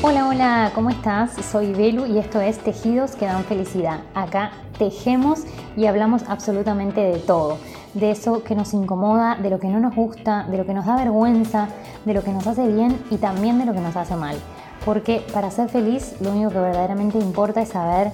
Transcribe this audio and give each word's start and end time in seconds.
Hola, 0.00 0.28
hola, 0.28 0.70
¿cómo 0.76 0.90
estás? 0.90 1.32
Soy 1.44 1.72
Belu 1.72 2.06
y 2.06 2.18
esto 2.18 2.40
es 2.40 2.58
Tejidos 2.58 3.16
que 3.16 3.26
dan 3.26 3.42
felicidad. 3.42 4.02
Acá 4.14 4.52
tejemos 4.78 5.40
y 5.76 5.86
hablamos 5.86 6.22
absolutamente 6.28 7.00
de 7.00 7.18
todo. 7.18 7.58
De 7.94 8.12
eso 8.12 8.44
que 8.44 8.54
nos 8.54 8.74
incomoda, 8.74 9.34
de 9.34 9.50
lo 9.50 9.58
que 9.58 9.66
no 9.66 9.80
nos 9.80 9.96
gusta, 9.96 10.44
de 10.44 10.56
lo 10.56 10.64
que 10.64 10.72
nos 10.72 10.86
da 10.86 10.94
vergüenza, 10.94 11.66
de 12.04 12.14
lo 12.14 12.22
que 12.22 12.30
nos 12.30 12.46
hace 12.46 12.68
bien 12.68 12.96
y 13.10 13.16
también 13.16 13.58
de 13.58 13.66
lo 13.66 13.72
que 13.72 13.80
nos 13.80 13.96
hace 13.96 14.14
mal. 14.14 14.36
Porque 14.84 15.20
para 15.32 15.50
ser 15.50 15.68
feliz 15.68 16.14
lo 16.20 16.30
único 16.30 16.50
que 16.50 16.60
verdaderamente 16.60 17.18
importa 17.18 17.60
es 17.60 17.70
saber 17.70 18.12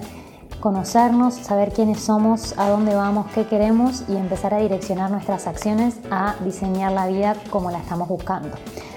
conocernos, 0.61 1.35
saber 1.35 1.71
quiénes 1.71 2.01
somos, 2.01 2.59
a 2.59 2.71
dónde 2.71 2.95
vamos, 2.95 3.27
qué 3.35 3.45
queremos 3.45 4.05
y 4.09 4.17
empezar 4.17 4.55
a 4.55 4.59
direccionar 4.59 5.11
nuestras 5.11 5.47
acciones 5.47 5.99
a 6.11 6.37
diseñar 6.43 6.93
la 6.93 7.09
vida 7.09 7.37
como 7.51 7.71
la 7.71 7.81
estamos 7.81 8.09
buscando. 8.09 8.57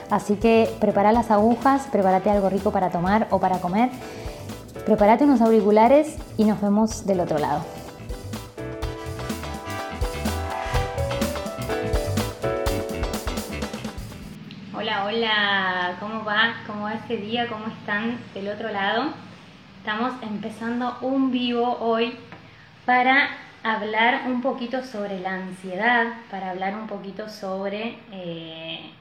Así 0.09 0.37
que 0.37 0.69
prepara 0.79 1.11
las 1.11 1.31
agujas, 1.31 1.87
prepárate 1.91 2.29
algo 2.29 2.49
rico 2.49 2.71
para 2.71 2.89
tomar 2.89 3.27
o 3.29 3.39
para 3.39 3.59
comer, 3.59 3.89
prepárate 4.85 5.25
unos 5.25 5.41
auriculares 5.41 6.17
y 6.37 6.45
nos 6.45 6.61
vemos 6.61 7.05
del 7.05 7.19
otro 7.19 7.39
lado. 7.39 7.65
Hola, 14.73 15.03
hola, 15.05 15.97
¿cómo 15.99 16.23
va? 16.23 16.53
¿Cómo 16.65 16.83
va 16.83 16.93
este 16.93 17.17
día? 17.17 17.47
¿Cómo 17.49 17.65
están 17.67 18.17
del 18.33 18.47
otro 18.47 18.71
lado? 18.71 19.11
Estamos 19.79 20.13
empezando 20.21 20.97
un 21.01 21.31
vivo 21.31 21.77
hoy 21.81 22.17
para 22.85 23.27
hablar 23.63 24.21
un 24.27 24.41
poquito 24.41 24.83
sobre 24.83 25.19
la 25.19 25.33
ansiedad, 25.33 26.05
para 26.31 26.51
hablar 26.51 26.75
un 26.75 26.87
poquito 26.87 27.27
sobre 27.27 27.97
eh, 28.13 28.91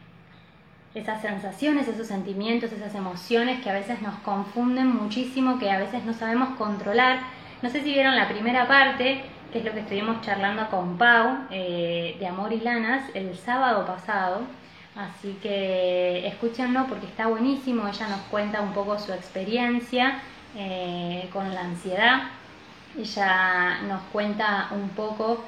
esas 0.96 1.20
sensaciones, 1.20 1.86
esos 1.86 2.06
sentimientos, 2.06 2.72
esas 2.72 2.94
emociones 2.94 3.62
que 3.62 3.68
a 3.68 3.74
veces 3.74 4.00
nos 4.00 4.14
confunden 4.20 4.88
muchísimo, 4.96 5.58
que 5.58 5.70
a 5.70 5.78
veces 5.78 6.04
no 6.04 6.14
sabemos 6.14 6.56
controlar. 6.56 7.20
No 7.60 7.68
sé 7.68 7.82
si 7.82 7.92
vieron 7.92 8.16
la 8.16 8.28
primera 8.28 8.66
parte, 8.66 9.22
que 9.52 9.58
es 9.58 9.64
lo 9.64 9.72
que 9.72 9.80
estuvimos 9.80 10.22
charlando 10.22 10.68
con 10.70 10.96
Pau 10.96 11.46
eh, 11.50 12.16
de 12.18 12.26
Amor 12.26 12.50
y 12.54 12.60
Lanas 12.60 13.10
el 13.12 13.36
sábado 13.36 13.84
pasado. 13.84 14.40
Así 14.96 15.38
que 15.42 16.26
escúchenlo 16.26 16.86
porque 16.86 17.04
está 17.04 17.26
buenísimo. 17.26 17.86
Ella 17.86 18.08
nos 18.08 18.20
cuenta 18.30 18.62
un 18.62 18.72
poco 18.72 18.98
su 18.98 19.12
experiencia 19.12 20.22
eh, 20.56 21.28
con 21.30 21.54
la 21.54 21.60
ansiedad. 21.60 22.22
Ella 22.98 23.82
nos 23.86 24.00
cuenta 24.10 24.68
un 24.70 24.88
poco 24.88 25.44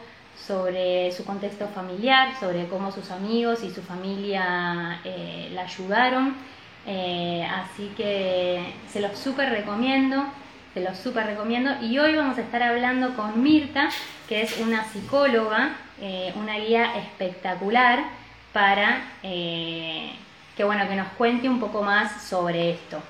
sobre 0.47 1.13
su 1.13 1.25
contexto 1.25 1.69
familiar, 1.69 2.39
sobre 2.39 2.67
cómo 2.69 2.93
sus 2.93 3.11
amigos 3.11 3.63
y 3.63 3.71
su 3.71 3.83
familia 3.83 5.01
eh, 5.05 5.51
la 5.53 5.63
ayudaron. 5.63 6.35
Eh, 6.87 7.47
así 7.47 7.93
que 7.97 8.73
se 8.91 9.01
los 9.01 9.19
súper 9.19 9.51
recomiendo, 9.51 10.25
se 10.73 10.81
los 10.81 10.97
súper 10.97 11.27
recomiendo. 11.27 11.71
Y 11.83 11.99
hoy 11.99 12.17
vamos 12.17 12.39
a 12.39 12.41
estar 12.41 12.63
hablando 12.63 13.15
con 13.15 13.43
Mirta, 13.43 13.91
que 14.29 14.43
es 14.43 14.59
una 14.59 14.85
psicóloga, 14.85 15.77
eh, 16.01 16.33
una 16.37 16.59
guía 16.59 16.97
espectacular 16.99 18.03
para 18.53 19.03
que, 19.23 20.65
bueno, 20.65 20.89
que 20.89 20.97
nos 20.97 21.09
cuente 21.09 21.49
un 21.49 21.61
poco 21.61 21.83
más 21.83 22.23
sobre 22.23 22.71
esto. 22.71 23.01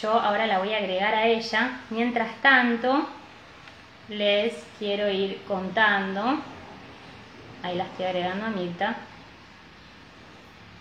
yo 0.00 0.12
ahora 0.12 0.46
la 0.46 0.58
voy 0.58 0.74
a 0.74 0.76
agregar 0.78 1.14
a 1.14 1.26
ella. 1.26 1.80
Mientras 1.90 2.30
tanto, 2.42 3.08
les 4.16 4.52
quiero 4.78 5.10
ir 5.10 5.40
contando, 5.48 6.38
ahí 7.62 7.76
la 7.76 7.84
estoy 7.84 8.06
agregando 8.06 8.46
a 8.46 8.50
Mirta. 8.50 8.96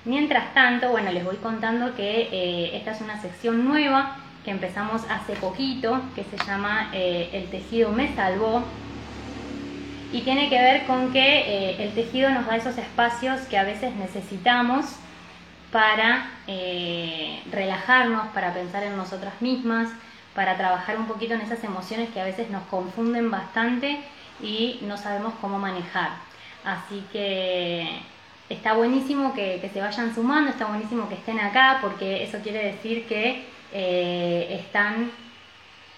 Mientras 0.03 0.53
tanto, 0.53 0.89
bueno, 0.89 1.11
les 1.11 1.23
voy 1.23 1.37
contando 1.37 1.95
que 1.95 2.29
eh, 2.31 2.77
esta 2.77 2.91
es 2.91 3.01
una 3.01 3.21
sección 3.21 3.65
nueva 3.65 4.17
que 4.43 4.51
empezamos 4.51 5.03
hace 5.09 5.33
poquito, 5.33 6.01
que 6.15 6.23
se 6.23 6.37
llama 6.45 6.89
eh, 6.93 7.29
El 7.33 7.49
tejido 7.49 7.91
me 7.91 8.13
salvó. 8.15 8.63
Y 10.11 10.21
tiene 10.21 10.49
que 10.49 10.59
ver 10.59 10.85
con 10.85 11.13
que 11.13 11.19
eh, 11.19 11.83
el 11.83 11.93
tejido 11.93 12.31
nos 12.31 12.47
da 12.47 12.57
esos 12.57 12.77
espacios 12.77 13.41
que 13.41 13.57
a 13.57 13.63
veces 13.63 13.95
necesitamos 13.95 14.85
para 15.71 16.29
relajarnos, 17.49 18.27
para 18.33 18.53
pensar 18.53 18.83
en 18.83 18.97
nosotras 18.97 19.33
mismas, 19.39 19.87
para 20.35 20.57
trabajar 20.57 20.97
un 20.97 21.07
poquito 21.07 21.33
en 21.33 21.41
esas 21.41 21.63
emociones 21.63 22.09
que 22.09 22.21
a 22.21 22.25
veces 22.25 22.49
nos 22.49 22.63
confunden 22.63 23.29
bastante 23.29 23.99
y 24.41 24.79
no 24.83 24.97
sabemos 24.97 25.33
cómo 25.41 25.59
manejar. 25.59 26.11
Así 26.63 27.03
que 27.11 28.01
está 28.49 28.73
buenísimo 28.73 29.33
que, 29.33 29.69
se 29.71 29.81
vayan 29.81 30.13
sumando, 30.13 30.51
está 30.51 30.65
buenísimo 30.65 31.09
que 31.09 31.15
estén 31.15 31.39
acá, 31.39 31.79
porque 31.81 32.23
eso 32.23 32.39
quiere 32.39 32.71
decir 32.71 33.07
que 33.07 33.45
eh, 33.73 34.59
están 34.61 35.11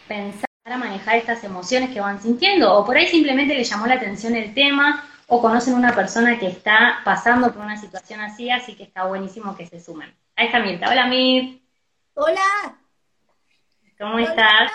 pensando 0.08 0.46
para 0.64 0.78
manejar 0.78 1.18
estas 1.18 1.44
emociones 1.44 1.90
que 1.90 2.00
van 2.00 2.22
sintiendo, 2.22 2.74
o 2.74 2.86
por 2.86 2.96
ahí 2.96 3.08
simplemente 3.08 3.56
les 3.56 3.70
llamó 3.70 3.86
la 3.86 3.96
atención 3.96 4.36
el 4.36 4.54
tema, 4.54 5.04
o 5.28 5.42
conocen 5.42 5.74
una 5.74 5.94
persona 5.94 6.38
que 6.40 6.48
está 6.48 7.00
pasando 7.04 7.52
por 7.52 7.64
una 7.64 7.78
situación 7.78 8.22
así, 8.22 8.50
así 8.50 8.76
que 8.76 8.84
está 8.84 9.06
buenísimo 9.06 9.56
que 9.56 9.66
se 9.66 9.80
sumen. 9.80 10.14
Ahí 10.36 10.48
está 10.48 10.60
Mirta. 10.60 10.90
Hola 10.90 11.08
Mir. 11.08 11.62
Hola. 12.14 12.83
¿Cómo 14.00 14.20
estás? 14.20 14.72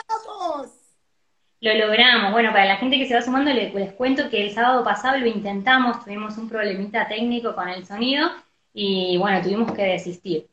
Lo 1.61 1.75
logramos. 1.75 2.33
Bueno, 2.33 2.53
para 2.53 2.67
la 2.67 2.77
gente 2.77 2.99
que 2.99 3.07
se 3.07 3.15
va 3.15 3.23
sumando, 3.23 3.53
les, 3.53 3.93
cuento 3.95 4.31
que 4.31 4.45
el 4.45 4.53
sábado 4.53 4.85
pasado 4.85 5.19
lo 5.19 5.27
intentamos, 5.27 6.05
tuvimos 6.05 6.37
un 6.39 6.49
problemita 6.49 7.09
técnico 7.09 7.55
con 7.55 7.69
el 7.69 7.85
sonido 7.85 8.29
y 8.73 9.17
bueno, 9.19 9.43
tuvimos 9.43 9.73
que 9.73 9.83
desistir. 9.83 10.47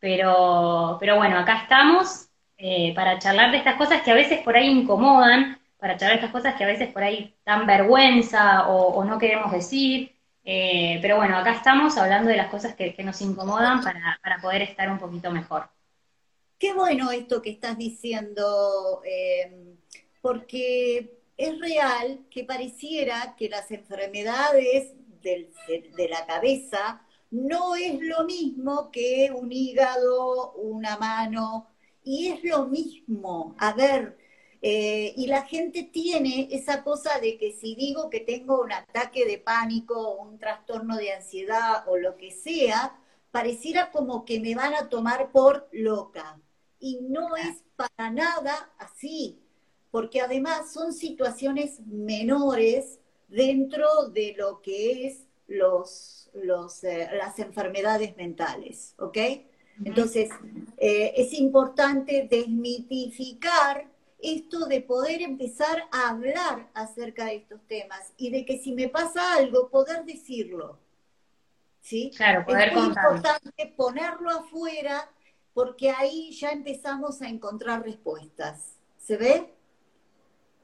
Pero, 0.00 0.96
pero 1.00 1.16
bueno, 1.16 1.38
acá 1.38 1.62
estamos 1.62 2.28
eh, 2.56 2.92
para 2.94 3.18
charlar 3.18 3.52
de 3.52 3.58
estas 3.58 3.76
cosas 3.76 4.02
que 4.02 4.10
a 4.10 4.14
veces 4.14 4.40
por 4.42 4.56
ahí 4.56 4.68
incomodan, 4.68 5.58
para 5.78 5.96
charlar 5.96 6.18
de 6.18 6.26
estas 6.26 6.32
cosas 6.32 6.54
que 6.56 6.64
a 6.64 6.68
veces 6.68 6.92
por 6.92 7.04
ahí 7.04 7.34
dan 7.46 7.66
vergüenza 7.66 8.68
o, 8.68 9.04
no 9.04 9.18
queremos 9.18 9.52
decir. 9.52 10.12
Eh, 10.44 10.98
pero 11.02 11.16
bueno, 11.16 11.36
acá 11.36 11.52
estamos 11.52 11.96
hablando 11.98 12.30
de 12.30 12.36
las 12.36 12.48
cosas 12.48 12.74
que, 12.74 12.94
nos 13.04 13.20
incomodan 13.20 13.80
para 13.82 14.38
poder 14.42 14.62
estar 14.62 14.90
un 14.90 14.98
poquito 14.98 15.30
mejor. 15.30 15.68
Qué 16.58 16.72
bueno 16.74 17.10
esto 17.12 17.40
que 17.40 17.50
estás 17.50 17.78
diciendo, 17.78 19.00
em, 19.04 19.76
porque 20.20 21.18
es 21.36 21.58
real 21.60 22.26
que 22.30 22.44
pareciera 22.44 23.36
que 23.36 23.48
las 23.48 23.70
enfermedades 23.70 24.92
de, 25.22 26.08
la 26.08 26.26
cabeza 26.26 27.02
no 27.30 27.76
es 27.76 28.00
lo 28.00 28.24
mismo 28.24 28.90
que 28.90 29.30
un 29.34 29.52
hígado, 29.52 30.52
una 30.54 30.96
mano, 30.98 31.68
y 32.02 32.28
es 32.28 32.42
lo 32.44 32.66
mismo. 32.66 33.54
A 33.58 33.72
ver, 33.74 34.18
eh, 34.62 35.12
y 35.16 35.26
la 35.28 35.42
gente 35.42 35.84
tiene 35.84 36.48
esa 36.50 36.82
cosa 36.84 37.20
de 37.20 37.38
que 37.38 37.52
si 37.52 37.74
digo 37.76 38.10
que 38.10 38.20
tengo 38.20 38.60
un 38.62 38.72
ataque 38.72 39.24
de 39.26 39.38
pánico, 39.38 40.16
un 40.16 40.38
trastorno 40.38 40.96
de 40.96 41.12
ansiedad 41.12 41.84
o 41.88 41.96
lo 41.98 42.16
que 42.16 42.30
sea, 42.32 42.98
pareciera 43.30 43.90
como 43.92 44.24
que 44.24 44.40
me 44.40 44.54
van 44.54 44.74
a 44.74 44.88
tomar 44.88 45.30
por 45.32 45.68
loca 45.72 46.40
y 46.80 47.00
no 47.02 47.36
es 47.36 47.64
para 47.76 48.10
nada 48.10 48.70
así, 48.78 49.38
porque 49.90 50.20
además 50.20 50.72
son 50.72 50.92
situaciones 50.92 51.80
menores 51.86 52.98
dentro 53.28 54.08
de 54.08 54.34
lo 54.36 54.60
que 54.62 55.06
es 55.06 55.24
los, 55.46 56.30
los, 56.34 56.84
eh, 56.84 57.08
las 57.16 57.38
enfermedades 57.38 58.16
mentales, 58.16 58.94
¿ok? 58.98 59.18
Entonces, 59.84 60.28
eh, 60.76 61.12
es 61.16 61.32
importante 61.34 62.26
desmitificar 62.28 63.88
esto 64.20 64.66
de 64.66 64.80
poder 64.80 65.22
empezar 65.22 65.84
a 65.92 66.08
hablar 66.10 66.68
acerca 66.74 67.26
de 67.26 67.36
estos 67.36 67.60
temas 67.68 68.12
y 68.16 68.30
de 68.30 68.44
que 68.44 68.58
si 68.58 68.72
me 68.72 68.88
pasa 68.88 69.34
algo, 69.34 69.68
poder 69.68 70.04
decirlo. 70.04 70.78
¿Sí? 71.80 72.10
Claro, 72.16 72.44
poder 72.44 72.68
es 72.68 72.74
muy 72.74 72.86
importante 72.86 73.74
ponerlo 73.76 74.30
afuera 74.30 75.08
porque 75.58 75.90
ahí 75.90 76.30
ya 76.30 76.50
empezamos 76.50 77.20
a 77.20 77.28
encontrar 77.28 77.82
respuestas. 77.82 78.76
¿Se 78.96 79.16
ve? 79.16 79.52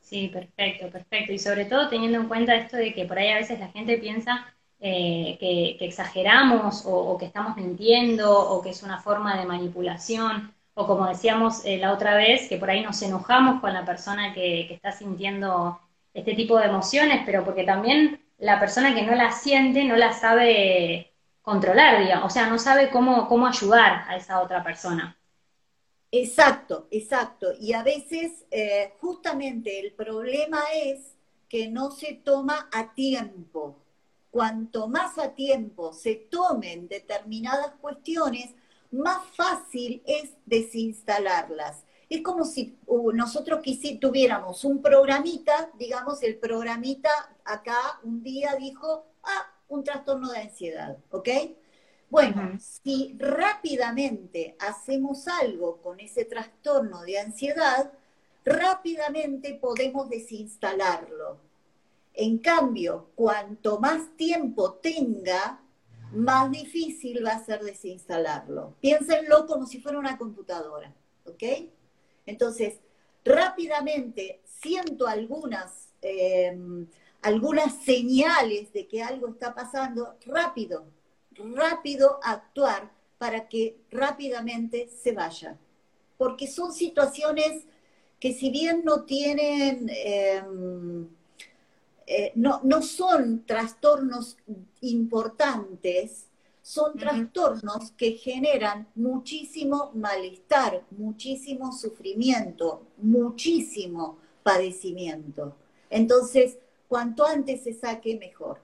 Sí, 0.01 0.29
perfecto, 0.29 0.89
perfecto. 0.89 1.33
Y 1.33 1.39
sobre 1.41 1.65
todo 1.65 1.89
teniendo 1.89 2.21
en 2.21 2.29
cuenta 2.29 2.55
esto 2.55 2.77
de 2.77 2.95
que 2.95 3.05
por 3.05 3.19
ahí 3.19 3.33
a 3.33 3.39
veces 3.39 3.59
la 3.59 3.71
gente 3.71 3.99
piensa 3.99 4.47
eh, 4.79 5.37
que, 5.41 5.85
exageramos 5.85 6.85
o, 6.87 7.19
que 7.19 7.27
estamos 7.27 7.57
mintiendo 7.57 8.39
o 8.39 8.63
que 8.63 8.71
es 8.71 8.85
una 8.85 9.01
forma 9.01 9.37
de 9.37 9.47
manipulación 9.47 10.55
o 10.75 10.87
como 10.87 11.09
decíamos 11.09 11.65
eh, 11.65 11.79
la 11.79 11.93
otra 11.93 12.15
vez, 12.15 12.49
que 12.49 12.59
por 12.59 12.71
ahí 12.71 12.85
nos 12.85 13.03
enojamos 13.03 13.61
con 13.61 13.75
la 13.75 13.85
persona 13.85 14.33
que, 14.33 14.67
que 14.69 14.75
está 14.75 14.93
sintiendo 14.93 15.81
este 16.13 16.35
tipo 16.37 16.57
de 16.57 16.67
emociones, 16.67 17.23
pero 17.27 17.45
porque 17.45 17.65
también 17.65 18.21
la 18.39 18.61
persona 18.61 18.95
que 18.95 19.03
no 19.03 19.17
la 19.17 19.33
siente 19.33 19.83
no 19.83 19.97
la 19.97 20.13
sabe 20.13 21.14
controlar, 21.45 22.01
digamos, 22.01 22.25
o 22.25 22.31
sea, 22.31 22.49
no 22.49 22.59
sabe 22.59 22.91
cómo, 22.91 23.29
cómo 23.29 23.47
ayudar 23.47 24.05
a 24.09 24.17
esa 24.17 24.41
otra 24.41 24.65
persona. 24.65 25.17
Exacto, 26.11 26.89
exacto. 26.91 27.53
Y 27.61 27.75
a 27.75 27.83
veces 27.83 28.47
eh, 28.51 28.95
justamente 28.99 29.79
el 29.79 29.93
problema 29.93 30.61
es 30.75 31.17
que 31.49 31.69
no 31.69 31.91
se 31.91 32.15
toma 32.15 32.71
a 32.73 32.95
tiempo. 32.95 33.77
Cuanto 34.31 34.89
más 34.89 35.19
a 35.19 35.35
tiempo 35.35 35.93
se 35.93 36.15
tomen 36.15 36.89
determinadas 36.89 37.73
cuestiones, 37.81 38.55
más 38.91 39.27
fácil 39.37 40.03
es 40.07 40.31
desinstalarlas. 40.47 41.85
Es 42.09 42.23
como 42.23 42.45
si 42.45 42.79
uh, 42.87 43.13
nosotros 43.13 43.61
tuviéramos 44.01 44.65
un 44.65 44.81
programita, 44.81 45.71
digamos, 45.79 46.23
el 46.23 46.39
programita 46.39 47.11
acá 47.45 48.01
un 48.03 48.23
día 48.23 48.55
dijo, 48.55 49.05
ah, 49.23 49.54
un 49.75 49.85
trastorno 49.85 50.31
de 50.31 50.39
ansiedad, 50.39 50.97
¿ok? 51.11 51.29
Bueno, 52.11 52.59
si 52.61 53.17
rápidamente 53.19 54.57
hacemos 54.61 55.27
algo 55.27 55.79
con 55.83 55.99
ese 56.01 56.25
trastorno 56.25 57.03
de 57.03 57.19
ansiedad, 57.19 57.93
rápidamente 58.45 59.55
podemos 59.55 60.09
desinstalarlo. 60.09 61.39
En 62.13 62.39
cambio, 62.39 63.11
cuanto 63.17 63.81
más 63.81 64.17
tiempo 64.17 64.75
tenga, 64.75 65.61
más 66.13 66.51
difícil 66.51 67.25
va 67.27 67.33
a 67.33 67.45
ser 67.45 67.63
desinstalarlo. 67.63 68.75
Piénsenlo 68.81 69.47
como 69.47 69.67
si 69.67 69.81
fuera 69.81 69.99
una 69.99 70.17
computadora, 70.17 70.95
¿ok? 71.25 71.43
Entonces, 72.27 72.79
rápidamente 73.25 74.41
siento 74.45 75.07
algunas, 75.07 75.89
em, 76.01 76.87
algunas 77.25 77.83
señales 77.83 78.71
de 78.75 78.87
que 78.87 79.03
algo 79.03 79.29
está 79.29 79.55
pasando, 79.55 80.17
rápido, 80.27 80.85
rápido 81.55 82.21
actuar 82.23 82.93
para 83.17 83.49
que 83.49 83.79
rápidamente 83.91 84.89
se 84.89 85.13
vaya. 85.13 85.59
Porque 86.19 86.47
son 86.47 86.73
situaciones 86.75 87.65
que 88.21 88.35
si 88.35 88.51
bien 88.51 88.83
no 88.85 89.05
tienen, 89.05 89.89
em, 89.89 91.09
eh, 92.07 92.33
no, 92.35 92.61
no 92.63 92.83
son 92.83 93.47
trastornos 93.47 94.37
importantes, 94.83 96.27
son 96.61 96.99
trastornos 96.99 97.91
que 97.93 98.13
generan 98.13 98.87
muchísimo 98.95 99.93
malestar, 99.95 100.85
muchísimo 100.91 101.73
sufrimiento, 101.73 102.83
muchísimo 102.99 104.19
padecimiento. 104.43 105.57
Entonces, 105.89 106.59
cuanto 106.95 107.27
antes 107.27 107.65
se 107.65 107.73
saque, 107.73 108.17
mejor. 108.21 108.61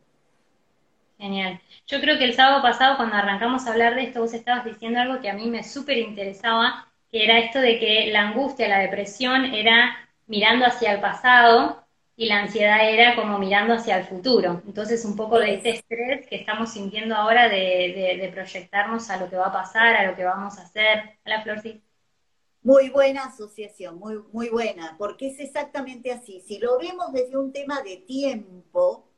Genial. 1.19 1.61
Yo 1.89 2.01
creo 2.01 2.17
que 2.17 2.27
el 2.27 2.35
sábado 2.35 2.63
pasado, 2.63 2.97
cuando 2.97 3.17
arrancamos 3.17 3.67
a 3.67 3.73
hablar 3.73 3.97
de 3.97 4.05
esto, 4.05 4.21
vos 4.21 4.33
estabas 4.33 4.65
diciendo 4.65 5.01
algo 5.01 5.21
que 5.21 5.29
a 5.29 5.35
mí 5.35 5.51
me 5.51 5.65
súper 5.65 5.99
interesaba, 5.99 6.87
que 7.11 7.25
era 7.25 7.41
esto 7.41 7.59
de 7.59 7.81
que 7.81 8.13
la 8.13 8.29
angustia, 8.29 8.69
la 8.69 8.79
depresión 8.79 9.47
era 9.47 9.97
mirando 10.29 10.65
hacia 10.65 10.93
el 10.93 11.01
pasado 11.01 11.85
y 12.15 12.27
la 12.27 12.39
ansiedad 12.39 12.89
era 12.89 13.17
como 13.17 13.37
mirando 13.37 13.75
hacia 13.75 13.99
el 13.99 14.05
futuro. 14.05 14.63
Entonces, 14.65 15.05
un 15.05 15.17
poco 15.17 15.41
de 15.41 15.55
este 15.55 15.71
estrés 15.71 16.29
que 16.29 16.37
estamos 16.37 16.71
sintiendo 16.73 17.17
ahora 17.17 17.49
de, 17.49 18.31
proyectarnos 18.33 19.11
a 19.11 19.17
lo 19.17 19.29
que 19.29 19.39
va 19.39 19.49
a 19.49 19.53
pasar, 19.53 19.97
a 19.97 20.07
lo 20.07 20.15
que 20.15 20.23
vamos 20.23 20.57
a 20.57 20.63
hacer. 20.63 21.19
A 21.25 21.31
la 21.31 21.43
flor, 21.43 21.61
Muy 22.63 22.91
buena 22.91 23.25
asociación, 23.25 23.99
muy, 23.99 24.19
muy 24.33 24.51
buena, 24.51 24.97
porque 24.99 25.29
es 25.29 25.41
exactamente 25.41 26.13
así. 26.13 26.41
Si 26.41 26.59
lo 26.59 26.79
vemos 26.79 27.11
desde 27.13 27.39
un 27.39 27.53
tema 27.53 27.81
de 27.83 27.97
tiempo, 27.97 29.09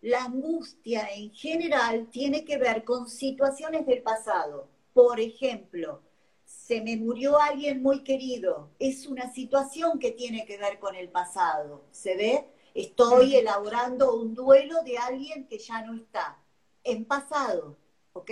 la 0.00 0.24
angustia 0.24 1.08
en 1.14 1.30
general 1.32 2.08
tiene 2.10 2.44
que 2.44 2.58
ver 2.58 2.84
con 2.84 3.08
situaciones 3.08 3.86
del 3.86 4.02
pasado. 4.02 4.68
Por 4.92 5.20
ejemplo, 5.20 6.02
se 6.44 6.80
me 6.80 6.96
murió 6.96 7.38
alguien 7.38 7.80
muy 7.80 8.02
querido. 8.02 8.70
Es 8.80 9.06
una 9.06 9.32
situación 9.32 9.98
que 10.00 10.10
tiene 10.10 10.44
que 10.44 10.58
ver 10.58 10.80
con 10.80 10.96
el 10.96 11.10
pasado. 11.10 11.84
¿Se 11.92 12.16
ve? 12.16 12.46
Estoy 12.74 13.36
elaborando 13.36 14.16
un 14.16 14.34
duelo 14.34 14.82
de 14.82 14.98
alguien 14.98 15.46
que 15.46 15.58
ya 15.58 15.82
no 15.82 15.94
está. 15.94 16.42
En 16.82 17.04
pasado. 17.04 17.76
¿Ok? 18.14 18.30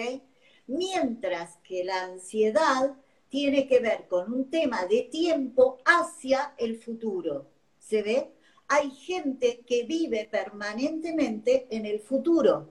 Mientras 0.67 1.59
que 1.59 1.85
la 1.85 2.03
ansiedad 2.03 2.97
tiene 3.29 3.67
que 3.67 3.81
ver 3.81 4.07
con 4.09 4.33
un 4.33 4.51
tema 4.51 4.87
de 4.87 5.03
tiempo 5.03 5.79
hacia 5.85 6.55
el 6.57 6.77
futuro. 6.77 7.47
¿Se 7.79 8.03
ve? 8.03 8.33
Hay 8.69 8.91
gente 8.91 9.61
que 9.67 9.85
vive 9.85 10.29
permanentemente 10.31 11.67
en 11.71 11.87
el 11.87 12.01
futuro. 12.01 12.69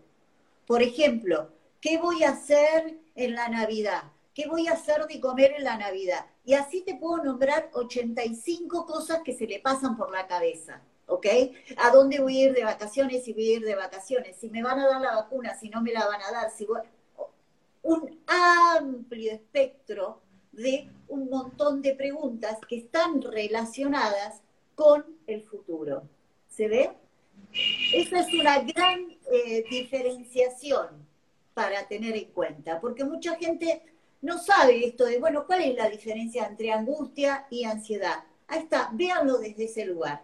Por 0.66 0.84
ejemplo, 0.84 1.50
¿qué 1.82 1.98
voy 1.98 2.24
a 2.24 2.32
hacer 2.32 2.98
en 3.16 3.34
la 3.34 3.50
Navidad? 3.50 4.04
¿Qué 4.34 4.48
voy 4.48 4.68
a 4.68 4.74
hacer 4.74 5.08
de 5.08 5.20
comer 5.20 5.54
en 5.58 5.64
la 5.64 5.78
Navidad? 5.78 6.26
Y 6.46 6.54
así 6.54 6.82
te 6.82 6.96
puedo 6.96 7.24
nombrar 7.24 7.70
85 7.74 8.86
cosas 8.86 9.22
que 9.24 9.34
se 9.34 9.48
le 9.48 9.60
pasan 9.60 9.98
por 9.98 10.12
la 10.12 10.28
cabeza, 10.28 10.84
¿ok? 11.08 11.26
¿A 11.78 11.90
dónde 11.90 12.20
voy 12.20 12.38
a 12.38 12.46
ir 12.46 12.54
de 12.54 12.64
vacaciones? 12.64 13.24
Si 13.24 13.34
voy 13.34 13.50
a 13.50 13.54
ir 13.56 13.66
de 13.66 13.76
vacaciones, 13.76 14.38
si 14.38 14.50
me 14.50 14.62
van 14.62 14.80
a 14.80 14.88
dar 14.88 15.02
la 15.02 15.16
vacuna, 15.16 15.58
si 15.58 15.70
no 15.70 15.82
me 15.82 15.92
la 15.92 16.06
van 16.06 16.22
a 16.22 16.32
dar, 16.32 16.52
si 16.52 16.68
un 17.82 18.20
amplio 18.28 19.32
espectro 19.32 20.22
de 20.58 20.90
un 21.08 21.30
montón 21.30 21.82
de 21.82 21.96
preguntas 21.96 22.58
que 22.68 22.78
están 22.78 23.22
relacionadas 23.22 24.42
con 24.76 25.06
el 25.28 25.44
futuro. 25.44 26.04
¿Se 26.50 26.68
ve? 26.68 26.92
Esa 27.94 28.20
es 28.20 28.34
una 28.34 28.60
gran 28.60 29.16
eh, 29.32 29.64
diferenciación 29.70 31.08
para 31.54 31.88
tener 31.88 32.16
en 32.18 32.32
cuenta, 32.32 32.80
porque 32.82 33.04
mucha 33.04 33.36
gente 33.36 33.82
no 34.22 34.38
sabe 34.38 34.86
esto 34.86 35.06
de, 35.06 35.20
bueno, 35.20 35.46
¿cuál 35.46 35.62
es 35.62 35.76
la 35.76 35.90
diferencia 35.90 36.46
entre 36.46 36.72
angustia 36.72 37.48
y 37.50 37.64
ansiedad? 37.64 38.24
Ahí 38.48 38.60
está, 38.60 38.90
véanlo 38.94 39.38
desde 39.38 39.66
ese 39.66 39.86
lugar, 39.86 40.24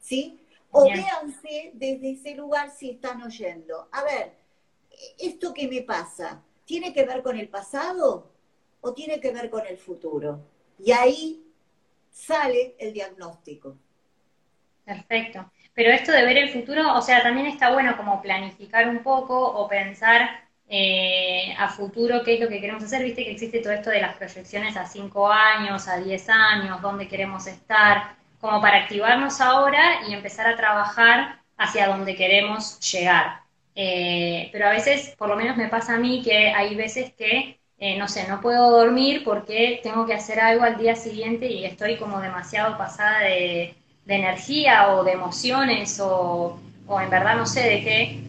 ¿sí? 0.00 0.40
O 0.70 0.84
véanse 0.84 1.70
desde 1.74 2.12
ese 2.12 2.34
lugar 2.34 2.70
si 2.70 2.90
están 2.90 3.22
oyendo. 3.22 3.88
A 3.92 4.02
ver, 4.04 4.32
¿esto 5.18 5.52
que 5.52 5.68
me 5.68 5.82
pasa? 5.82 6.42
¿Tiene 6.64 6.92
que 6.92 7.04
ver 7.04 7.22
con 7.22 7.38
el 7.38 7.48
pasado 7.48 8.31
o 8.82 8.92
tiene 8.92 9.18
que 9.18 9.32
ver 9.32 9.48
con 9.48 9.66
el 9.66 9.78
futuro? 9.78 10.40
Y 10.78 10.92
ahí 10.92 11.42
sale 12.10 12.74
el 12.78 12.92
diagnóstico. 12.92 13.76
Perfecto. 14.84 15.50
Pero 15.74 15.90
esto 15.90 16.12
de 16.12 16.24
ver 16.24 16.36
el 16.36 16.50
futuro, 16.50 16.94
o 16.94 17.00
sea, 17.00 17.22
también 17.22 17.46
está 17.46 17.72
bueno 17.72 17.96
como 17.96 18.20
planificar 18.20 18.88
un 18.88 19.02
poco 19.02 19.38
o 19.38 19.66
pensar 19.66 20.42
eh, 20.68 21.54
a 21.58 21.68
futuro 21.68 22.22
qué 22.24 22.34
es 22.34 22.40
lo 22.40 22.48
que 22.48 22.60
queremos 22.60 22.82
hacer. 22.82 23.02
Viste 23.02 23.24
que 23.24 23.32
existe 23.32 23.60
todo 23.60 23.72
esto 23.72 23.90
de 23.90 24.00
las 24.00 24.16
proyecciones 24.16 24.76
a 24.76 24.86
5 24.86 25.28
años, 25.28 25.88
a 25.88 25.98
10 25.98 26.28
años, 26.28 26.82
dónde 26.82 27.08
queremos 27.08 27.46
estar, 27.46 28.16
como 28.40 28.60
para 28.60 28.78
activarnos 28.78 29.40
ahora 29.40 30.06
y 30.08 30.12
empezar 30.12 30.46
a 30.46 30.56
trabajar 30.56 31.40
hacia 31.56 31.88
donde 31.88 32.16
queremos 32.16 32.78
llegar. 32.80 33.42
Eh, 33.74 34.50
pero 34.52 34.66
a 34.66 34.70
veces, 34.70 35.14
por 35.16 35.28
lo 35.28 35.36
menos 35.36 35.56
me 35.56 35.68
pasa 35.68 35.94
a 35.94 35.98
mí, 35.98 36.22
que 36.22 36.48
hay 36.48 36.74
veces 36.74 37.12
que, 37.14 37.58
eh, 37.82 37.98
no 37.98 38.08
sé, 38.08 38.28
no 38.28 38.40
puedo 38.40 38.70
dormir 38.70 39.24
porque 39.24 39.80
tengo 39.82 40.06
que 40.06 40.14
hacer 40.14 40.40
algo 40.40 40.64
al 40.64 40.78
día 40.78 40.94
siguiente 40.96 41.46
y 41.46 41.64
estoy 41.64 41.98
como 41.98 42.20
demasiado 42.20 42.78
pasada 42.78 43.20
de, 43.20 43.74
energía 44.06 44.94
o 44.94 45.04
de 45.04 45.12
emociones 45.12 46.00
o, 46.00 46.58
o, 46.86 47.00
en 47.00 47.08
verdad 47.08 47.36
no 47.36 47.46
sé 47.46 47.60
de 47.60 47.84
qué 47.84 48.22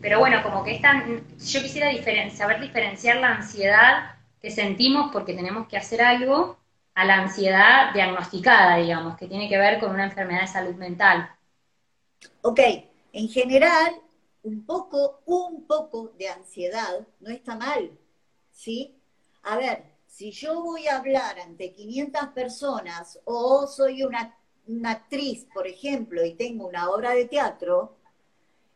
pero 0.00 0.20
bueno, 0.20 0.42
como 0.42 0.64
que 0.64 0.74
esta, 0.74 1.04
yo 1.06 1.62
quisiera 1.62 1.90
saber 2.30 2.60
diferenciar 2.60 3.16
la 3.16 3.34
ansiedad 3.34 4.14
que 4.40 4.50
sentimos 4.50 5.10
porque 5.12 5.34
tenemos 5.34 5.66
que 5.66 5.76
hacer 5.76 6.00
algo 6.02 6.56
a 6.94 7.04
la 7.04 7.16
ansiedad 7.16 7.92
diagnosticada, 7.92 8.76
digamos, 8.76 9.16
que 9.16 9.26
tiene 9.26 9.48
que 9.48 9.58
ver 9.58 9.78
con 9.80 9.90
una 9.90 10.04
enfermedad 10.04 10.42
de 10.42 10.46
salud 10.46 10.74
mental. 10.74 11.30
Ok, 12.42 12.60
en 13.12 13.28
general, 13.28 13.96
un 14.42 14.64
poco, 14.64 15.20
un 15.26 15.66
poco 15.66 16.12
de 16.18 16.28
ansiedad 16.28 17.06
no 17.20 17.30
está 17.30 17.56
mal, 17.56 17.90
¿sí? 18.58 18.92
A 19.44 19.56
ver, 19.56 19.84
si 20.08 20.32
yo 20.32 20.60
voy 20.62 20.88
a 20.88 20.96
hablar 20.96 21.38
ante 21.38 21.72
500 21.72 22.28
personas 22.30 23.20
o 23.24 23.68
soy 23.68 24.02
una, 24.02 24.34
actriz, 24.84 25.46
por 25.54 25.66
ejemplo, 25.68 26.24
y 26.24 26.34
tengo 26.34 26.66
una 26.66 26.90
obra 26.90 27.14
de 27.14 27.26
teatro, 27.26 27.94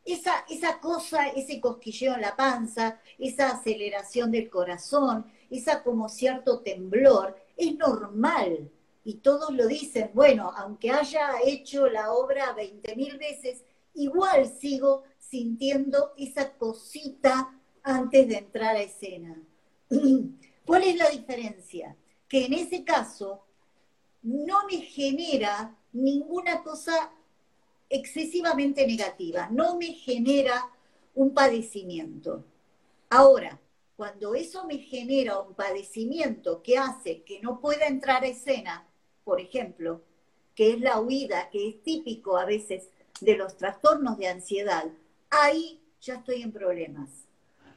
esa, 0.04 0.44
esa 0.48 0.78
cosa, 0.78 1.28
ese 1.28 1.60
cosquilleo 1.60 2.14
en 2.14 2.20
la 2.20 2.36
panza, 2.36 3.00
esa 3.18 3.50
aceleración 3.50 4.30
del 4.30 4.48
corazón, 4.48 5.26
esa 5.50 5.82
como 5.82 6.08
cierto 6.08 6.60
temblor, 6.60 7.36
es 7.56 7.76
normal. 7.76 8.70
Y 9.04 9.14
todos 9.14 9.50
lo 9.50 9.66
dicen, 9.66 10.12
bueno, 10.14 10.52
aunque 10.56 10.92
haya 10.92 11.40
hecho 11.44 11.88
la 11.88 12.12
obra 12.12 12.54
20.000 12.56 13.18
veces, 13.18 13.64
igual 13.94 14.46
sigo 14.46 15.02
sintiendo 15.18 16.12
esa 16.16 16.52
cosita 16.52 17.58
antes 17.82 18.28
de 18.28 18.38
entrar 18.38 18.76
a 18.76 18.82
escena. 18.82 19.42
¿Cuál 20.66 20.84
es 20.84 20.96
la 20.96 21.11
diferencia? 21.11 21.96
Que 22.28 22.46
en 22.46 22.54
ese 22.54 22.84
caso 22.84 23.44
no 24.22 24.66
me 24.66 24.78
genera 24.78 25.76
ninguna 25.92 26.62
cosa 26.62 27.12
excesivamente 27.88 28.87
negativa, 28.87 29.49
no 29.50 29.76
me 29.76 29.92
genera 29.92 30.70
un 31.14 31.34
padecimiento. 31.34 32.44
Ahora, 33.11 33.61
cuando 33.96 34.34
eso 34.34 34.66
me 34.66 34.78
genera 34.78 35.38
un 35.40 35.54
padecimiento 35.54 36.62
que 36.62 36.78
hace 36.78 37.22
que 37.22 37.40
no 37.40 37.61
pueda 37.61 37.87
entrar 37.87 38.25
a 38.25 38.28
escena, 38.28 38.88
por 39.25 39.40
ejemplo, 39.40 40.00
que 40.54 40.72
es 40.72 40.80
la 40.80 41.00
huida, 41.00 41.50
que 41.50 41.68
es 41.68 41.82
típico 41.82 42.38
a 42.38 42.46
veces 42.46 42.88
de 43.20 43.37
los 43.37 43.56
trastornos 43.56 44.16
de 44.18 44.28
ansiedad, 44.28 44.87
ahí 45.30 45.80
ya 46.00 46.14
estoy 46.14 46.42
en 46.42 46.52
problemas. 46.52 47.11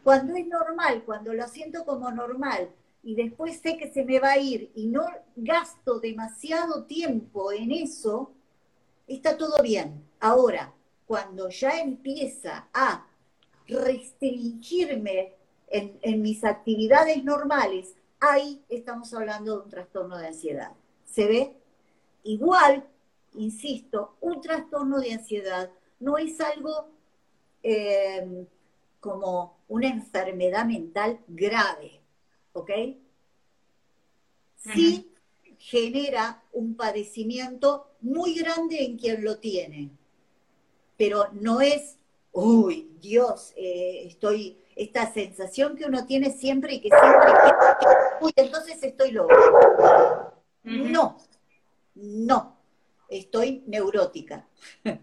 Cuando 0.05 0.35
es 0.35 0.45
normal, 0.45 1.01
cuando 1.03 1.33
lo 1.33 1.47
siento 1.47 1.83
como 1.83 2.11
normal 2.11 2.69
y 3.01 3.15
después 3.15 3.59
sé 3.59 3.75
que 3.75 3.91
se 3.91 4.05
me 4.05 4.19
va 4.19 4.33
a 4.33 4.37
ir 4.37 4.71
y 4.75 4.85
no 4.85 5.03
gasto 5.35 5.99
demasiado 5.99 6.83
tiempo 6.83 7.51
en 7.51 7.71
eso, 7.71 8.31
está 9.07 9.35
todo 9.35 9.63
bien. 9.63 10.07
Ahora, 10.19 10.71
cuando 11.07 11.49
ya 11.49 11.79
empieza 11.79 12.67
a 12.71 13.07
restringirme 13.67 15.33
en, 15.69 16.21
mis 16.21 16.43
actividades 16.43 17.23
normales, 17.23 17.95
ahí 18.19 18.63
estamos 18.69 19.11
hablando 19.11 19.57
de 19.57 19.63
un 19.63 19.69
trastorno 19.71 20.19
de 20.19 20.27
ansiedad. 20.27 20.73
¿Se 21.03 21.25
ve? 21.25 21.57
Igual, 22.25 22.87
insisto, 23.33 24.17
un 24.21 24.39
trastorno 24.39 24.99
de 24.99 25.13
ansiedad 25.13 25.71
no 25.99 26.19
es 26.19 26.39
algo 26.41 26.89
eh, 27.63 28.45
como 29.05 29.59
una 29.67 29.87
enfermedad 29.87 30.65
mental 30.65 31.19
grave, 31.27 32.01
¿ok? 32.53 32.71
Sí 34.57 35.11
genera 35.59 36.43
un 36.53 36.75
padecimiento 36.75 37.91
muy 38.01 38.33
grande 38.33 38.83
en 38.83 38.97
quien 38.97 39.23
lo 39.23 39.37
tiene, 39.37 39.91
pero 40.97 41.27
no 41.33 41.61
es, 41.61 41.97
uy, 42.31 42.97
Dios, 42.99 43.53
eh, 43.55 44.07
estoy, 44.07 44.59
esta 44.75 45.13
sensación 45.13 45.75
que 45.75 45.85
uno 45.85 46.07
tiene 46.07 46.31
siempre 46.31 46.73
y 46.73 46.81
que 46.81 46.89
siempre, 46.89 47.31
uy, 48.21 48.33
entonces 48.35 48.81
estoy 48.81 49.11
loco. 49.11 49.33
No, 50.63 51.17
no, 51.93 52.57
estoy 53.07 53.63
neurótica. 53.67 54.47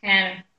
Claro. 0.00 0.49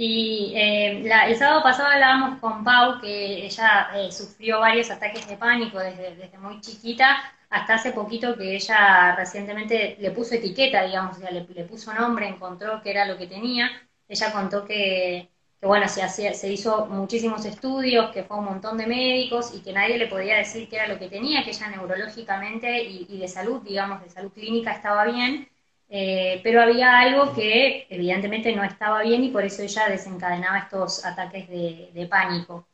Y 0.00 0.52
eh, 0.54 1.02
el 1.26 1.36
sábado 1.36 1.60
pasado 1.60 1.88
hablábamos 1.88 2.38
con 2.38 2.62
Pau, 2.62 3.00
que 3.00 3.46
ella 3.46 3.90
eh, 3.96 4.12
sufrió 4.12 4.60
varios 4.60 4.92
ataques 4.92 5.26
de 5.26 5.36
pánico 5.36 5.80
desde, 5.80 6.14
desde, 6.14 6.38
muy 6.38 6.60
chiquita 6.60 7.16
hasta 7.50 7.74
hace 7.74 7.90
poquito 7.90 8.36
que 8.36 8.54
ella 8.54 9.16
recientemente 9.16 9.96
le 9.98 10.12
puso 10.12 10.36
etiqueta, 10.36 10.84
digamos, 10.84 11.16
sea, 11.16 11.32
le, 11.32 11.42
puso 11.64 11.92
nombre, 11.92 12.28
encontró 12.28 12.80
que 12.80 12.90
era 12.92 13.06
lo 13.06 13.18
que 13.18 13.26
tenía. 13.26 13.70
Ella 14.06 14.32
contó 14.32 14.64
que, 14.64 15.30
que 15.60 15.66
bueno, 15.66 15.88
se, 15.88 16.02
hacía, 16.04 16.32
se 16.32 16.52
hizo 16.52 16.86
muchísimos 16.86 17.44
estudios, 17.44 18.12
que 18.12 18.22
fue 18.22 18.38
un 18.38 18.44
montón 18.44 18.78
de 18.78 18.86
médicos 18.86 19.52
y 19.52 19.62
que 19.62 19.72
nadie 19.72 19.98
le 19.98 20.06
podía 20.06 20.36
decir 20.36 20.68
qué 20.68 20.76
era 20.76 20.86
lo 20.86 21.00
que 21.00 21.08
tenía, 21.08 21.42
que 21.42 21.50
ella 21.50 21.70
neurológicamente 21.70 22.84
y, 22.84 23.06
y 23.08 23.18
de 23.18 23.26
salud, 23.26 23.62
digamos, 23.62 24.00
de 24.04 24.10
salud 24.10 24.30
clínica 24.32 24.70
estaba 24.72 25.04
bien 25.06 25.48
eh, 25.90 26.40
pero 26.42 26.62
había 26.62 26.98
algo 26.98 27.32
que 27.32 27.86
evidentemente 27.88 28.54
no 28.54 28.62
estaba 28.62 29.02
bien 29.02 29.24
y 29.24 29.30
por 29.30 29.44
eso 29.44 29.62
ella 29.62 29.88
desencadenaba 29.88 30.58
estos 30.58 31.04
ataques 31.04 31.48
de, 31.48 32.06
pánico. 32.10 32.66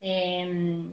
Em, 0.00 0.92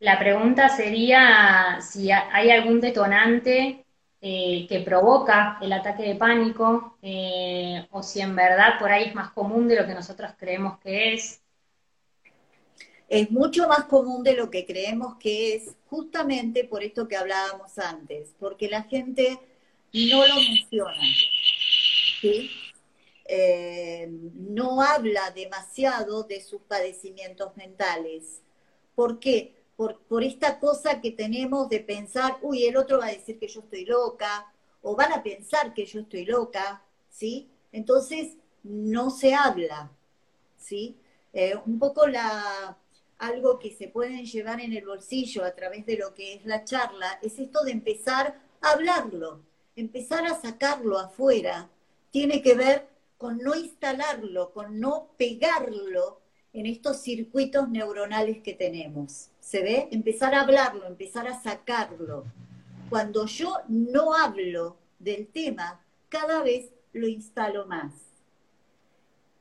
la 0.00 0.18
pregunta 0.18 0.68
sería 0.68 1.78
si 1.80 2.10
hay 2.12 2.50
algún 2.50 2.80
detonante 2.80 3.84
eh, 4.22 4.66
que 4.68 4.80
provoca 4.80 5.58
el 5.62 5.72
ataque 5.72 6.02
de 6.02 6.14
pánico 6.16 6.98
eh, 7.02 7.86
o 7.90 8.02
si 8.02 8.20
en 8.20 8.36
verdad 8.36 8.78
por 8.78 8.90
ahí 8.92 9.04
es 9.04 9.14
más 9.14 9.30
común 9.32 9.68
de 9.68 9.76
lo 9.76 9.86
que 9.86 9.94
nosotros 9.94 10.32
creemos 10.38 10.78
que 10.80 11.14
es. 11.14 11.42
Es 13.08 13.30
mucho 13.30 13.66
más 13.66 13.84
común 13.84 14.22
de 14.22 14.34
lo 14.34 14.50
que 14.50 14.66
creemos 14.66 15.16
que 15.16 15.54
es, 15.56 15.76
justamente 15.88 16.64
por 16.64 16.82
esto 16.84 17.08
que 17.08 17.16
hablábamos 17.16 17.78
antes, 17.78 18.34
porque 18.38 18.68
la 18.68 18.82
gente 18.84 19.38
no 19.92 20.26
lo 20.26 20.34
menciona. 20.36 21.02
Eh, 23.32 24.08
no 24.08 24.82
habla 24.82 25.30
demasiado 25.30 26.24
de 26.24 26.40
sus 26.40 26.62
padecimientos 26.62 27.56
mentales. 27.56 28.42
¿Por 28.94 29.20
qué? 29.20 29.54
Por, 29.76 30.00
por, 30.00 30.24
esta 30.24 30.58
cosa 30.58 31.00
que 31.00 31.12
tenemos 31.12 31.68
de 31.68 31.80
pensar, 31.80 32.38
uy, 32.42 32.64
el 32.64 32.76
otro 32.76 32.98
va 32.98 33.06
a 33.06 33.12
decir 33.12 33.38
que 33.38 33.48
yo 33.48 33.60
estoy 33.60 33.86
loca, 33.86 34.52
o 34.82 34.96
van 34.96 35.12
a 35.12 35.22
pensar 35.22 35.72
que 35.74 35.86
yo 35.86 36.00
estoy 36.00 36.24
loca, 36.24 36.82
¿sí? 37.08 37.48
Entonces, 37.72 38.36
no 38.62 39.10
se 39.10 39.34
habla, 39.34 39.90
¿sí? 40.56 40.98
Eh, 41.32 41.54
un 41.66 41.78
poco 41.78 42.06
la, 42.06 42.76
algo 43.18 43.58
que 43.58 43.72
se 43.72 43.88
pueden 43.88 44.24
llevar 44.24 44.60
en 44.60 44.72
el 44.72 44.84
bolsillo 44.84 45.44
a 45.44 45.54
través 45.54 45.86
de 45.86 45.96
lo 45.96 46.14
que 46.14 46.34
es 46.34 46.44
la 46.44 46.64
charla, 46.64 47.18
es 47.22 47.38
esto 47.38 47.62
de 47.64 47.72
empezar 47.72 48.40
a 48.60 48.70
hablarlo, 48.70 49.42
empezar 49.80 50.26
a 50.26 50.40
sacarlo 50.40 50.98
afuera 50.98 51.68
tiene 52.10 52.42
que 52.42 52.54
ver 52.54 52.88
con 53.16 53.38
no 53.38 53.54
instalarlo, 53.54 54.52
con 54.52 54.80
no 54.80 55.10
pegarlo 55.16 56.20
en 56.52 56.66
estos 56.66 56.98
circuitos 57.02 57.68
neuronales 57.68 58.42
que 58.42 58.54
tenemos. 58.54 59.30
¿Se 59.40 59.62
ve? 59.62 59.88
Empezar 59.90 60.34
a 60.34 60.42
hablarlo, 60.42 60.86
empezar 60.86 61.26
a 61.28 61.40
sacarlo. 61.40 62.24
Cuando 62.88 63.26
yo 63.26 63.58
no 63.68 64.14
hablo 64.14 64.76
del 64.98 65.28
tema, 65.28 65.84
cada 66.08 66.42
vez 66.42 66.70
lo 66.92 67.06
instalo 67.06 67.66
más. 67.66 67.92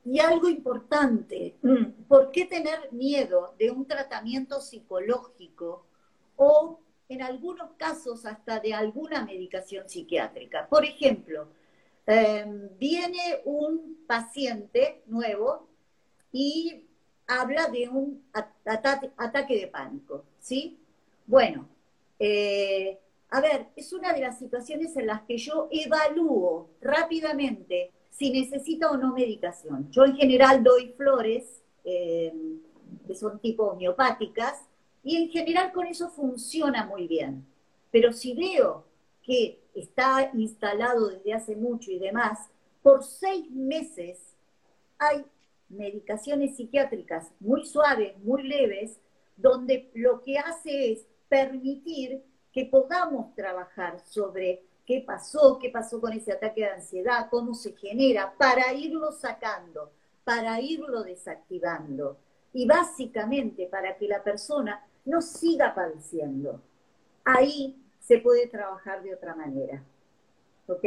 Y 0.05 0.19
algo 0.19 0.49
importante, 0.49 1.55
¿por 2.07 2.31
qué 2.31 2.45
tener 2.45 2.91
miedo 2.91 3.53
de 3.59 3.71
un 3.71 3.85
tratamiento 3.85 4.61
psicológico 4.61 5.85
o 6.35 6.79
en 7.09 7.23
algunos 7.23 7.71
casos 7.71 8.25
hasta 8.25 8.59
de 8.59 8.73
alguna 8.73 9.25
medicación 9.25 9.89
psiquiátrica. 9.89 10.67
Por 10.69 10.85
ejemplo, 10.85 11.47
em, 12.05 12.69
viene 12.77 13.41
un 13.45 13.97
paciente 14.07 15.01
nuevo 15.07 15.67
y 16.31 16.85
habla 17.27 17.67
de 17.67 17.89
un 17.89 18.23
ataque 18.33 19.59
de 19.59 19.67
pánico, 19.67 20.23
¿sí? 20.39 20.79
Bueno, 21.25 21.67
eh, 22.19 22.99
a 23.31 23.41
ver, 23.41 23.67
es 23.75 23.91
una 23.91 24.13
de 24.13 24.21
las 24.21 24.37
situaciones 24.37 24.95
en 24.95 25.07
las 25.07 25.21
que 25.23 25.37
yo 25.37 25.67
evalúo 25.71 26.69
rápidamente 26.81 27.91
si 28.11 28.31
necesita 28.31 28.89
o 28.91 28.97
no 28.97 29.13
medicación. 29.13 29.89
Yo 29.91 30.05
en 30.05 30.15
general 30.15 30.63
doy 30.63 30.93
flores, 30.97 31.63
em, 31.83 32.59
que 33.07 33.15
son 33.15 33.39
tipo 33.39 33.63
homeopáticas, 33.65 34.68
y 35.09 35.17
en 35.17 35.29
general 35.31 35.71
con 35.71 35.87
eso 35.87 36.07
funciona 36.11 36.85
muy 36.85 37.07
bien. 37.07 37.43
Pero 37.89 38.13
si 38.13 38.35
veo 38.35 38.85
que 39.23 39.59
está 39.73 40.29
instalado 40.35 41.09
desde 41.09 41.33
hace 41.33 41.55
mucho 41.55 41.89
y 41.89 41.97
demás, 41.97 42.47
por 42.83 43.03
seis 43.03 43.49
meses 43.49 44.35
hay 44.99 45.25
medicaciones 45.67 46.55
psiquiátricas 46.55 47.31
muy 47.39 47.65
suaves, 47.65 48.19
muy 48.19 48.43
leves, 48.43 48.99
donde 49.35 49.89
lo 49.95 50.21
que 50.21 50.37
hace 50.37 50.91
es 50.91 51.07
permitir 51.27 52.21
que 52.53 52.65
podamos 52.65 53.33
trabajar 53.33 53.99
sobre 54.05 54.61
qué 54.85 55.01
pasó, 55.01 55.57
qué 55.57 55.71
pasó 55.71 55.99
con 55.99 56.13
ese 56.13 56.33
ataque 56.33 56.61
de 56.61 56.69
ansiedad, 56.69 57.29
cómo 57.31 57.55
se 57.55 57.75
genera, 57.75 58.35
para 58.37 58.73
irlo 58.73 59.11
sacando, 59.11 59.91
para 60.23 60.61
irlo 60.61 61.01
desactivando. 61.01 62.19
Y 62.53 62.67
básicamente 62.67 63.65
para 63.65 63.97
que 63.97 64.07
la 64.07 64.23
persona 64.23 64.85
no 65.05 65.21
siga 65.21 65.73
padeciendo. 65.73 66.61
Ahí 67.25 67.75
se 67.99 68.19
puede 68.19 68.47
trabajar 68.47 69.03
de 69.03 69.13
otra 69.13 69.35
manera. 69.35 69.83
¿Ok? 70.67 70.85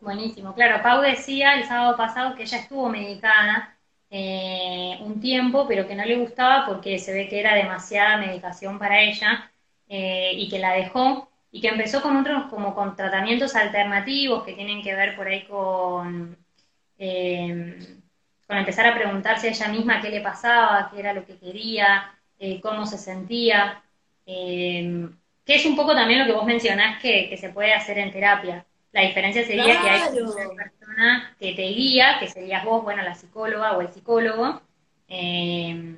Buenísimo, 0.00 0.54
claro. 0.54 0.82
Pau 0.82 1.00
decía 1.00 1.54
el 1.54 1.64
sábado 1.64 1.96
pasado 1.96 2.34
que 2.34 2.42
ella 2.42 2.58
estuvo 2.58 2.88
medicada 2.88 3.78
eh, 4.10 4.98
un 5.00 5.20
tiempo, 5.20 5.66
pero 5.68 5.86
que 5.86 5.94
no 5.94 6.04
le 6.04 6.16
gustaba 6.18 6.66
porque 6.66 6.98
se 6.98 7.12
ve 7.14 7.28
que 7.28 7.40
era 7.40 7.54
demasiada 7.54 8.16
medicación 8.18 8.78
para 8.78 9.00
ella 9.00 9.52
eh, 9.88 10.32
y 10.34 10.48
que 10.48 10.58
la 10.58 10.72
dejó 10.74 11.30
y 11.52 11.60
que 11.60 11.68
empezó 11.68 12.02
con 12.02 12.16
otros 12.16 12.44
como 12.50 12.74
con 12.74 12.96
tratamientos 12.96 13.54
alternativos 13.54 14.44
que 14.44 14.54
tienen 14.54 14.82
que 14.82 14.94
ver 14.94 15.16
por 15.16 15.28
ahí 15.28 15.46
con, 15.46 16.36
eh, 16.98 17.78
con 18.46 18.56
empezar 18.58 18.86
a 18.86 18.94
preguntarse 18.94 19.48
a 19.48 19.50
ella 19.50 19.68
misma 19.68 20.00
qué 20.00 20.10
le 20.10 20.20
pasaba, 20.20 20.90
qué 20.90 21.00
era 21.00 21.12
lo 21.12 21.24
que 21.24 21.38
quería, 21.38 22.12
eh, 22.44 22.60
cómo 22.60 22.84
se 22.86 22.98
sentía, 22.98 23.80
eh, 24.26 25.08
que 25.46 25.54
es 25.54 25.64
un 25.64 25.76
poco 25.76 25.94
también 25.94 26.18
lo 26.18 26.26
que 26.26 26.32
vos 26.32 26.44
mencionás 26.44 27.00
que, 27.00 27.36
se 27.40 27.50
puede 27.50 27.72
hacer 27.72 27.98
en 27.98 28.10
terapia. 28.10 28.66
La 28.90 29.02
diferencia 29.02 29.46
sería 29.46 29.80
que 29.80 29.88
hay 29.88 30.18
una 30.18 30.64
persona 30.64 31.36
que 31.38 31.52
te 31.52 31.62
guía, 31.62 32.16
que 32.18 32.26
serías 32.26 32.64
vos, 32.64 32.82
bueno, 32.82 33.00
la 33.04 33.14
psicóloga 33.14 33.76
o 33.76 33.80
el 33.80 33.92
psicólogo, 33.92 34.60
eh, 35.06 35.96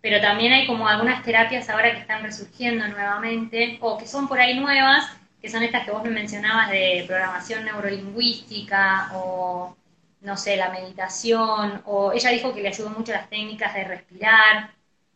pero 0.00 0.20
también 0.20 0.52
hay 0.52 0.66
como 0.66 0.88
algunas 0.88 1.22
terapias 1.22 1.70
ahora 1.70 1.92
que 1.92 2.00
están 2.00 2.24
resurgiendo 2.24 2.88
nuevamente, 2.88 3.78
o 3.80 3.96
que 3.96 4.08
son 4.08 4.26
por 4.26 4.40
ahí 4.40 4.58
nuevas, 4.58 5.04
que 5.40 5.48
son 5.48 5.62
estas 5.62 5.84
que 5.84 5.92
vos 5.92 6.02
me 6.02 6.10
mencionabas 6.10 6.68
de 6.72 7.04
programación 7.06 7.64
neurolingüística, 7.64 9.12
o 9.14 9.76
no 10.20 10.36
sé, 10.36 10.56
la 10.56 10.70
meditación, 10.70 11.80
o 11.84 12.12
ella 12.12 12.30
dijo 12.30 12.52
que 12.52 12.60
le 12.60 12.68
ayudó 12.70 12.90
mucho 12.90 13.12
las 13.12 13.30
técnicas 13.30 13.72
de 13.72 13.84
respirar, 13.84 14.74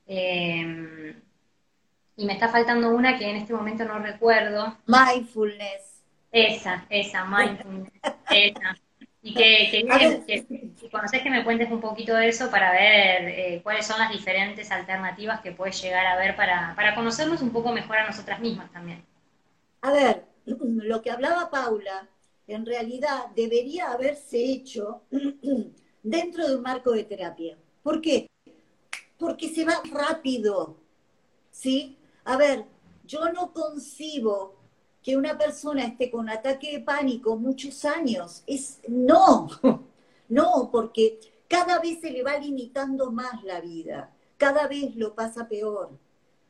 Em, 0.08 1.14
y 2.16 2.24
me 2.24 2.32
está 2.32 2.48
faltando 2.48 2.88
una 2.88 3.18
que 3.18 3.28
en 3.28 3.36
este 3.36 3.52
momento 3.52 3.84
no 3.84 3.98
recuerdo. 3.98 4.76
Mindfulness. 4.86 6.02
Esa, 6.32 6.84
esa, 6.88 7.24
mindfulness. 7.24 7.92
esa. 8.30 8.76
Y 9.20 9.34
que, 9.34 9.68
que, 10.26 10.46
si 10.80 10.88
conoces 10.88 11.22
que 11.22 11.30
me 11.30 11.44
cuentes 11.44 11.70
un 11.70 11.80
poquito 11.80 12.14
de 12.14 12.28
eso 12.28 12.50
para 12.50 12.72
ver 12.72 13.28
eh, 13.28 13.60
cuáles 13.62 13.86
son 13.86 13.98
las 13.98 14.10
diferentes 14.10 14.70
alternativas 14.70 15.40
que 15.40 15.52
puedes 15.52 15.80
llegar 15.82 16.06
a 16.06 16.16
ver 16.16 16.34
para, 16.34 16.72
para 16.74 16.94
conocernos 16.94 17.42
un 17.42 17.50
poco 17.50 17.72
mejor 17.72 17.98
a 17.98 18.06
nosotras 18.06 18.40
mismas 18.40 18.72
también. 18.72 19.04
A 19.82 19.92
ver, 19.92 20.24
lo 20.46 21.02
que 21.02 21.10
hablaba 21.10 21.50
Paula, 21.50 22.08
en 22.46 22.64
realidad 22.64 23.26
debería 23.36 23.92
haberse 23.92 24.42
hecho 24.42 25.02
dentro 26.02 26.48
de 26.48 26.56
un 26.56 26.62
marco 26.62 26.92
de 26.92 27.04
terapia. 27.04 27.56
¿Por 27.82 28.00
qué? 28.00 28.28
Porque 29.18 29.52
se 29.52 29.64
va 29.64 29.82
rápido, 29.90 30.76
¿sí? 31.50 31.96
A 32.24 32.36
ver, 32.36 32.64
yo 33.04 33.32
no 33.32 33.52
concibo 33.52 34.54
que 35.02 35.16
una 35.16 35.38
persona 35.38 35.84
esté 35.84 36.10
con 36.10 36.28
ataque 36.28 36.72
de 36.72 36.80
pánico 36.80 37.36
muchos 37.36 37.84
años. 37.84 38.42
Es 38.46 38.80
no, 38.88 39.48
no, 40.28 40.68
porque 40.70 41.18
cada 41.48 41.78
vez 41.78 42.00
se 42.00 42.10
le 42.10 42.22
va 42.22 42.38
limitando 42.38 43.10
más 43.10 43.42
la 43.42 43.60
vida, 43.60 44.14
cada 44.36 44.68
vez 44.68 44.94
lo 44.96 45.14
pasa 45.14 45.48
peor. 45.48 45.90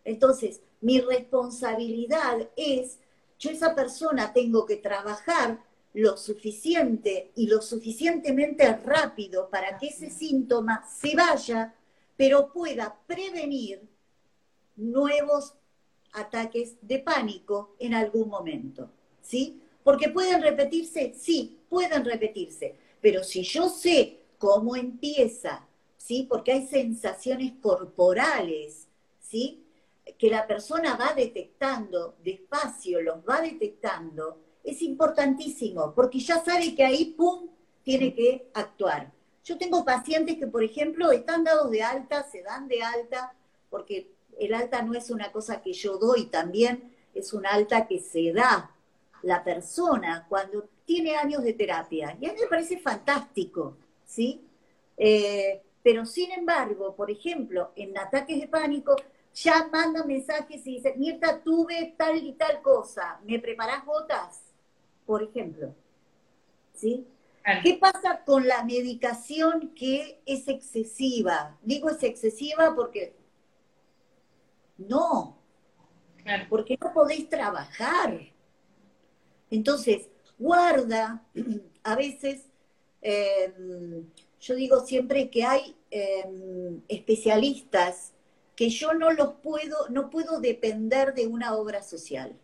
Entonces, 0.05 0.61
mi 0.81 1.01
responsabilidad 1.01 2.49
es, 2.57 2.99
yo 3.39 3.51
esa 3.51 3.75
persona 3.75 4.33
tengo 4.33 4.67
que 4.67 4.77
trabajar 4.77 5.63
lo 5.95 6.17
suficiente 6.17 7.31
y 7.35 7.47
lo 7.47 7.63
suficientemente 7.63 8.77
rápido 8.77 9.49
para 9.51 9.79
que 9.79 9.89
ese 9.89 10.11
síntoma 10.11 10.85
se 10.89 11.15
vaya, 11.15 11.75
pero 12.19 12.53
pueda 12.53 12.99
prevenir 13.07 13.81
nuevos 14.75 15.55
ataques 16.13 16.77
de 16.83 16.99
pánico 16.99 17.77
en 17.79 17.95
algún 17.95 18.29
momento, 18.29 18.91
¿sí? 19.23 19.63
Porque 19.85 20.09
pueden 20.09 20.43
repetirse, 20.43 21.15
sí, 21.17 21.61
pueden 21.69 22.05
repetirse, 22.05 22.75
pero 23.01 23.23
si 23.23 23.45
yo 23.45 23.69
sé 23.69 24.19
cómo 24.37 24.75
empieza, 24.75 25.65
¿sí? 25.97 26.27
Porque 26.29 26.53
hay 26.53 26.67
sensaciones 26.67 27.53
corporales, 27.63 28.89
¿sí? 29.21 29.65
Que 30.19 30.29
la 30.29 30.45
persona 30.45 30.97
va 30.97 31.15
detectando 31.15 32.17
despacio, 32.25 33.01
los 33.01 33.19
va 33.19 33.41
detectando, 33.41 34.39
es 34.65 34.83
importantísimo, 34.83 35.95
porque 35.95 36.19
ya 36.19 36.45
sabe 36.45 36.75
que 36.75 36.85
ahí, 36.85 37.15
¡pum!, 37.17 37.49
tiene 37.85 38.13
que 38.13 38.51
actuar. 38.55 39.13
Yo 39.49 39.57
tengo 39.57 39.83
pacientes 39.83 40.37
que, 40.37 40.47
por 40.47 40.63
ejemplo, 40.63 41.11
están 41.11 41.43
dados 41.43 41.71
de 41.71 41.83
alta, 41.83 42.23
se 42.23 42.43
dan 42.43 42.69
de 42.69 42.83
alta, 42.83 43.33
porque 43.71 44.13
el 44.39 44.53
alta 44.53 44.83
no 44.83 44.93
es 44.93 45.09
una 45.09 45.33
cosa 45.33 45.63
que 45.63 45.73
yo 45.73 45.97
doy, 45.97 46.27
también 46.27 46.95
es 47.15 47.33
un 47.33 47.47
alta 47.47 47.87
que 47.87 47.99
se 47.99 48.31
da 48.35 48.71
la 49.23 49.43
persona 49.43 50.27
cuando 50.29 50.69
tiene 50.85 51.17
años 51.17 51.43
de 51.43 51.55
terapia. 51.55 52.15
Y 52.21 52.27
a 52.27 52.35
mí 52.35 52.41
me 52.43 52.47
parece 52.47 52.79
fantástico, 52.79 53.79
¿sí? 54.05 54.47
Eh, 54.99 55.63
pero 55.83 56.05
sin 56.05 56.31
embargo, 56.31 56.95
por 56.95 57.11
ejemplo, 57.11 57.73
en 57.75 57.97
ataques 57.97 58.39
de 58.39 58.49
pánico, 58.49 58.97
ya 59.33 59.67
manda 59.73 60.05
mensajes 60.05 60.67
y 60.67 60.75
dice, 60.75 60.93
Mirta, 60.99 61.43
tuve 61.43 61.95
tal 61.97 62.19
y 62.19 62.35
tal 62.35 62.61
cosa, 62.61 63.19
¿me 63.25 63.39
preparás 63.39 63.83
gotas? 63.87 64.43
Por 65.07 65.23
ejemplo. 65.23 65.75
¿Sí? 66.75 67.07
¿Qué 67.63 67.75
pasa 67.75 68.25
con 68.25 68.47
la 68.47 68.63
medicación 68.63 69.73
que 69.75 70.21
es 70.27 70.49
excesiva? 70.49 71.57
Digo 71.63 71.89
es 71.89 72.03
excesiva 72.03 72.75
porque 72.75 73.17
no, 74.77 75.39
porque 76.51 76.79
no 76.81 76.93
podéis 76.93 77.29
trabajar. 77.29 78.21
Entonces, 79.51 80.09
guarda, 80.39 81.25
a 81.83 81.97
veces, 81.97 82.45
em, 83.01 84.05
yo 84.41 84.55
digo 84.55 84.81
siempre 84.85 85.31
que 85.31 85.45
hay 85.45 85.75
em, 85.91 86.83
especialistas 86.89 88.13
que 88.55 88.69
yo 88.69 88.93
no 88.93 89.11
los 89.13 89.35
puedo, 89.35 89.89
no 89.89 90.11
puedo 90.11 90.41
depender 90.41 91.15
de 91.15 91.27
una 91.27 91.55
obra 91.57 91.83
social. 91.83 92.37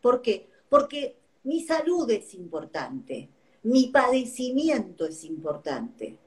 ¿Por 0.00 0.22
qué? 0.22 0.48
Porque 0.68 1.16
mi 1.44 1.62
salud 1.62 2.10
es 2.10 2.34
importante, 2.34 3.28
mi 3.64 3.88
padecimiento 3.88 5.06
es 5.06 5.24
importante. 5.24 6.18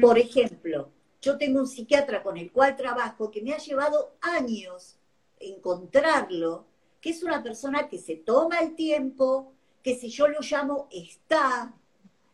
Por 0.00 0.18
ejemplo, 0.18 0.90
yo 1.20 1.38
tengo 1.38 1.60
un 1.60 1.66
psiquiatra 1.66 2.22
con 2.22 2.36
el 2.36 2.50
cual 2.50 2.76
trabajo 2.76 3.30
que 3.30 3.42
me 3.42 3.52
ha 3.52 3.58
llevado 3.58 4.16
años 4.20 4.96
encontrarlo, 5.38 6.66
que 7.00 7.10
es 7.10 7.22
una 7.22 7.42
persona 7.42 7.88
que 7.88 7.98
se 7.98 8.16
toma 8.16 8.58
el 8.58 8.74
tiempo, 8.74 9.52
que 9.82 9.94
si 9.96 10.08
yo 10.08 10.26
lo 10.26 10.40
llamo 10.40 10.88
está, 10.90 11.74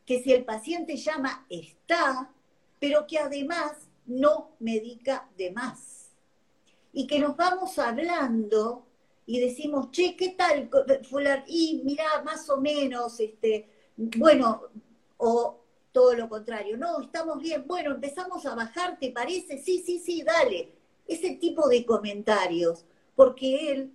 que 0.07 0.23
si 0.23 0.33
el 0.33 0.45
paciente 0.45 0.97
llama 0.97 1.47
está, 1.51 2.33
pero 2.79 3.07
que 3.07 3.19
además 3.19 3.73
no 4.07 4.53
medica 4.59 5.29
de 5.37 5.51
más. 5.51 6.13
Y 6.93 7.07
que 7.07 7.19
nos 7.19 7.37
vamos 7.37 7.79
hablando 7.79 8.87
y 9.27 9.41
decimos, 9.41 9.91
che, 9.91 10.17
¿qué 10.17 10.31
tal? 10.31 10.71
Y 11.47 11.83
mira, 11.85 12.23
más 12.25 12.49
o 12.51 12.59
menos, 12.59 13.21
este, 13.21 13.82
bueno, 14.17 14.62
o 15.19 15.61
todo 15.93 16.15
lo 16.15 16.29
contrario, 16.29 16.77
no, 16.77 17.01
estamos 17.03 17.41
bien, 17.41 17.65
bueno, 17.67 17.93
empezamos 17.93 18.45
a 18.47 18.55
bajar, 18.55 18.99
¿te 18.99 19.11
parece? 19.11 19.59
Sí, 19.59 19.83
sí, 19.85 19.99
sí, 19.99 20.23
dale. 20.23 20.73
Ese 21.07 21.37
tipo 21.37 21.69
de 21.69 21.85
comentarios, 21.85 22.85
porque 23.15 23.71
él, 23.71 23.93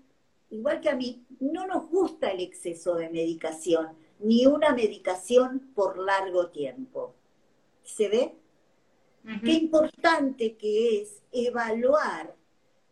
igual 0.51 0.79
que 0.79 0.89
a 0.89 0.95
mí, 0.95 1.25
no 1.39 1.65
nos 1.65 1.89
gusta 1.89 2.29
el 2.29 2.41
exceso 2.41 2.95
de 2.95 3.09
medicación, 3.09 3.89
ni 4.19 4.45
una 4.45 4.73
medicación 4.73 5.71
por 5.73 5.97
largo 5.97 6.49
tiempo. 6.49 7.13
¿Se 7.83 8.07
ve? 8.09 8.35
Qué 9.43 9.51
importante 9.51 10.55
que 10.55 11.01
es 11.01 11.21
evaluar 11.33 12.33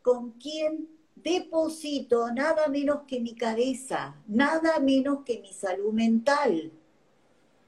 con 0.02 0.32
quién 0.32 0.90
deposito 1.16 2.30
nada 2.32 2.68
menos 2.68 3.04
que 3.08 3.22
mi 3.22 3.36
cabeza, 3.36 4.22
nada 4.28 4.80
menos 4.80 5.24
que 5.24 5.40
mi 5.40 5.54
salud 5.54 5.94
mental 5.94 6.74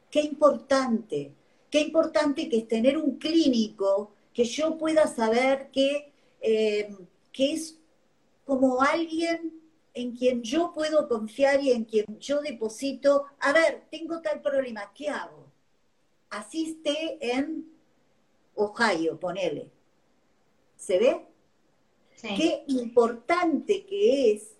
Qué 0.09 0.21
importante, 0.21 1.33
qué 1.69 1.81
importante 1.81 2.47
que 2.49 2.59
es 2.59 2.67
tener 2.67 2.97
un 2.97 3.17
clínico 3.17 4.11
que 4.33 4.45
yo 4.45 4.77
pueda 4.77 5.07
saber 5.07 5.69
que, 5.71 6.13
eh, 6.41 6.95
que 7.31 7.53
es 7.53 7.77
como 8.45 8.81
alguien 8.81 9.53
en 9.93 10.15
quien 10.15 10.43
yo 10.43 10.71
puedo 10.73 11.07
confiar 11.09 11.61
y 11.61 11.71
en 11.71 11.83
quien 11.83 12.05
yo 12.19 12.41
deposito, 12.41 13.25
a 13.39 13.51
ver, 13.51 13.85
tengo 13.89 14.21
tal 14.21 14.41
problema, 14.41 14.91
¿qué 14.93 15.09
hago? 15.09 15.51
Asiste 16.29 17.17
en 17.19 17.65
Ohio, 18.55 19.19
ponele. 19.19 19.71
¿Se 20.75 20.99
ve? 20.99 21.25
Qué 22.21 22.63
importante 22.67 23.85
que 23.85 24.33
es 24.33 24.55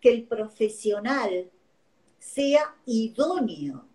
que 0.00 0.10
el 0.10 0.24
profesional 0.24 1.50
sea 2.18 2.76
idóneo 2.86 3.91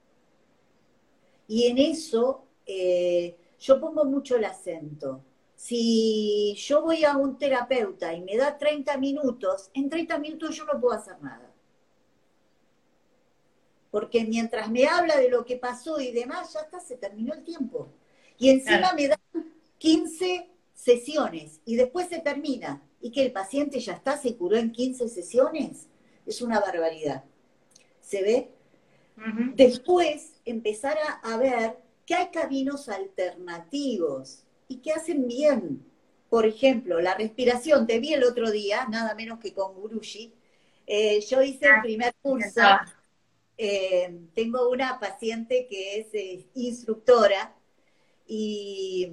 y 1.48 1.68
en 1.68 1.78
eso 1.78 2.46
eh, 2.66 3.38
yo 3.60 3.80
pongo 3.80 4.06
mucho 4.06 4.36
el 4.36 4.46
acento. 4.46 5.24
Si 5.56 6.54
yo 6.56 6.84
voy 6.84 7.04
a 7.04 7.18
un 7.18 7.38
terapeuta 7.38 8.14
y 8.14 8.22
me 8.22 8.38
da 8.38 8.58
30 8.58 8.98
minutos, 8.98 9.72
en 9.74 9.90
30 9.90 10.20
minutos 10.20 10.56
yo 10.56 10.66
no 10.66 10.80
puedo 10.80 10.94
hacer 10.94 11.22
nada. 11.22 11.52
Porque 13.90 14.26
mientras 14.26 14.70
me 14.70 14.86
habla 14.86 15.18
de 15.18 15.30
lo 15.30 15.46
que 15.46 15.58
pasó 15.58 16.00
y 16.00 16.12
demás, 16.12 16.54
ya 16.54 16.60
está, 16.60 16.80
se 16.80 16.98
terminó 16.98 17.34
el 17.34 17.44
tiempo. 17.44 17.90
Y 18.38 18.50
encima 18.50 18.94
me 18.94 19.08
dan 19.08 19.20
15 19.80 20.50
sesiones 20.74 21.62
y 21.66 21.76
después 21.76 22.08
se 22.08 22.20
termina. 22.20 22.84
Y 23.00 23.12
que 23.12 23.24
el 23.24 23.32
paciente 23.32 23.80
ya 23.80 23.94
está, 23.94 24.18
se 24.18 24.36
curó 24.36 24.58
en 24.58 24.72
15 24.72 25.08
sesiones, 25.08 25.88
es 26.26 26.42
una 26.42 26.60
barbaridad. 26.60 27.24
¿Se 28.02 28.22
ve? 28.22 28.52
Después 29.56 30.40
empezar 30.46 30.98
a, 31.24 31.38
ver 31.38 31.78
que 32.06 32.14
hay 32.14 32.28
caminos 32.28 32.88
alternativos 32.88 34.44
y 34.68 34.78
que 34.78 34.92
hacen 34.92 35.28
bien. 35.28 35.86
Por 36.30 36.46
ejemplo, 36.46 37.00
la 37.02 37.16
respiración. 37.16 37.88
Te 37.88 38.00
vi 38.00 38.14
el 38.14 38.24
otro 38.24 38.52
día, 38.52 38.86
nada 38.90 39.16
menos 39.16 39.40
que 39.40 39.54
con 39.54 39.74
Gurushi. 39.74 40.34
Eh, 40.86 41.22
yo 41.22 41.42
hice 41.42 41.66
el 41.66 41.72
ah, 41.72 41.82
primer 41.82 42.14
curso. 42.22 42.62
Eh, 43.58 44.20
tengo 44.36 44.70
una 44.70 45.00
paciente 45.00 45.68
que 45.68 46.00
es 46.00 46.14
eh, 46.14 46.46
instructora 46.54 47.56
y, 48.28 49.10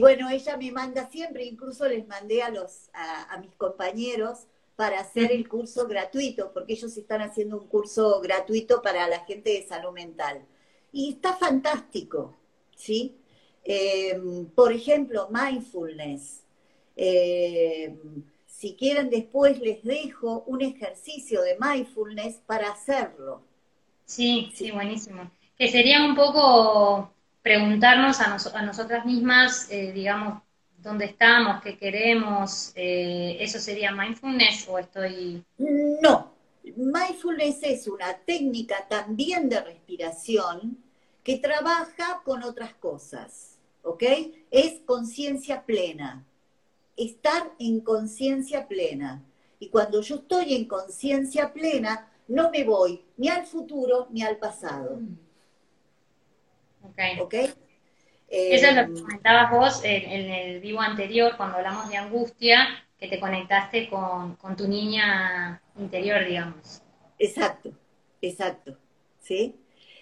bueno, 0.00 0.28
ella 0.28 0.56
me 0.56 0.70
manda 0.72 1.08
siempre, 1.08 1.44
incluso 1.44 1.88
les 1.88 2.06
mandé 2.06 2.42
a, 2.42 2.50
los, 2.50 2.90
a 2.92 3.38
mis 3.38 3.54
compañeros 3.54 4.48
para 4.76 5.00
hacer 5.00 5.32
el 5.32 5.48
curso 5.48 5.86
gratuito, 5.86 6.52
porque 6.52 6.74
ellos 6.74 6.96
están 6.96 7.22
haciendo 7.22 7.58
un 7.58 7.68
curso 7.68 8.20
gratuito 8.20 8.82
para 8.82 9.08
la 9.08 9.20
gente 9.24 9.50
de 9.50 9.66
salud 9.66 9.92
mental. 9.92 10.46
Y 10.92 11.10
está 11.14 11.36
fantástico, 11.36 12.36
¿sí? 12.76 13.16
Eh, 13.64 14.20
por 14.54 14.72
ejemplo, 14.72 15.28
mindfulness. 15.30 16.44
Eh, 16.96 17.96
si 18.46 18.76
quieren, 18.76 19.10
después 19.10 19.60
les 19.60 19.82
dejo 19.84 20.44
un 20.46 20.62
ejercicio 20.62 21.42
de 21.42 21.56
mindfulness 21.60 22.36
para 22.46 22.70
hacerlo. 22.70 23.42
Sí, 24.06 24.52
sí, 24.54 24.70
buenísimo. 24.70 25.30
que 25.58 25.68
sería 25.70 26.04
un 26.04 26.14
poco 26.14 27.14
preguntarnos 27.42 28.20
a, 28.20 28.36
a 28.58 28.62
nosotras 28.62 29.04
mismas, 29.06 29.70
eh, 29.70 29.92
digamos, 29.92 30.42
dónde 30.84 31.06
estamos, 31.06 31.62
qué 31.62 31.78
queremos, 31.78 32.72
eh, 32.76 33.38
¿eso 33.40 33.58
sería 33.58 33.90
mindfulness 33.90 34.68
o 34.68 34.78
estoy...? 34.78 35.42
No, 35.58 36.32
mindfulness 36.76 37.62
es 37.62 37.88
una 37.88 38.14
técnica 38.18 38.86
también 38.88 39.48
de 39.48 39.60
respiración 39.60 40.78
que 41.24 41.38
trabaja 41.38 42.20
con 42.22 42.42
otras 42.42 42.74
cosas, 42.74 43.58
¿ok? 43.82 44.02
Es 44.50 44.80
conciencia 44.84 45.64
plena, 45.64 46.24
estar 46.96 47.50
en 47.58 47.80
conciencia 47.80 48.68
plena. 48.68 49.24
Y 49.58 49.70
cuando 49.70 50.02
yo 50.02 50.16
estoy 50.16 50.54
en 50.54 50.66
conciencia 50.66 51.52
plena, 51.52 52.10
no 52.28 52.50
me 52.50 52.62
voy 52.64 53.02
ni 53.16 53.28
al 53.28 53.46
futuro 53.46 54.08
ni 54.10 54.22
al 54.22 54.36
pasado. 54.36 55.00
Ok. 56.82 57.34
Eso 58.34 58.66
es 58.66 58.76
lo 58.76 58.86
que 58.86 58.98
em, 58.98 59.02
comentabas 59.02 59.50
vos 59.50 59.80
en, 59.84 60.30
el 60.30 60.60
vivo 60.60 60.80
anterior, 60.80 61.36
cuando 61.36 61.58
hablamos 61.58 61.88
de 61.88 61.96
angustia, 61.96 62.66
que 62.98 63.08
te 63.08 63.20
conectaste 63.20 63.88
con, 63.88 64.36
tu 64.56 64.66
niña 64.66 65.62
interior, 65.78 66.24
digamos. 66.24 66.82
Exacto, 67.18 67.70
exacto, 68.20 68.76
¿sí? 69.20 69.56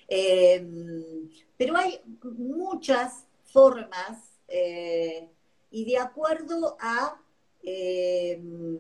Em, 0.09 1.29
pero 1.57 1.77
hay 1.77 2.01
muchas 2.23 3.27
formas 3.45 4.41
eh, 4.49 5.29
y 5.71 5.85
de 5.85 5.99
acuerdo 5.99 6.77
a 6.81 7.17
em, 7.63 8.79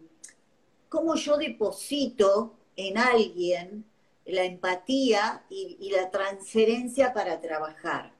cómo 0.88 1.14
yo 1.14 1.36
deposito 1.36 2.54
en 2.76 2.98
alguien 2.98 3.84
la 4.24 4.44
empatía 4.44 5.44
y, 5.48 5.90
la 5.90 6.10
transferencia 6.10 7.12
para 7.12 7.40
trabajar, 7.40 8.12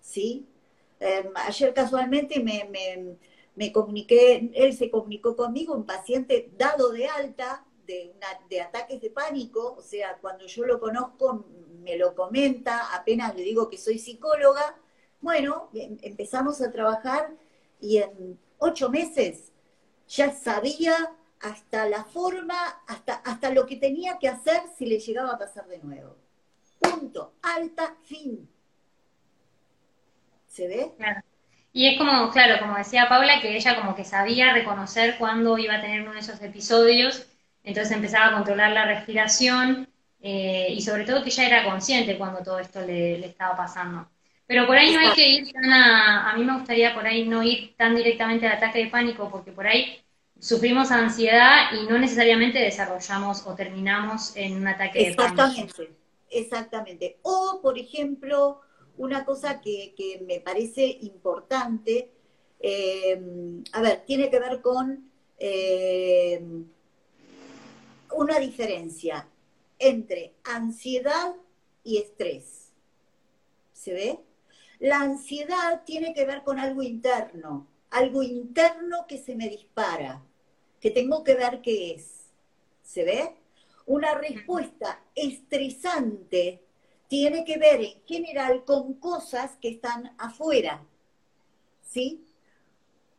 ¿sí? 0.00 0.46
Em, 1.00 1.32
ayer 1.34 1.72
casualmente 1.74 2.40
me, 2.40 3.72
comuniqué, 3.72 4.50
él 4.54 4.76
se 4.76 4.90
comunicó 4.90 5.34
conmigo, 5.34 5.74
un 5.74 5.86
paciente 5.86 6.50
dado 6.56 6.90
de 6.92 7.08
alta 7.08 7.64
de, 7.86 8.14
de 8.48 8.60
ataques 8.60 9.00
de 9.00 9.10
pánico, 9.10 9.74
o 9.78 9.82
sea, 9.82 10.18
cuando 10.20 10.46
yo 10.46 10.64
lo 10.64 10.78
conozco 10.78 11.44
me 11.82 11.96
lo 11.96 12.14
comenta, 12.14 12.94
apenas 12.94 13.34
le 13.34 13.42
digo 13.42 13.70
que 13.70 13.78
soy 13.78 13.98
psicóloga, 13.98 14.76
bueno, 15.20 15.70
em, 15.74 15.98
empezamos 16.02 16.60
a 16.60 16.70
trabajar 16.70 17.34
y 17.80 17.98
en 17.98 18.38
ocho 18.58 18.90
meses 18.90 19.52
ya 20.08 20.32
sabía 20.32 21.16
hasta 21.40 21.88
la 21.88 22.04
forma, 22.04 22.58
hasta, 22.86 23.14
hasta 23.14 23.50
lo 23.50 23.66
que 23.66 23.76
tenía 23.76 24.18
que 24.18 24.28
hacer 24.28 24.62
si 24.76 24.86
le 24.86 24.98
llegaba 24.98 25.32
a 25.32 25.38
pasar 25.38 25.66
de 25.68 25.78
nuevo. 25.78 26.16
Punto, 26.78 27.34
alta, 27.42 27.96
fin. 28.02 28.48
¿Se 30.50 30.66
ve? 30.66 30.90
Claro. 30.98 31.22
Y 31.72 31.86
es 31.86 31.98
como, 31.98 32.30
claro, 32.30 32.58
como 32.58 32.76
decía 32.76 33.08
Paula, 33.08 33.40
que 33.40 33.56
ella 33.56 33.76
como 33.76 33.94
que 33.94 34.04
sabía 34.04 34.52
reconocer 34.52 35.16
cuándo 35.16 35.56
iba 35.56 35.76
a 35.76 35.80
tener 35.80 36.02
uno 36.02 36.12
de 36.12 36.18
esos 36.18 36.42
episodios, 36.42 37.26
entonces 37.62 37.94
empezaba 37.94 38.26
a 38.26 38.34
controlar 38.34 38.72
la 38.72 38.84
respiración 38.84 39.88
eh, 40.20 40.66
y 40.70 40.82
sobre 40.82 41.04
todo 41.04 41.22
que 41.22 41.28
ella 41.30 41.46
era 41.46 41.64
consciente 41.64 42.18
cuando 42.18 42.42
todo 42.42 42.58
esto 42.58 42.80
le, 42.80 43.24
estaba 43.24 43.56
pasando. 43.56 44.08
Pero 44.48 44.66
por 44.66 44.76
ahí 44.76 44.92
no 44.92 44.98
hay 44.98 45.12
que 45.12 45.28
ir 45.28 45.52
tan 45.52 45.72
a, 45.72 46.32
a 46.32 46.36
mí 46.36 46.42
me 46.42 46.54
gustaría 46.54 46.92
por 46.92 47.06
ahí 47.06 47.24
no 47.24 47.44
ir 47.44 47.76
tan 47.76 47.94
directamente 47.94 48.48
al 48.48 48.56
ataque 48.56 48.84
de 48.84 48.90
pánico, 48.90 49.30
porque 49.30 49.52
por 49.52 49.68
ahí 49.68 50.02
sufrimos 50.40 50.90
ansiedad 50.90 51.72
y 51.72 51.86
no 51.86 51.96
necesariamente 51.96 52.58
desarrollamos 52.58 53.46
o 53.46 53.54
terminamos 53.54 54.36
en 54.36 54.56
un 54.56 54.66
ataque 54.66 55.10
de 55.10 55.14
pánico. 55.14 55.84
Exactamente. 56.28 57.18
O, 57.22 57.60
por 57.62 57.78
ejemplo, 57.78 58.60
una 59.00 59.24
cosa 59.24 59.62
que, 59.62 60.22
me 60.26 60.40
parece 60.40 60.84
importante, 60.84 62.10
eh, 62.60 63.18
a 63.72 63.80
ver, 63.80 64.04
tiene 64.04 64.28
que 64.28 64.38
ver 64.38 64.60
con 64.60 65.10
eh, 65.38 66.42
una 68.12 68.38
diferencia 68.38 69.26
entre 69.78 70.34
ansiedad 70.44 71.34
y 71.82 71.96
estrés. 71.96 72.72
¿Se 73.72 73.94
ve? 73.94 74.18
La 74.78 75.00
ansiedad 75.00 75.82
tiene 75.86 76.12
que 76.12 76.26
ver 76.26 76.42
con 76.42 76.58
algo 76.58 76.82
interno, 76.82 77.66
algo 77.88 78.22
interno 78.22 79.06
que 79.08 79.16
se 79.16 79.34
me 79.34 79.48
dispara 79.48 80.22
que 80.78 80.90
tengo 80.90 81.24
que 81.24 81.34
ver 81.34 81.62
qué 81.62 81.92
es. 81.92 82.26
¿Se 82.82 83.04
ve? 83.04 83.34
Una 83.86 84.12
respuesta 84.12 85.02
estresante 85.14 86.62
tiene 87.10 87.44
que 87.44 87.58
ver 87.58 87.80
en 87.80 88.00
general 88.06 88.64
con 88.64 88.94
cosas 88.94 89.56
que 89.60 89.68
están 89.68 90.14
afuera. 90.16 90.86
¿Sí? 91.82 92.24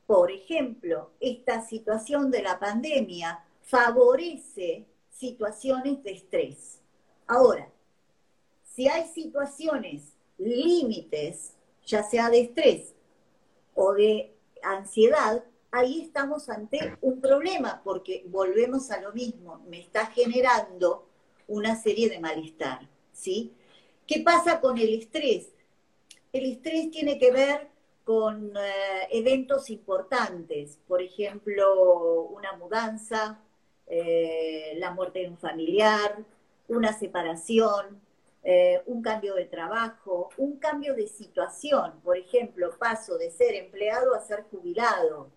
Por 0.07 0.31
ejemplo, 0.31 1.11
esta 1.19 1.61
situación 1.67 2.31
de 2.31 2.41
la 2.41 2.57
pandemia 2.57 3.43
favorece 3.63 4.85
situaciones 5.09 6.01
de 6.03 6.11
estrés. 6.11 6.79
Ahora, 7.27 7.69
si 8.63 8.87
hay 8.87 9.09
situaciones 9.09 10.13
límites, 10.37 11.51
ya 11.85 12.01
sea 12.01 12.29
de 12.29 12.43
estrés 12.43 12.93
o 13.75 13.93
de 13.93 14.33
ansiedad, 14.63 15.43
ahí 15.69 15.99
estamos 15.99 16.47
ante 16.47 16.97
un 17.01 17.19
problema, 17.19 17.81
porque 17.83 18.23
volvemos 18.29 18.89
a 18.89 19.01
lo 19.01 19.11
mismo, 19.11 19.59
me 19.67 19.81
está 19.81 20.05
generando 20.05 21.09
una 21.49 21.75
serie 21.75 22.07
de 22.07 22.21
malestar, 22.21 22.87
¿sí? 23.11 23.53
¿Qué 24.11 24.19
pasa 24.19 24.59
con 24.59 24.77
el 24.77 24.93
estrés? 24.93 25.53
El 26.33 26.51
estrés 26.51 26.91
tiene 26.91 27.17
que 27.17 27.31
ver 27.31 27.69
con 28.03 28.51
eh, 28.57 29.07
eventos 29.09 29.69
importantes, 29.69 30.77
por 30.85 31.01
ejemplo, 31.01 32.23
una 32.23 32.51
mudanza, 32.57 33.39
eh, 33.87 34.73
la 34.79 34.91
muerte 34.91 35.19
de 35.19 35.29
un 35.29 35.37
familiar, 35.37 36.25
una 36.67 36.91
separación, 36.91 38.01
eh, 38.43 38.81
un 38.87 39.01
cambio 39.01 39.33
de 39.35 39.45
trabajo, 39.45 40.27
un 40.35 40.57
cambio 40.57 40.93
de 40.93 41.07
situación, 41.07 42.01
por 42.03 42.17
ejemplo, 42.17 42.77
paso 42.77 43.17
de 43.17 43.31
ser 43.31 43.55
empleado 43.55 44.13
a 44.13 44.19
ser 44.19 44.43
jubilado, 44.51 45.29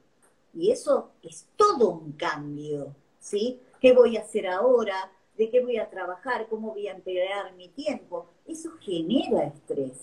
y 0.53 0.73
eso 0.73 1.13
es 1.23 1.47
todo 1.55 1.91
un 1.91 2.11
cambio, 2.15 2.97
¿sí? 3.21 3.61
¿Qué 3.81 3.93
voy 3.93 4.17
a 4.17 4.23
hacer 4.23 4.49
ahora? 4.49 5.13
¿De 5.37 5.49
qué 5.49 5.61
voy 5.61 5.77
a 5.77 5.89
trabajar? 5.89 6.49
¿Cómo 6.49 6.73
voy 6.73 6.89
a 6.89 6.93
emplear 6.93 7.53
mi 7.55 7.69
tiempo? 7.69 8.34
Eso 8.47 8.71
genera 8.81 9.45
estrés, 9.45 9.99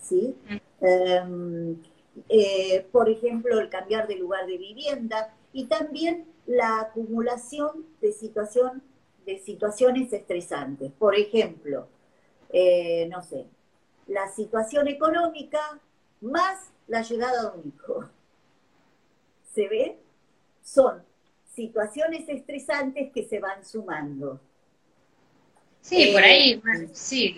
¿sí? 0.00 0.36
Em, 0.80 1.76
eh, 2.28 2.86
por 2.92 3.08
ejemplo, 3.08 3.58
el 3.58 3.68
cambiar 3.68 4.06
de 4.06 4.16
lugar 4.16 4.46
de 4.46 4.56
vivienda 4.56 5.34
y 5.52 5.66
también 5.66 6.26
la 6.46 6.80
acumulación 6.80 7.86
de, 8.00 8.12
situación, 8.12 8.82
de 9.26 9.38
situaciones 9.38 10.12
estresantes. 10.12 10.92
Por 10.92 11.14
ejemplo, 11.16 11.88
eh, 12.50 13.08
no 13.10 13.22
sé, 13.22 13.46
la 14.06 14.28
situación 14.28 14.88
económica 14.88 15.80
más 16.20 16.70
la 16.88 17.02
llegada 17.02 17.50
de 17.50 17.58
un 17.58 17.68
hijo 17.68 18.08
se 19.54 19.68
ve, 19.68 19.98
son 20.62 21.02
situaciones 21.44 22.28
estresantes 22.28 23.12
que 23.12 23.24
se 23.24 23.38
van 23.38 23.64
sumando. 23.64 24.40
Sí, 25.80 26.10
por 26.12 26.22
ahí, 26.22 26.52
eh, 26.52 26.88
sí, 26.92 27.36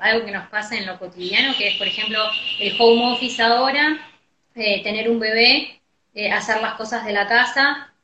algo 0.00 0.26
que 0.26 0.32
nos 0.32 0.48
pasa 0.48 0.76
en 0.76 0.86
lo 0.86 0.98
cotidiano, 0.98 1.54
que 1.56 1.68
es, 1.68 1.76
por 1.76 1.86
ejemplo, 1.86 2.18
el 2.58 2.74
home 2.78 3.12
office 3.14 3.40
ahora, 3.40 3.98
eh, 4.54 4.82
tener 4.82 5.08
un 5.08 5.18
bebé, 5.18 5.80
eh, 6.12 6.30
hacer 6.30 6.60
las 6.60 6.74
cosas 6.74 7.06
de 7.06 7.12
la 7.12 7.26
casa, 7.26 7.94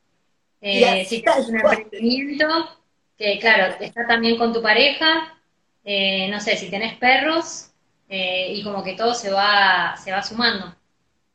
si 0.61 1.21
tienes 1.21 1.47
un 1.47 1.59
emprendimiento, 1.59 2.79
que 3.17 3.37
claro, 3.39 3.75
está 3.79 4.07
también 4.07 4.37
con 4.37 4.53
tu 4.53 4.61
pareja, 4.61 5.37
no 5.83 6.39
sé, 6.39 6.57
si 6.57 6.69
tenés 6.69 6.97
perros, 6.97 7.69
y 8.09 8.63
como 8.63 8.83
que 8.83 8.93
todo 8.93 9.13
se 9.13 9.29
va, 9.29 9.95
se 10.03 10.11
va 10.11 10.23
sumando. 10.23 10.75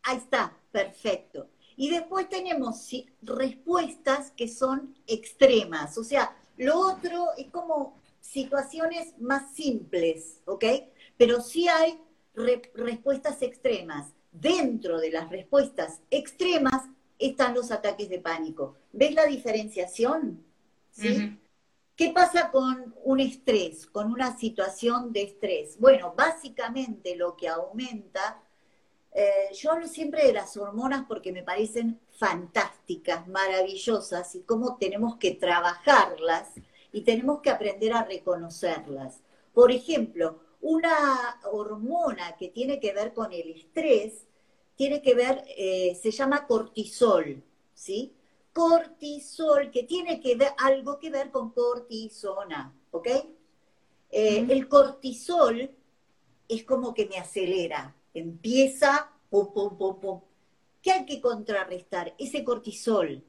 Ahí 0.02 0.16
está, 0.16 0.52
perfecto. 0.72 1.46
Y 1.76 1.90
después 1.90 2.28
tenemos 2.28 2.90
respuestas 3.22 4.32
que 4.32 4.48
son 4.48 4.94
extremas, 5.06 5.96
o 5.98 6.04
sea, 6.04 6.36
lo 6.56 6.78
otro 6.78 7.30
es 7.36 7.46
como 7.50 8.02
situaciones 8.24 9.14
más 9.18 9.54
simples, 9.54 10.40
¿ok? 10.46 10.64
Pero 11.16 11.40
sí 11.40 11.68
hay 11.68 12.00
respuestas 12.34 13.42
extremas. 13.42 14.12
Dentro 14.32 14.98
de 14.98 15.10
las 15.10 15.30
respuestas 15.30 16.00
extremas 16.10 16.88
están 17.18 17.54
los 17.54 17.70
ataques 17.70 18.08
de 18.08 18.18
pánico. 18.18 18.76
¿Ves 18.92 19.14
la 19.14 19.26
diferenciación? 19.26 20.44
¿Sí? 20.90 21.38
¿Qué 21.94 22.10
pasa 22.10 22.50
con 22.50 22.94
un 23.04 23.20
estrés, 23.20 23.86
con 23.86 24.10
una 24.10 24.36
situación 24.36 25.12
de 25.12 25.22
estrés? 25.22 25.78
Bueno, 25.78 26.14
básicamente 26.16 27.14
lo 27.14 27.36
que 27.36 27.48
aumenta 27.48 28.42
eh, 29.16 29.54
yo 29.54 29.70
hablo 29.70 29.86
siempre 29.86 30.26
de 30.26 30.32
las 30.32 30.56
hormonas 30.56 31.04
porque 31.06 31.30
me 31.30 31.44
parecen 31.44 32.00
fantásticas, 32.18 33.28
maravillosas 33.28 34.34
y 34.34 34.42
cómo 34.42 34.76
tenemos 34.76 35.18
que 35.18 35.30
trabajarlas 35.30 36.48
y 36.94 37.02
tenemos 37.02 37.40
que 37.42 37.50
aprender 37.50 37.92
a 37.92 38.04
reconocerlas. 38.04 39.20
Por 39.52 39.70
ejemplo, 39.72 40.26
Una 40.66 41.40
hormona 41.52 42.36
que 42.38 42.48
tiene 42.48 42.80
que 42.80 42.92
ver 42.94 43.12
con 43.12 43.32
el 43.32 43.50
estrés, 43.50 44.26
tiene 44.76 45.02
que 45.02 45.14
ver, 45.14 45.44
eh, 45.58 45.94
se 46.02 46.10
llama 46.10 46.46
cortisol, 46.46 47.42
¿sí? 47.74 48.14
Cortisol, 48.52 49.70
que 49.70 49.82
tiene 49.82 50.20
que 50.20 50.36
ver, 50.36 50.52
algo 50.58 50.98
que 50.98 51.10
ver 51.10 51.30
con 51.30 51.50
cortisona, 51.50 52.72
¿ok? 52.92 53.08
Eh, 54.10 54.46
el 54.48 54.66
cortisol 54.68 55.70
es 56.48 56.64
como 56.64 56.94
que 56.94 57.06
me 57.06 57.18
acelera, 57.18 57.94
empieza, 58.14 59.10
pum, 59.30 59.52
pum, 59.52 59.76
pum, 59.76 60.00
pum. 60.00 60.20
¿Qué 60.82 60.92
hay 60.92 61.04
que 61.06 61.20
contrarrestar? 61.20 62.14
Ese 62.18 62.44
cortisol. 62.44 63.22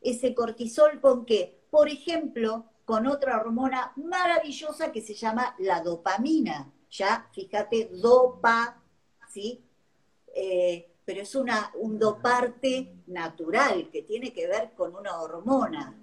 Ese 0.00 0.34
cortisol 0.34 1.00
con 1.00 1.24
qué? 1.26 1.58
Por 1.70 1.88
ejemplo, 1.88 2.64
con 2.88 3.06
otra 3.06 3.38
hormona 3.38 3.92
maravillosa 3.96 4.90
que 4.90 5.02
se 5.02 5.12
llama 5.12 5.54
la 5.58 5.82
dopamina 5.82 6.72
ya, 6.90 7.28
fíjate, 7.34 7.90
dopa, 7.92 8.80
¿sí? 9.28 9.62
Eh, 10.34 10.88
pero 11.04 11.20
es 11.20 11.34
una, 11.34 11.70
un 11.74 11.98
doparte 11.98 12.94
natural 13.08 13.90
que 13.92 14.04
tiene 14.04 14.32
que 14.32 14.46
ver 14.46 14.70
con 14.74 14.96
una 14.96 15.20
hormona. 15.20 15.94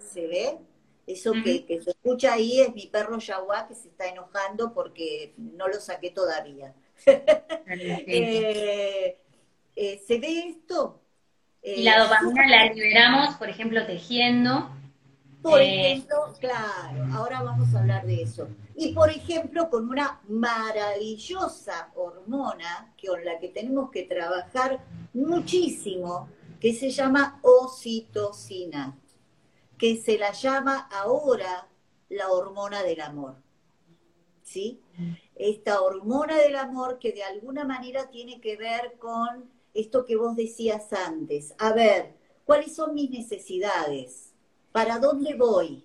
¿Se 0.00 0.26
ve? 0.26 0.58
Eso 1.06 1.32
que, 1.44 1.80
se 1.80 1.90
escucha 1.90 2.32
ahí 2.32 2.60
es 2.60 2.74
mi 2.74 2.88
perro 2.88 3.20
Yaguá 3.20 3.68
que 3.68 3.76
se 3.76 3.86
está 3.86 4.08
enojando 4.08 4.74
porque 4.74 5.34
no 5.36 5.68
lo 5.68 5.80
saqué 5.80 6.10
todavía. 6.10 6.74
Eh, 7.74 9.18
eh, 9.76 10.02
¿Se 10.06 10.18
ve 10.18 10.48
esto? 10.48 11.00
y 11.62 11.84
la 11.84 12.02
dopamina 12.02 12.46
la 12.48 12.66
liberamos, 12.66 13.36
por 13.36 13.48
ejemplo, 13.48 13.86
tejiendo. 13.86 14.68
Por 15.42 15.60
ejemplo, 15.60 16.34
claro, 16.38 17.04
ahora 17.12 17.42
vamos 17.42 17.74
a 17.74 17.80
hablar 17.80 18.06
de 18.06 18.22
eso. 18.22 18.48
Y 18.76 18.92
por 18.94 19.10
ejemplo, 19.10 19.68
con 19.68 19.88
una 19.88 20.20
maravillosa 20.28 21.90
hormona 21.96 22.94
con 23.04 23.24
la 23.24 23.38
que 23.38 23.48
tenemos 23.48 23.90
que 23.90 24.04
trabajar 24.04 24.84
muchísimo, 25.12 26.28
que 26.60 26.72
se 26.72 26.90
llama 26.90 27.40
oxitocina, 27.42 28.96
que 29.76 29.96
se 29.96 30.16
la 30.16 30.32
llama 30.32 30.88
ahora 30.92 31.68
la 32.08 32.30
hormona 32.30 32.84
del 32.84 33.00
amor. 33.00 33.34
¿Sí? 34.44 34.80
Esta 35.34 35.80
hormona 35.80 36.36
del 36.36 36.56
amor 36.56 36.98
que 36.98 37.12
de 37.12 37.24
alguna 37.24 37.64
manera 37.64 38.10
tiene 38.10 38.40
que 38.40 38.56
ver 38.56 38.96
con 38.98 39.50
esto 39.74 40.04
que 40.04 40.16
vos 40.16 40.36
decías 40.36 40.92
antes. 40.92 41.54
A 41.58 41.72
ver, 41.72 42.14
¿cuáles 42.44 42.74
son 42.74 42.94
mis 42.94 43.10
necesidades? 43.10 44.31
¿Para 44.72 44.98
dónde 44.98 45.34
voy? 45.34 45.84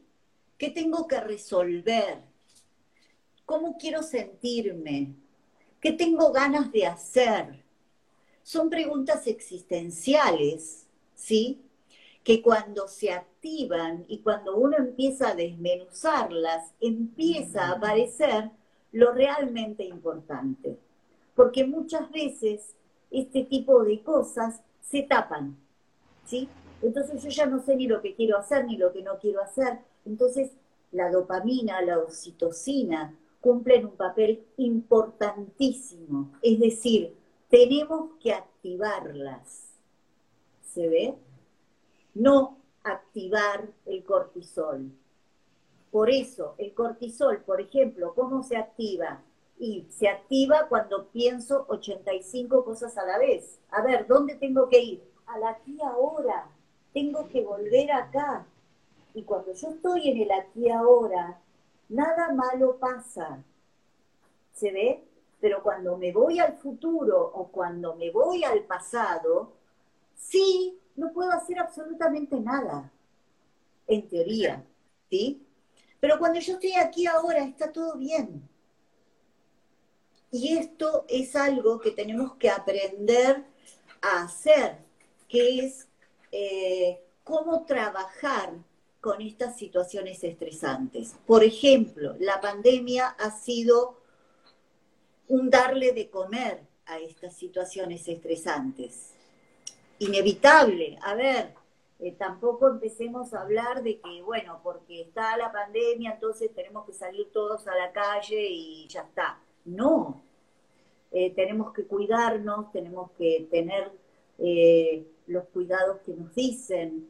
¿Qué 0.58 0.70
tengo 0.70 1.08
que 1.08 1.20
resolver? 1.20 2.20
¿Cómo 3.46 3.78
quiero 3.78 4.02
sentirme? 4.02 5.14
¿Qué 5.82 5.92
tengo 5.92 6.32
ganas 6.32 6.72
de 6.72 6.86
hacer? 6.86 7.64
Son 8.44 8.70
preguntas 8.70 9.28
existenciales, 9.28 10.88
¿sí? 11.16 11.62
Que 12.24 12.42
cuando 12.42 12.88
se 12.88 13.12
activan 13.12 14.06
y 14.08 14.20
cuando 14.20 14.56
uno 14.56 14.78
empieza 14.78 15.30
a 15.30 15.36
desmenuzarlas, 15.36 16.72
empieza 16.80 17.68
a 17.68 17.72
aparecer 17.74 18.52
lo 18.94 19.12
realmente 19.12 19.84
importante. 19.84 20.80
Porque 21.36 21.66
muchas 21.66 22.10
veces 22.10 22.74
este 23.12 23.44
tipo 23.44 23.84
de 23.84 24.02
cosas 24.02 24.62
se 24.82 25.04
tapan, 25.04 25.58
¿sí? 26.26 26.48
Entonces 26.82 27.24
yo 27.24 27.30
ya 27.30 27.46
no 27.46 27.60
sé 27.60 27.76
ni 27.76 27.88
lo 27.88 28.02
que 28.02 28.16
quiero 28.16 28.38
hacer 28.38 28.66
ni 28.66 28.78
lo 28.78 28.92
que 28.94 29.02
no 29.02 29.18
quiero 29.20 29.42
hacer. 29.42 29.80
Entonces 30.06 30.52
la 30.92 31.12
dopamina, 31.12 31.82
la 31.82 32.00
oxitocina, 32.00 33.16
cumplen 33.42 33.86
un 33.86 33.96
papel 33.96 34.46
importantísimo. 34.58 36.32
Es 36.42 36.60
decir, 36.60 37.16
tenemos 37.50 38.12
que 38.22 38.34
activarlas. 38.34 39.68
¿Se 40.62 40.88
ve? 40.88 41.16
No 42.14 42.58
activar 42.84 43.68
el 43.86 44.04
cortisol. 44.04 44.92
Por 45.92 46.10
eso, 46.10 46.56
el 46.58 46.74
cortisol, 46.74 47.40
por 47.40 47.62
ejemplo, 47.62 48.14
¿cómo 48.14 48.44
se 48.44 48.58
activa? 48.58 49.24
Y 49.58 49.88
se 49.90 50.08
activa 50.08 50.68
cuando 50.68 51.08
pienso 51.08 51.66
85 51.70 52.64
cosas 52.64 52.98
a 52.98 53.06
la 53.06 53.18
vez. 53.18 53.60
A 53.72 53.82
ver, 53.82 54.06
¿dónde 54.08 54.36
tengo 54.36 54.68
que 54.68 54.80
ir? 54.80 55.04
A 55.26 55.40
la 55.40 55.50
aquí 55.50 55.78
ahora. 55.82 56.50
Tengo 56.98 57.30
que 57.30 57.44
volver 57.44 57.92
acá. 57.92 58.48
Y 59.14 59.22
cuando 59.22 59.54
yo 59.54 59.70
estoy 59.70 60.10
en 60.10 60.18
el 60.18 60.32
aquí 60.32 60.68
ahora, 60.68 61.40
nada 61.90 62.34
malo 62.34 62.80
pasa. 62.80 63.44
¿Se 64.52 64.72
ve? 64.72 65.04
Pero 65.40 65.62
cuando 65.62 65.96
me 65.96 66.12
voy 66.12 66.40
al 66.40 66.58
futuro 66.58 67.22
o 67.36 67.50
cuando 67.50 67.96
me 67.98 68.10
voy 68.10 68.44
al 68.44 68.64
pasado, 68.64 69.54
sí, 70.16 70.80
no 70.96 71.14
puedo 71.14 71.30
hacer 71.34 71.60
absolutamente 71.60 72.40
nada, 72.40 72.92
en 73.86 74.10
teoría, 74.10 74.66
¿sí? 75.08 75.46
Pero 76.00 76.18
cuando 76.18 76.40
yo 76.40 76.54
estoy 76.54 76.74
aquí 76.74 77.06
ahora, 77.06 77.44
está 77.44 77.72
todo 77.72 77.96
bien. 77.96 78.42
Y 80.32 80.58
esto 80.58 81.06
es 81.08 81.36
algo 81.36 81.80
que 81.80 81.92
tenemos 81.92 82.34
que 82.38 82.50
aprender 82.50 83.46
a 84.02 84.24
hacer, 84.24 84.80
que 85.28 85.60
es 85.60 85.88
eh, 86.32 87.02
cómo 87.24 87.66
trabajar 87.66 88.54
con 89.02 89.22
estas 89.22 89.58
situaciones 89.58 90.24
estresantes. 90.24 91.16
Por 91.26 91.44
ejemplo, 91.44 92.16
la 92.20 92.42
pandemia 92.42 93.08
ha 93.08 93.32
sido 93.32 93.98
un 95.28 95.50
darle 95.50 95.92
de 95.94 96.10
comer 96.10 96.62
a 96.86 97.00
estas 97.00 97.36
situaciones 97.36 98.08
estresantes. 98.08 99.14
Inevitable. 100.00 100.98
A 101.02 101.16
ver, 101.16 101.54
eh, 102.00 102.12
tampoco 102.14 102.70
empecemos 102.70 103.34
a 103.34 103.42
hablar 103.42 103.84
de 103.84 104.00
que, 104.00 104.22
bueno, 104.22 104.60
porque 104.64 105.02
está 105.02 105.36
la 105.38 105.52
pandemia, 105.52 106.14
entonces 106.14 106.54
tenemos 106.54 106.86
que 106.86 106.94
salir 106.94 107.32
todos 107.32 107.68
a 107.68 107.76
la 107.76 107.92
calle 107.92 108.48
y 108.50 108.88
ya 108.88 109.02
está. 109.02 109.40
No. 109.66 110.22
Eh, 111.12 111.34
tenemos 111.34 111.74
que 111.74 111.86
cuidarnos, 111.86 112.72
tenemos 112.72 113.12
que 113.18 113.48
tener 113.50 113.92
eh, 114.38 115.08
los 115.28 115.46
cuidados 115.46 116.00
que 116.06 116.14
nos 116.14 116.34
dicen, 116.34 117.08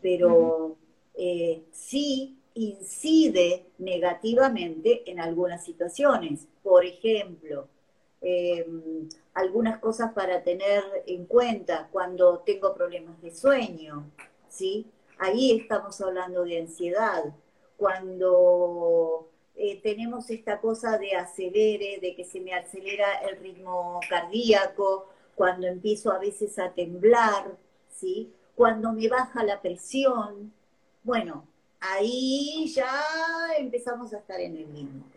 pero 0.00 0.76
eh, 1.14 1.64
sí 1.72 2.38
incide 2.54 3.66
negativamente 3.78 5.10
en 5.10 5.20
algunas 5.20 5.64
situaciones. 5.64 6.46
Por 6.62 6.84
ejemplo, 6.84 7.68
em, 8.20 9.08
algunas 9.34 9.78
cosas 9.78 10.12
para 10.12 10.42
tener 10.42 10.82
en 11.06 11.26
cuenta 11.26 11.88
cuando 11.92 12.38
tengo 12.40 12.74
problemas 12.74 13.20
de 13.20 13.34
sueño, 13.34 14.10
¿sí? 14.48 14.86
Ahí 15.18 15.58
estamos 15.58 16.00
hablando 16.00 16.44
de 16.44 16.60
ansiedad. 16.60 17.24
Cuando 17.76 19.28
eh, 19.54 19.80
tenemos 19.82 20.30
esta 20.30 20.60
cosa 20.60 20.98
de 20.98 21.14
acelere, 21.14 21.98
de 22.00 22.14
que 22.14 22.24
se 22.24 22.40
me 22.40 22.54
acelera 22.54 23.20
el 23.28 23.38
ritmo 23.38 24.00
cardíaco, 24.08 25.08
cuando 25.36 25.68
empiezo 25.68 26.10
a 26.10 26.18
veces 26.18 26.58
a 26.58 26.72
temblar, 26.72 27.56
¿sí? 27.94 28.32
Cuando 28.56 28.92
me 28.92 29.06
baja 29.08 29.44
la 29.44 29.60
presión, 29.60 30.52
bueno, 31.04 31.46
ahí 31.78 32.66
ya 32.74 32.90
empezamos 33.58 34.12
a 34.12 34.18
estar 34.18 34.40
en 34.40 34.56
el 34.56 34.74
límite. 34.74 35.16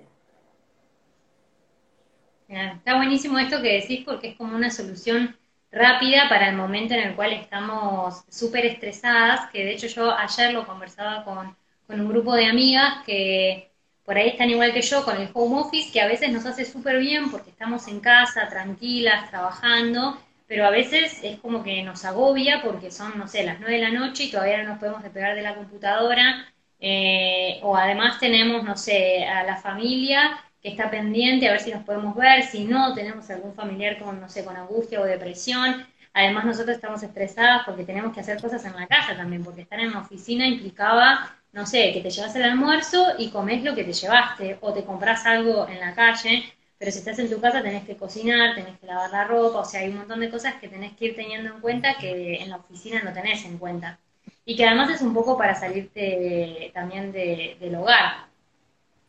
Está 2.50 2.98
buenísimo 2.98 3.38
esto 3.40 3.62
que 3.62 3.80
decís 3.80 4.04
porque 4.04 4.30
es 4.30 4.36
como 4.36 4.56
una 4.56 4.72
solución 4.72 5.38
rápida 5.72 6.28
para 6.30 6.50
el 6.50 6.56
momento 6.56 6.96
en 6.96 7.02
el 7.02 7.16
cual 7.16 7.32
estamos 7.34 8.24
súper 8.28 8.66
estresadas, 8.66 9.50
que 9.52 9.64
de 9.64 9.74
hecho 9.74 9.88
yo 9.88 10.12
ayer 10.12 10.52
lo 10.54 10.66
conversaba 10.66 11.24
con, 11.24 11.56
con, 11.86 12.00
un 12.02 12.10
grupo 12.10 12.34
de 12.34 12.48
amigas 12.48 13.06
que 13.06 13.69
por 14.10 14.18
ahí 14.18 14.30
están 14.30 14.50
igual 14.50 14.74
que 14.74 14.82
yo 14.82 15.06
con 15.06 15.22
el 15.22 15.30
home 15.36 15.62
office, 15.62 15.92
que 15.92 16.02
a 16.02 16.08
veces 16.08 16.32
nos 16.32 16.44
hace 16.44 16.66
súper 16.66 16.98
bien 16.98 17.30
porque 17.30 17.52
estamos 17.52 17.88
en 17.88 18.00
casa, 18.00 18.50
tranquilas, 18.50 19.30
trabajando, 19.30 20.20
pero 20.48 20.66
a 20.66 20.72
veces 20.72 21.20
es 21.22 21.40
como 21.40 21.62
que 21.62 21.84
nos 21.84 22.04
agobia 22.06 22.64
porque 22.64 22.90
son, 22.90 23.20
no 23.20 23.28
sé, 23.28 23.44
las 23.44 23.60
nueve 23.60 23.76
de 23.76 23.84
la 23.84 23.92
noche 23.92 24.24
y 24.24 24.32
todavía 24.32 24.64
no 24.64 24.70
nos 24.70 24.80
podemos 24.80 25.04
despegar 25.04 25.36
de 25.36 25.44
la 25.44 25.54
computadora, 25.54 26.52
eh, 26.80 27.60
o 27.62 27.78
además 27.78 28.20
tenemos, 28.20 28.64
no 28.64 28.76
sé, 28.76 29.26
a 29.26 29.44
la 29.44 29.58
familia 29.58 30.44
que 30.60 30.70
está 30.70 30.90
pendiente 30.90 31.48
a 31.48 31.52
ver 31.52 31.62
si 31.62 31.72
nos 31.72 31.84
podemos 31.84 32.16
ver, 32.16 32.42
si 32.42 32.64
no, 32.64 32.96
tenemos 32.96 33.30
algún 33.30 33.54
familiar 33.54 34.00
con, 34.00 34.20
no 34.20 34.28
sé, 34.28 34.44
con 34.44 34.58
angustia 34.58 35.02
o 35.02 35.06
depresión, 35.06 35.86
además 36.14 36.46
nosotros 36.46 36.78
estamos 36.78 37.04
estresadas 37.04 37.62
porque 37.64 37.84
tenemos 37.84 38.12
que 38.12 38.22
hacer 38.22 38.42
cosas 38.42 38.66
en 38.66 38.76
la 38.76 38.88
casa 38.88 39.16
también, 39.16 39.44
porque 39.44 39.62
estar 39.62 39.80
en 39.80 39.92
la 39.92 40.00
oficina 40.00 40.48
implicaba, 40.48 41.39
no 41.52 41.66
sé, 41.66 41.92
que 41.94 42.02
te 42.02 42.10
llevas 42.10 42.36
el 42.36 42.44
almuerzo 42.44 43.14
y 43.18 43.30
comes 43.30 43.64
lo 43.64 43.76
que 43.76 43.84
te 43.84 43.94
llevaste, 43.94 44.58
o 44.62 44.74
te 44.74 44.84
compras 44.84 45.26
algo 45.26 45.68
en 45.68 45.80
la 45.80 45.94
calle, 45.96 46.44
pero 46.78 46.92
si 46.92 47.00
estás 47.00 47.20
en 47.20 47.30
tu 47.30 47.42
casa 47.42 47.62
tenés 47.62 47.86
que 47.86 47.98
cocinar, 47.98 48.56
tenés 48.56 48.80
que 48.80 48.88
lavar 48.88 49.12
la 49.12 49.26
ropa, 49.26 49.60
o 49.60 49.66
sea, 49.66 49.82
hay 49.82 49.90
un 49.90 49.98
montón 49.98 50.20
de 50.22 50.30
cosas 50.30 50.56
que 50.56 50.70
tenés 50.70 50.96
que 50.96 51.06
ir 51.06 51.16
teniendo 51.16 51.54
en 51.54 51.62
cuenta 51.62 51.96
que 52.00 52.36
en 52.36 52.50
la 52.50 52.58
oficina 52.58 53.02
no 53.04 53.14
tenés 53.14 53.44
en 53.46 53.58
cuenta. 53.58 54.00
Y 54.46 54.56
que 54.56 54.66
además 54.66 54.90
es 54.90 55.02
un 55.02 55.14
poco 55.14 55.38
para 55.38 55.56
salirte 55.56 56.72
también 56.74 57.12
del 57.12 57.76
hogar. 57.76 58.28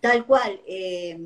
Tal 0.00 0.26
cual. 0.26 0.60
Eh, 0.66 1.16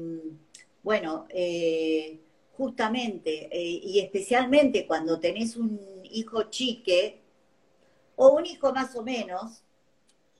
bueno, 0.84 1.26
eh, 1.30 2.20
justamente, 2.56 3.48
eh, 3.50 3.80
y 3.82 4.00
especialmente 4.00 4.86
cuando 4.86 5.18
tenés 5.18 5.56
un 5.56 5.80
hijo 6.04 6.44
chique 6.50 7.20
o 8.16 8.28
un 8.36 8.46
hijo 8.46 8.72
más 8.72 8.94
o 8.94 9.02
menos, 9.02 9.63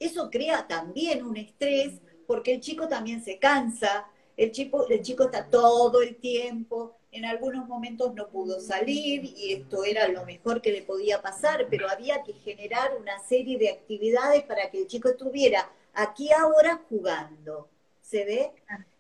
eso 0.06 0.30
crea 0.30 0.66
también 0.66 1.24
un 1.24 1.36
estrés 1.36 2.00
porque 2.26 2.54
el 2.54 2.60
chico 2.60 2.88
también 2.88 3.22
se 3.22 3.38
cansa, 3.38 4.06
el 4.36 4.50
chico, 4.50 4.88
el 4.88 5.02
chico 5.02 5.24
está 5.24 5.48
todo 5.48 6.02
el 6.02 6.16
tiempo, 6.16 6.96
en 7.12 7.24
algunos 7.24 7.68
momentos 7.68 8.12
no 8.14 8.28
pudo 8.28 8.60
salir 8.60 9.24
y 9.24 9.52
esto 9.52 9.84
era 9.84 10.08
lo 10.08 10.24
mejor 10.24 10.60
que 10.60 10.72
le 10.72 10.82
podía 10.82 11.22
pasar, 11.22 11.68
pero 11.70 11.88
había 11.88 12.22
que 12.24 12.32
generar 12.32 12.96
una 13.00 13.18
serie 13.20 13.56
de 13.56 13.70
actividades 13.70 14.42
para 14.42 14.68
que 14.70 14.78
el 14.78 14.86
chico 14.88 15.08
estuviera 15.10 15.70
aquí 15.92 16.32
ahora 16.32 16.82
jugando, 16.88 17.68
¿se 18.02 18.24
ve? 18.24 18.50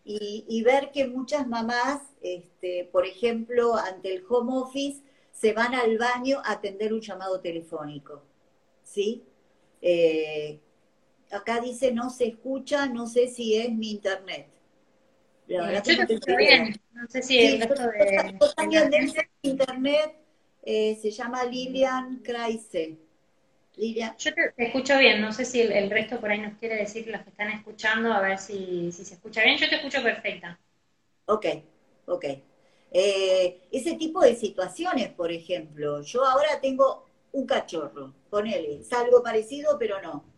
Y, 0.04 0.62
ver 0.62 0.90
que 0.92 1.08
muchas 1.08 1.48
mamás, 1.48 2.02
este, 2.20 2.88
por 2.92 3.06
ejemplo, 3.06 3.74
ante 3.74 4.14
el 4.14 4.24
home 4.28 4.52
office, 4.58 5.02
se 5.32 5.52
van 5.52 5.74
al 5.74 5.96
baño 5.98 6.40
a 6.44 6.52
atender 6.52 6.92
un 6.92 7.00
llamado 7.00 7.40
telefónico, 7.40 8.22
¿sí? 8.84 9.24
Eh, 9.80 10.60
acá 11.34 11.60
dice 11.60 11.92
no 11.92 12.10
se 12.10 12.28
escucha, 12.28 12.86
no 12.86 13.06
sé 13.06 13.28
si 13.28 13.56
es 13.56 13.70
mi 13.70 13.90
internet. 13.90 14.48
yo 15.48 15.62
te 15.82 16.14
escucho 16.14 16.36
bien, 16.36 16.80
no 16.92 17.08
sé 17.08 17.22
si 17.22 17.38
el 17.38 17.60
resto 17.60 17.82
de... 17.82 18.38
internet 19.42 20.14
eh, 20.62 20.98
se 21.00 21.10
llama 21.10 21.44
Lilian 21.44 22.20
Kreise. 22.22 22.98
Lilian. 23.76 24.14
Yo 24.16 24.32
te, 24.32 24.52
escucho 24.56 24.96
bien, 24.98 25.20
no 25.20 25.32
sé 25.32 25.44
si 25.44 25.60
el, 25.60 25.90
resto 25.90 26.20
por 26.20 26.30
ahí 26.30 26.38
nos 26.38 26.56
quiere 26.58 26.76
decir 26.76 27.08
los 27.08 27.22
que 27.22 27.30
están 27.30 27.50
escuchando, 27.50 28.12
a 28.12 28.20
ver 28.20 28.38
si, 28.38 28.92
si 28.92 29.04
se 29.04 29.14
escucha 29.14 29.42
bien. 29.42 29.58
Yo 29.58 29.68
te 29.68 29.76
escucho 29.76 30.02
perfecta. 30.02 30.58
Ok, 31.26 31.46
ok. 32.06 32.24
Eh, 32.92 33.62
ese 33.72 33.94
tipo 33.94 34.22
de 34.22 34.36
situaciones, 34.36 35.08
por 35.08 35.32
ejemplo, 35.32 36.00
yo 36.02 36.24
ahora 36.24 36.60
tengo 36.60 37.06
un 37.32 37.46
cachorro, 37.46 38.14
ponele, 38.30 38.80
es 38.80 38.92
algo 38.92 39.20
parecido, 39.20 39.76
pero 39.76 40.00
no 40.00 40.33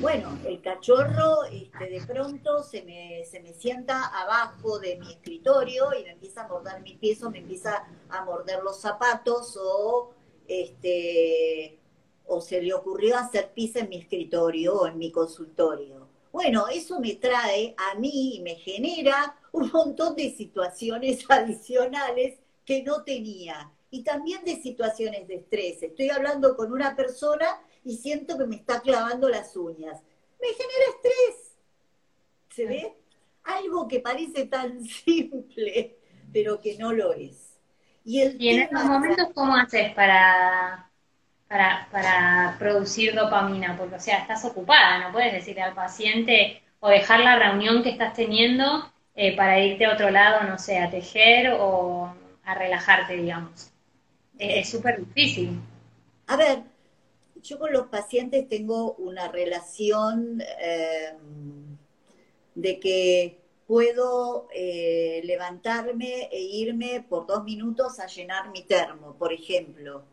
bueno, 0.00 0.36
el 0.44 0.60
cachorro 0.60 1.44
este, 1.44 1.86
de 1.88 2.00
pronto 2.06 2.62
se 2.64 2.82
me, 2.82 3.24
se 3.24 3.40
me 3.40 3.54
sienta 3.54 4.06
abajo 4.06 4.78
de 4.78 4.96
mi 4.96 5.12
escritorio 5.12 5.94
y 5.98 6.02
me 6.02 6.10
empieza 6.10 6.42
a 6.42 6.48
morder 6.48 6.82
mis 6.82 6.98
pies 6.98 7.22
o 7.22 7.30
me 7.30 7.38
empieza 7.38 7.86
a 8.08 8.24
morder 8.24 8.62
los 8.62 8.80
zapatos 8.80 9.56
o, 9.56 10.12
este, 10.48 11.78
o 12.26 12.40
se 12.40 12.60
le 12.60 12.74
ocurrió 12.74 13.16
hacer 13.16 13.52
pis 13.54 13.76
en 13.76 13.88
mi 13.88 13.98
escritorio 13.98 14.74
o 14.74 14.86
en 14.88 14.98
mi 14.98 15.12
consultorio. 15.12 16.08
Bueno, 16.32 16.66
eso 16.68 16.98
me 16.98 17.14
trae 17.14 17.74
a 17.76 17.94
mí 17.98 18.36
y 18.36 18.40
me 18.40 18.56
genera 18.56 19.36
un 19.52 19.70
montón 19.70 20.16
de 20.16 20.30
situaciones 20.30 21.24
adicionales 21.28 22.38
que 22.64 22.82
no 22.82 23.04
tenía. 23.04 23.70
Y 23.90 24.02
también 24.02 24.42
de 24.44 24.56
situaciones 24.62 25.28
de 25.28 25.34
estrés. 25.34 25.82
Estoy 25.82 26.08
hablando 26.08 26.56
con 26.56 26.72
una 26.72 26.96
persona 26.96 27.46
y 27.84 27.96
siento 27.96 28.38
que 28.38 28.46
me 28.46 28.56
está 28.56 28.80
clavando 28.80 29.28
las 29.28 29.56
uñas. 29.56 30.00
Me 30.40 30.48
genera 30.48 30.84
estrés. 30.94 31.56
¿Se 32.50 32.66
ve? 32.66 32.92
Algo 33.44 33.88
que 33.88 34.00
parece 34.00 34.46
tan 34.46 34.84
simple, 34.84 35.96
pero 36.32 36.60
que 36.60 36.76
no 36.78 36.92
lo 36.92 37.12
es. 37.12 37.58
Y, 38.04 38.20
en 38.20 38.62
estos 38.62 38.84
momentos, 38.84 39.28
¿cómo 39.32 39.54
haces 39.54 39.92
para, 39.94 40.90
para, 41.46 41.88
para 41.92 42.56
producir 42.58 43.14
dopamina? 43.14 43.76
Porque, 43.76 43.94
o 43.94 44.00
sea, 44.00 44.18
estás 44.18 44.44
ocupada, 44.44 44.98
no 44.98 45.12
puedes 45.12 45.32
decirle 45.32 45.62
al 45.62 45.74
paciente 45.74 46.62
o 46.80 46.88
dejar 46.88 47.20
la 47.20 47.38
reunión 47.38 47.84
que 47.84 47.90
estás 47.90 48.12
teniendo 48.12 48.92
eh, 49.14 49.36
para 49.36 49.60
irte 49.60 49.84
a 49.84 49.92
otro 49.92 50.10
lado, 50.10 50.42
no 50.48 50.58
sé, 50.58 50.78
a 50.78 50.90
tejer 50.90 51.54
o 51.60 52.12
a 52.44 52.54
relajarte, 52.54 53.16
digamos. 53.16 53.70
Es 54.36 54.70
súper 54.70 54.98
difícil. 54.98 55.60
A 56.26 56.36
ver, 56.36 56.62
yo 57.42 57.58
con 57.58 57.72
los 57.72 57.88
pacientes 57.88 58.48
tengo 58.48 58.94
una 58.94 59.28
relación 59.28 60.40
eh, 60.60 61.14
de 62.54 62.80
que 62.80 63.38
puedo 63.66 64.48
eh, 64.54 65.20
levantarme 65.24 66.28
e 66.30 66.40
irme 66.40 67.04
por 67.08 67.26
dos 67.26 67.42
minutos 67.44 67.98
a 67.98 68.06
llenar 68.06 68.50
mi 68.50 68.62
termo, 68.62 69.16
por 69.18 69.32
ejemplo, 69.32 70.04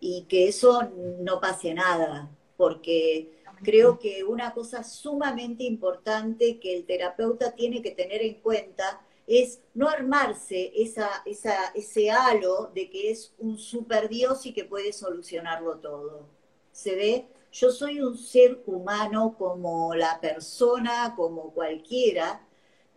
y 0.00 0.22
que 0.28 0.48
eso 0.48 0.90
no 1.20 1.40
pase 1.40 1.72
nada, 1.72 2.30
porque 2.56 3.30
creo 3.62 3.98
que 3.98 4.24
una 4.24 4.52
cosa 4.52 4.82
sumamente 4.84 5.64
importante 5.64 6.58
que 6.58 6.76
el 6.76 6.84
terapeuta 6.84 7.54
tiene 7.54 7.82
que 7.82 7.92
tener 7.92 8.22
en 8.22 8.34
cuenta 8.34 9.00
es 9.26 9.60
no 9.74 9.88
armarse 9.88 10.72
esa, 10.74 11.22
ese 11.24 12.10
halo 12.10 12.70
de 12.74 12.90
que 12.90 13.10
es 13.10 13.32
un 13.38 13.58
super 13.58 14.08
Dios 14.08 14.44
y 14.46 14.52
que 14.52 14.64
puede 14.64 14.92
solucionarlo 14.92 15.78
todo 15.78 16.39
se 16.72 16.94
ve, 16.94 17.26
yo 17.52 17.70
soy 17.70 18.00
un 18.00 18.16
ser 18.16 18.62
humano 18.66 19.34
como 19.36 19.94
la 19.94 20.20
persona, 20.20 21.14
como 21.16 21.52
cualquiera, 21.52 22.46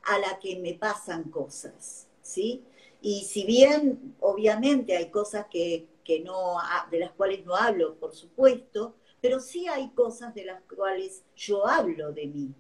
a 0.04 0.20
la 0.20 0.40
que 0.40 0.58
me 0.58 0.74
pasan 0.74 1.30
cosas, 1.30 2.08
¿sí? 2.22 2.64
Y 3.02 3.24
si 3.24 3.46
bien 3.46 4.16
obviamente 4.20 4.96
hay 4.96 5.10
cosas 5.10 5.48
que, 5.50 5.88
no, 6.24 6.58
de 6.92 7.00
las 7.00 7.12
cuales 7.12 7.46
no 7.46 7.56
hablo, 7.56 7.96
por 7.96 8.14
supuesto, 8.14 8.96
pero 9.22 9.40
sí 9.40 9.68
hay 9.68 9.90
cosas 9.92 10.36
de 10.36 10.46
las 10.46 10.62
cuales 10.64 11.24
yo 11.36 11.66
hablo 11.66 12.12
de 12.12 12.28
mí. 12.28 12.54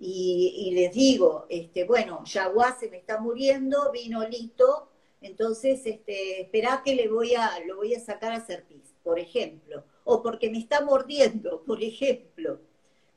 Y, 0.00 0.70
les 0.74 0.94
digo, 0.94 1.46
este, 1.48 1.84
bueno, 1.84 2.22
Yaguá 2.24 2.76
se 2.78 2.88
me 2.88 2.98
está 2.98 3.20
muriendo, 3.20 3.90
vino 3.90 4.26
Lito, 4.26 4.88
entonces 5.20 5.84
este, 5.84 6.42
esperá 6.42 6.82
que 6.84 6.94
le 6.94 7.08
voy 7.08 7.34
a, 7.34 7.58
lo 7.66 7.76
voy 7.76 7.94
a 7.94 8.00
sacar 8.00 8.32
a 8.32 8.44
Serpis, 8.44 8.94
por 9.02 9.18
ejemplo 9.18 9.82
o 10.10 10.22
porque 10.22 10.48
me 10.48 10.58
está 10.58 10.80
mordiendo, 10.80 11.62
por 11.64 11.82
ejemplo. 11.82 12.60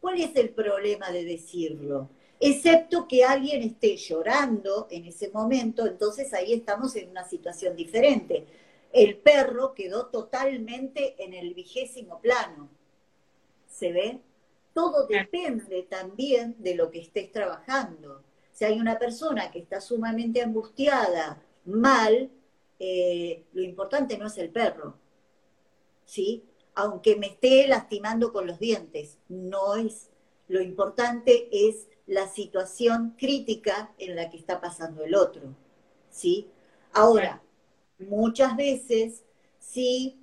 ¿Cuál 0.02 0.20
es 0.20 0.36
el 0.36 0.50
problema 0.50 1.10
de 1.10 1.24
decirlo? 1.24 2.10
Excepto 2.38 3.08
que 3.08 3.24
alguien 3.24 3.62
esté 3.62 3.96
llorando 3.96 4.88
en 4.92 5.06
ese 5.06 5.30
momento, 5.30 5.88
entonces 5.88 6.34
ahí 6.34 6.52
estamos 6.52 6.94
en 6.98 7.10
una 7.10 7.24
situación 7.24 7.78
diferente. 7.78 8.46
El 8.92 9.16
perro 9.20 9.74
quedó 9.74 10.08
totalmente 10.08 11.16
en 11.24 11.34
el 11.34 11.54
vigésimo 11.54 12.20
plano. 12.20 12.68
¿Se 13.70 13.94
ve? 13.94 14.20
Todo 14.74 15.08
depende 15.08 15.84
también 15.84 16.58
de 16.60 16.76
lo 16.76 16.92
que 16.92 17.00
estés 17.00 17.32
trabajando. 17.32 18.22
Si 18.52 18.66
hay 18.66 18.82
una 18.82 19.00
persona 19.00 19.50
que 19.50 19.60
está 19.60 19.80
sumamente 19.80 20.42
angustiada, 20.42 21.42
mal, 21.64 22.30
eh, 22.80 23.46
lo 23.54 23.62
importante 23.62 24.18
no 24.18 24.28
es 24.28 24.38
el 24.38 24.50
perro, 24.50 24.96
¿sí? 26.04 26.44
Aunque 26.76 27.16
me 27.16 27.28
esté 27.28 27.68
lastimando 27.68 28.32
con 28.32 28.48
los 28.48 28.60
dientes. 28.60 29.18
No 29.30 29.76
es. 29.76 30.10
Lo 30.48 30.62
importante 30.62 31.50
es 31.52 31.88
la 32.08 32.28
situación 32.28 33.16
crítica 33.18 33.94
en 33.98 34.16
la 34.16 34.30
que 34.30 34.38
está 34.38 34.60
pasando 34.60 35.04
el 35.04 35.16
otro. 35.16 35.56
¿Sí? 36.10 36.50
Ahora, 36.94 37.42
muchas 38.00 38.56
veces, 38.58 39.24
sí, 39.60 40.20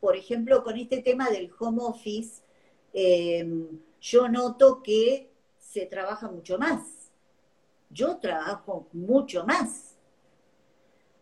por 0.00 0.16
ejemplo, 0.16 0.62
con 0.62 0.76
este 0.76 1.02
tema 1.02 1.30
del 1.30 1.50
home 1.58 1.82
office, 1.82 2.42
em, 2.92 3.80
yo 4.00 4.28
noto 4.28 4.82
que 4.82 5.30
se 5.58 5.86
trabaja 5.86 6.28
mucho 6.28 6.58
más. 6.58 7.10
Yo 7.90 8.18
trabajo 8.18 8.88
mucho 8.92 9.44
más. 9.44 9.96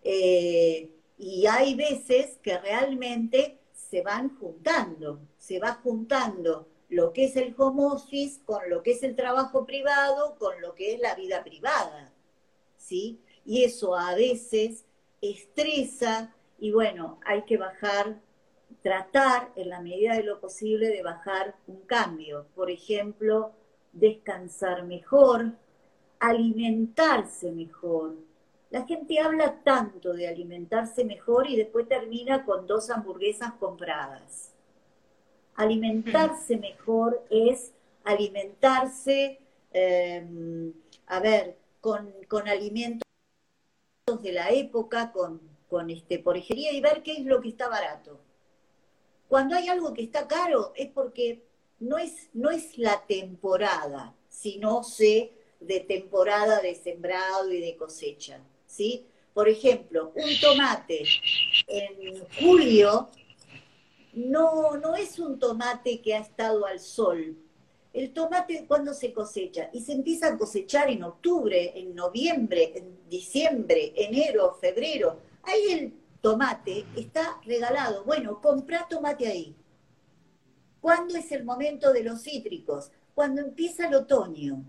Eh, 0.03 0.91
y 1.19 1.47
hay 1.47 1.75
veces 1.75 2.39
que 2.43 2.59
realmente 2.59 3.59
se 3.89 4.03
van 4.03 4.37
juntando, 4.39 5.21
se 5.39 5.59
va 5.59 5.75
juntando 5.75 6.69
lo 6.89 7.13
que 7.13 7.25
es 7.27 7.37
el 7.37 7.55
home 7.57 7.85
office 7.85 8.41
con 8.45 8.69
lo 8.69 8.83
que 8.83 8.93
es 8.93 9.03
el 9.03 9.17
trabajo 9.17 9.65
privado, 9.65 10.37
con 10.39 10.61
lo 10.61 10.75
que 10.75 10.95
es 10.95 11.01
la 11.01 11.15
vida 11.15 11.43
privada, 11.45 12.13
¿sí? 12.77 13.21
Y 13.45 13.65
eso 13.65 13.97
a 13.97 14.15
veces 14.15 14.85
estresa 15.21 16.35
y 16.59 16.73
bueno, 16.73 17.21
hay 17.25 17.43
que 17.43 17.59
bajar, 17.59 18.21
tratar 18.83 19.53
en 19.57 19.69
la 19.69 19.81
medida 19.81 20.15
de 20.15 20.23
lo 20.23 20.41
posible 20.41 20.89
de 20.89 21.03
bajar 21.03 21.57
un 21.67 21.83
cambio. 21.83 22.47
Por 22.55 22.71
ejemplo, 22.71 23.53
descansar 23.93 24.85
mejor, 24.85 25.53
alimentarse 26.19 27.53
mejor, 27.53 28.17
la 28.71 28.85
gente 28.85 29.21
habla 29.21 29.63
tanto 29.63 30.13
de 30.13 30.27
alimentarse 30.27 31.05
mejor 31.05 31.49
y 31.49 31.57
después 31.57 31.89
termina 31.89 32.45
con 32.45 32.67
dos 32.67 32.91
hamburguesas 32.91 33.53
compradas. 33.55 34.53
Alimentarse 35.55 36.57
mejor 36.57 37.25
es 37.31 37.73
alimentarse, 38.05 39.41
em, 39.73 40.73
a 41.07 41.21
ver, 41.21 41.57
con, 41.81 42.13
alimentos 42.49 43.03
de 44.23 44.33
la 44.33 44.51
época, 44.51 45.13
con, 45.13 45.41
con 45.69 45.91
este, 45.91 46.19
porejería 46.19 46.73
y 46.73 46.81
ver 46.81 47.03
qué 47.03 47.13
es 47.13 47.25
lo 47.25 47.41
que 47.41 47.51
está 47.51 47.69
barato. 47.69 48.21
Cuando 49.29 49.57
hay 49.57 49.69
algo 49.69 49.95
que 49.95 50.03
está 50.03 50.27
caro 50.29 50.73
es 50.77 50.89
porque 50.91 51.43
no 51.81 51.99
es, 51.99 52.31
no 52.33 52.51
es 52.51 52.79
la 52.79 53.05
temporada, 53.07 54.15
sino 54.29 54.83
se 54.83 55.33
de 55.61 55.81
temporada 55.81 56.61
de 56.61 56.75
sembrado 56.75 57.51
y 57.51 57.61
de 57.61 57.77
cosecha, 57.77 58.41
¿sí? 58.77 59.07
Por 59.33 59.49
ejemplo, 59.49 60.13
un 60.15 60.41
tomate 60.41 61.05
en 61.67 62.25
julio 62.41 63.11
no, 64.15 64.77
no 64.79 64.95
es 64.95 65.19
un 65.19 65.39
tomate 65.39 66.01
que 66.01 66.15
ha 66.15 66.21
estado 66.21 66.65
al 66.67 66.81
sol. 66.81 67.37
El 67.93 68.13
tomate 68.13 68.67
cuando 68.67 68.93
se 68.95 69.13
cosecha 69.13 69.71
y 69.73 69.81
se 69.81 69.93
empieza 69.93 70.29
a 70.29 70.39
cosechar 70.39 70.91
en 70.91 71.03
octubre, 71.03 71.73
en 71.79 71.95
noviembre, 71.95 72.73
en 72.77 73.09
diciembre, 73.09 73.93
enero, 73.97 74.57
febrero. 74.61 75.19
Ahí 75.43 75.71
el 75.71 75.95
tomate 76.21 76.85
está 76.97 77.41
regalado. 77.45 78.05
Bueno, 78.05 78.41
compra 78.41 78.87
tomate 78.89 79.27
ahí. 79.27 79.55
¿Cuándo 80.81 81.17
es 81.17 81.31
el 81.33 81.45
momento 81.45 81.93
de 81.93 82.05
los 82.05 82.23
cítricos? 82.23 82.91
Cuando 83.15 83.41
empieza 83.41 83.89
el 83.89 83.95
otoño. 83.95 84.65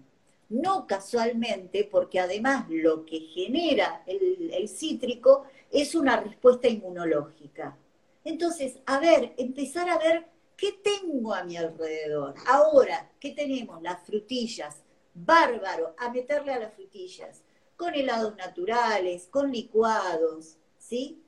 No 0.49 0.87
casualmente, 0.87 1.87
porque 1.91 2.19
además 2.19 2.65
lo 2.69 3.05
que 3.05 3.19
genera 3.19 4.03
el, 4.05 4.67
cítrico 4.69 5.43
es 5.71 5.93
una 5.95 6.21
respuesta 6.21 6.67
inmunológica. 6.67 7.77
Entonces, 8.23 8.79
a 8.85 8.99
ver, 8.99 9.33
empezar 9.37 9.89
a 9.89 9.97
ver 9.97 10.27
qué 10.55 10.73
tengo 10.83 11.33
a 11.33 11.43
mi 11.43 11.57
alrededor. 11.57 12.35
Ahora, 12.47 13.11
¿qué 13.19 13.31
tenemos? 13.31 13.81
Las 13.81 14.05
frutillas. 14.05 14.83
Bárbaro, 15.13 15.95
a 15.97 16.09
meterle 16.11 16.53
a 16.53 16.59
las 16.59 16.73
frutillas. 16.73 17.43
Con 17.75 17.93
helados 17.93 18.35
naturales, 18.37 19.27
con 19.29 19.51
licuados, 19.51 20.57
¿sí? 20.77 21.21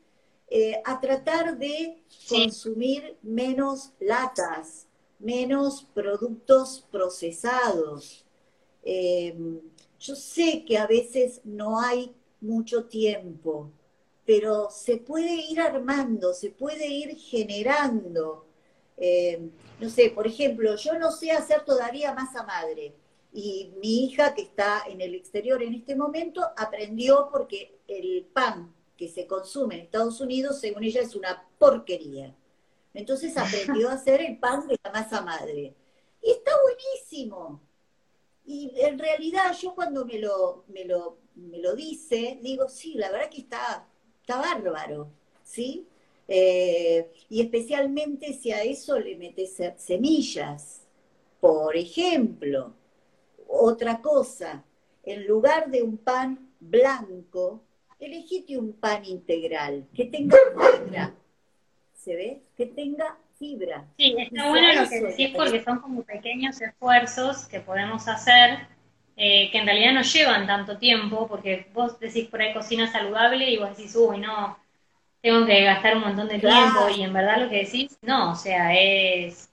Eh, 0.52 0.82
a 0.84 1.00
tratar 1.00 1.58
de 1.58 2.02
consumir 2.28 3.18
menos 3.22 3.92
latas, 4.00 4.88
menos 5.20 5.84
productos 5.94 6.88
procesados, 6.92 8.26
eh, 8.92 9.36
yo 10.00 10.16
sé 10.16 10.66
que 10.66 10.76
a 10.80 10.88
veces 10.88 11.42
no 11.44 11.80
hay 11.80 12.12
mucho 12.42 12.86
tiempo, 12.86 13.72
pero 14.26 14.72
se 14.72 14.98
puede 14.98 15.36
ir 15.36 15.62
armando, 15.62 16.34
se 16.34 16.50
puede 16.50 16.88
ir 16.88 17.16
generando. 17.16 18.48
Eh, 18.98 19.52
no 19.80 19.90
sé, 19.92 20.10
por 20.10 20.26
ejemplo, 20.26 20.76
yo 20.76 20.98
no 20.98 21.12
sé 21.12 21.30
hacer 21.32 21.64
todavía 21.66 22.16
masa 22.16 22.42
madre 22.42 22.96
y 23.32 23.74
mi 23.80 24.06
hija 24.06 24.34
que 24.34 24.42
está 24.42 24.86
en 24.88 25.02
el 25.02 25.14
exterior 25.14 25.62
en 25.62 25.76
este 25.76 25.96
momento 25.96 26.42
aprendió 26.58 27.30
porque 27.32 27.78
el 27.88 28.26
pan 28.34 28.74
que 28.98 29.08
se 29.08 29.28
consume 29.28 29.76
en 29.76 29.82
Estados 29.82 30.20
Unidos, 30.20 30.60
según 30.60 30.84
ella, 30.84 31.02
es 31.02 31.16
una 31.16 31.48
porquería. 31.60 32.36
Entonces 32.96 33.38
aprendió 33.38 33.90
a 33.90 33.94
hacer 33.94 34.22
el 34.22 34.40
pan 34.40 34.68
de 34.68 34.80
la 34.84 34.92
masa 34.92 35.22
madre. 35.22 35.76
Y 36.24 36.32
está 36.32 36.52
buenísimo. 36.64 37.69
Y 38.50 38.72
en 38.78 38.98
realidad 38.98 39.56
yo 39.62 39.76
cuando 39.76 40.06
me 40.06 40.18
lo, 40.18 40.64
me 40.70 40.84
lo, 40.84 41.20
me 41.36 41.60
lo 41.60 41.76
dice, 41.76 42.40
digo, 42.42 42.68
sí, 42.68 42.96
la 42.96 43.12
verdad 43.12 43.30
que 43.30 43.42
está, 43.42 43.88
está 44.22 44.40
bárbaro, 44.40 45.12
¿sí? 45.44 45.86
Eh, 46.28 47.12
y 47.30 47.42
especialmente 47.42 48.34
si 48.34 48.52
a 48.52 48.64
eso 48.64 48.98
le 48.98 49.16
metes 49.18 49.56
semillas. 49.78 50.82
Por 51.40 51.78
ejemplo, 51.78 52.74
otra 53.48 54.02
cosa, 54.02 54.66
en 55.04 55.28
lugar 55.28 55.70
de 55.70 55.84
un 55.84 55.98
pan 55.98 56.52
blanco, 56.60 57.62
elegite 58.00 58.58
un 58.58 58.74
pan 58.74 59.06
integral, 59.06 59.88
que 59.94 60.06
tenga 60.06 60.38
fibra. 60.58 61.16
¿Se 61.94 62.16
ve? 62.16 62.42
Que 62.58 62.66
tenga 62.66 63.16
fibra. 63.40 63.86
Sí, 63.98 64.16
está 64.20 64.50
bueno 64.50 64.84
lo 64.84 64.90
que 64.90 65.02
decís 65.02 65.32
porque 65.36 65.64
son 65.64 65.80
como 65.80 66.04
pequeños 66.04 66.62
esfuerzos 66.62 67.48
que 67.48 67.60
podemos 67.62 68.08
hacer 68.08 68.68
eh, 69.22 69.50
que 69.52 69.58
en 69.58 69.66
realidad 69.66 69.92
no 69.92 70.02
llevan 70.02 70.48
tanto 70.48 70.78
tiempo, 70.78 71.28
porque 71.28 71.68
vos 71.74 72.00
decís 72.00 72.30
por 72.30 72.42
ahí 72.42 72.54
cocina 72.54 72.90
saludable 72.90 73.50
y 73.50 73.58
vos 73.58 73.76
decís, 73.76 73.94
uy, 73.98 74.18
no, 74.18 74.58
tengo 75.22 75.46
que 75.46 75.62
gastar 75.62 75.98
un 75.98 76.04
montón 76.04 76.30
de 76.30 76.40
tiempo 76.40 76.88
y 76.96 77.02
en 77.02 77.12
verdad 77.12 77.42
lo 77.42 77.50
que 77.50 77.66
decís, 77.66 77.98
no, 78.02 78.32
o 78.32 78.36
sea, 78.36 78.74
es 78.74 79.49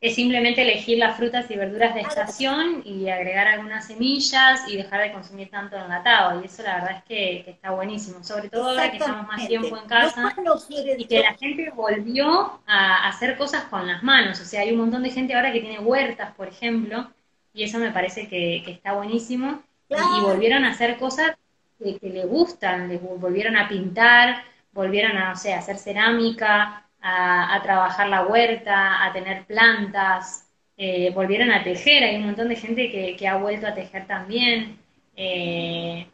es 0.00 0.16
simplemente 0.16 0.62
elegir 0.62 0.98
las 0.98 1.16
frutas 1.16 1.50
y 1.50 1.56
verduras 1.56 1.94
de 1.94 2.02
estación 2.02 2.82
y 2.84 3.08
agregar 3.08 3.46
algunas 3.46 3.86
semillas 3.86 4.68
y 4.68 4.76
dejar 4.76 5.00
de 5.00 5.12
consumir 5.12 5.50
tanto 5.50 5.76
enlatado. 5.76 6.42
Y 6.42 6.44
eso 6.44 6.62
la 6.62 6.74
verdad 6.74 6.96
es 6.98 7.04
que, 7.04 7.50
está 7.50 7.70
buenísimo, 7.70 8.22
sobre 8.22 8.50
todo 8.50 8.68
ahora 8.68 8.90
que 8.90 8.98
estamos 8.98 9.26
más 9.26 9.48
tiempo 9.48 9.76
en 9.76 9.86
casa 9.86 10.34
y 10.68 11.04
que 11.06 11.20
la 11.20 11.34
gente 11.34 11.70
volvió 11.70 12.60
a 12.66 13.08
hacer 13.08 13.38
cosas 13.38 13.64
con 13.64 13.86
las 13.86 14.02
manos. 14.02 14.40
O 14.40 14.44
sea, 14.44 14.60
hay 14.60 14.72
un 14.72 14.78
montón 14.78 15.02
de 15.02 15.10
gente 15.10 15.34
ahora 15.34 15.52
que 15.52 15.60
tiene 15.60 15.78
huertas, 15.78 16.34
por 16.34 16.48
ejemplo, 16.48 17.10
y 17.54 17.62
eso 17.62 17.78
me 17.78 17.90
parece 17.90 18.28
que, 18.28 18.62
está 18.66 18.92
buenísimo. 18.92 19.62
Y, 19.88 20.20
volvieron 20.20 20.64
a 20.64 20.72
hacer 20.72 20.98
cosas 20.98 21.36
que, 21.78 21.98
que 21.98 22.10
le 22.10 22.26
gustan, 22.26 22.88
les 22.88 23.00
volvieron 23.00 23.56
a 23.56 23.68
pintar, 23.68 24.44
volvieron 24.72 25.16
a, 25.16 25.32
o 25.32 25.36
sea, 25.36 25.58
hacer 25.58 25.78
cerámica, 25.78 26.83
a, 27.06 27.60
trabajar 27.62 28.08
la 28.08 28.26
huerta, 28.26 29.04
a 29.04 29.12
tener 29.12 29.44
plantas, 29.44 30.48
eh, 30.76 31.12
volvieron 31.14 31.50
a 31.50 31.62
tejer, 31.62 32.02
hay 32.02 32.16
un 32.16 32.26
montón 32.26 32.48
de 32.48 32.56
gente 32.56 32.90
que, 32.90 33.28
ha 33.28 33.36
vuelto 33.36 33.66
a 33.66 33.74
tejer 33.74 34.06
también, 34.06 34.78
eh, 35.14 36.06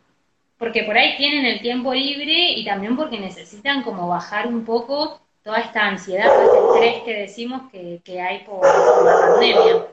porque 0.59 0.83
por 0.83 0.99
ahí 0.99 1.17
tienen 1.17 1.47
el 1.47 1.61
tiempo 1.61 1.95
libre 1.95 2.53
y 2.53 2.65
también 2.65 2.97
porque 2.97 3.21
necesitan 3.21 3.85
como 3.85 4.09
bajar 4.09 4.49
un 4.49 4.65
poco 4.65 5.21
toda 5.45 5.61
esta 5.61 5.87
ansiedad, 5.87 6.27
todo 6.27 6.75
este 6.75 6.89
estrés 6.89 7.05
que 7.05 7.21
decimos 7.21 7.71
que, 7.71 8.21
hay 8.21 8.41
por, 8.41 8.61
la 8.67 9.13
pandemia. 9.13 9.87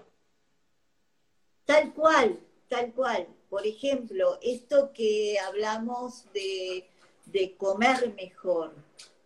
Tal 1.65 1.93
cual, 1.93 2.39
tal 2.69 2.91
cual. 2.93 3.27
Por 3.49 3.67
ejemplo, 3.67 4.39
esto 4.41 4.91
que 4.93 5.37
hablamos 5.47 6.25
de, 6.33 6.85
de 7.27 7.55
comer 7.55 8.13
mejor, 8.15 8.73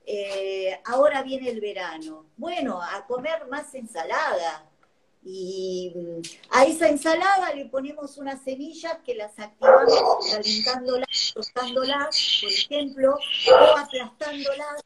eh, 0.06 0.80
ahora 0.86 1.22
viene 1.24 1.50
el 1.50 1.62
verano. 1.62 2.26
Bueno, 2.38 2.82
a 2.82 3.06
comer 3.06 3.48
más 3.48 3.74
ensalada. 3.76 4.68
Y 5.24 5.94
mm, 5.96 6.22
a 6.50 6.66
esa 6.66 6.90
ensalada 6.90 7.54
le 7.54 7.66
ponemos 7.66 8.18
unas 8.18 8.42
semillas 8.42 8.98
que 9.06 9.14
las 9.14 9.38
activamos 9.38 10.32
calentándolas, 10.32 11.32
tostándolas, 11.36 12.42
por 12.42 12.52
ejemplo, 12.52 13.16
o 13.52 13.78
aplastándolas 13.78 14.82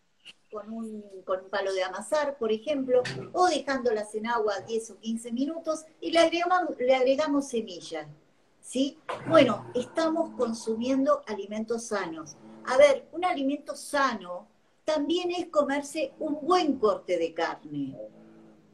con 0.52 0.72
un, 0.72 1.04
palo 1.50 1.74
de 1.74 1.84
amasar, 1.84 2.38
por 2.38 2.52
ejemplo, 2.52 3.04
o 3.34 3.48
dejándolas 3.48 4.14
en 4.16 4.28
agua 4.28 4.60
10 4.62 4.92
o 4.92 5.00
15 5.00 5.32
minutos 5.32 5.86
y 6.00 6.12
le 6.12 6.20
agregamos, 6.20 6.78
le 6.80 6.96
agregamos 6.96 7.48
semillas. 7.48 8.08
¿Sí? 8.62 8.98
Bueno, 9.28 9.70
estamos 9.76 10.32
consumiendo 10.38 11.22
alimentos 11.28 11.88
sanos. 11.88 12.36
A 12.66 12.78
ver, 12.78 13.08
un 13.12 13.24
alimento 13.24 13.76
sano 13.76 14.48
también 14.86 15.32
es 15.32 15.48
comerse 15.48 16.14
un 16.20 16.40
buen 16.42 16.78
corte 16.78 17.18
de 17.18 17.34
carne, 17.34 17.98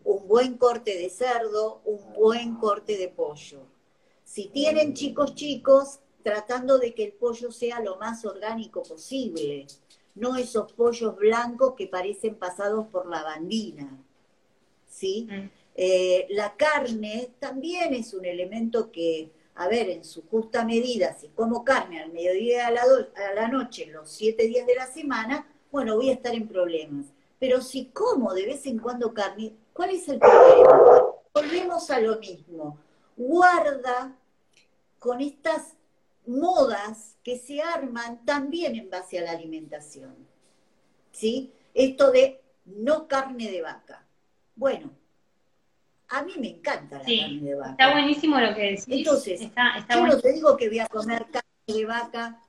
un 0.04 0.28
buen 0.28 0.58
corte 0.58 0.98
de 0.98 1.10
cerdo, 1.10 1.82
un 1.86 2.14
buen 2.14 2.56
corte 2.58 2.98
de 2.98 3.08
pollo. 3.08 3.62
Si 4.24 4.48
tienen 4.48 4.94
chicos 4.94 5.34
chicos, 5.36 6.00
tratando 6.22 6.78
de 6.78 6.94
que 6.94 7.06
el 7.06 7.14
pollo 7.14 7.52
sea 7.52 7.80
lo 7.80 7.96
más 7.98 8.26
orgánico 8.26 8.84
posible, 8.84 9.66
no 10.16 10.36
esos 10.36 10.74
pollos 10.74 11.16
blancos 11.16 11.74
que 11.76 11.88
parecen 11.88 12.36
pasados 12.36 12.88
por 12.88 13.10
la 13.10 13.24
bandina. 13.24 14.04
¿sí? 14.88 15.28
Mm. 15.30 15.50
Eh, 15.76 16.28
la 16.32 16.56
carne 16.58 17.32
también 17.40 17.94
es 17.94 18.14
un 18.14 18.26
elemento 18.26 18.92
que, 18.92 19.32
a 19.56 19.70
ver, 19.70 19.90
en 19.90 20.04
su 20.04 20.24
justa 20.24 20.66
medida, 20.66 21.18
si 21.18 21.30
como 21.30 21.64
carne 21.64 22.02
al 22.02 22.12
mediodía 22.12 22.68
a 22.68 22.72
la, 22.72 22.82
a 22.84 23.34
la 23.34 23.48
noche, 23.48 23.86
los 23.86 24.12
siete 24.12 24.48
días 24.48 24.68
de 24.68 24.76
la 24.76 24.92
semana, 24.92 25.48
bueno, 25.72 25.96
voy 25.96 26.10
a 26.10 26.14
estar 26.14 26.36
en 26.36 26.48
problemas. 26.48 27.06
Pero 27.40 27.62
si 27.62 27.86
como 27.86 28.34
de 28.34 28.46
vez 28.46 28.66
en 28.66 28.78
cuando 28.78 29.14
carne, 29.14 29.54
¿cuál 29.74 29.92
es 29.92 30.08
el 30.10 30.20
problema? 30.20 31.06
Volvemos 31.34 31.90
a 31.90 32.00
lo 32.00 32.20
mismo. 32.20 32.78
Guarda 33.18 34.16
con 35.00 35.22
estas 35.22 35.74
modas 36.28 37.18
que 37.24 37.38
se 37.40 37.62
arman 37.62 38.24
también 38.26 38.76
en 38.76 38.90
base 38.90 39.18
a 39.18 39.24
la 39.24 39.32
alimentación. 39.32 40.16
¿Sí? 41.12 41.52
Esto 41.74 42.12
de 42.12 42.42
no 42.66 43.08
carne 43.08 43.50
de 43.50 43.62
vaca. 43.62 44.06
Bueno, 44.56 44.92
a 46.10 46.24
mí 46.24 46.34
me 46.38 46.50
encanta 46.50 47.00
la 47.00 47.06
carne 47.06 47.42
de 47.42 47.56
vaca. 47.56 47.72
Está 47.72 47.92
buenísimo 47.92 48.40
lo 48.40 48.54
que 48.54 48.62
decís. 48.62 48.86
Entonces, 48.88 49.42
yo 49.90 50.06
no 50.06 50.20
te 50.20 50.34
digo 50.34 50.56
que 50.58 50.70
voy 50.70 50.80
a 50.80 50.88
comer 50.88 51.26
carne 51.32 51.80
de 51.80 51.86
vaca 51.86 52.40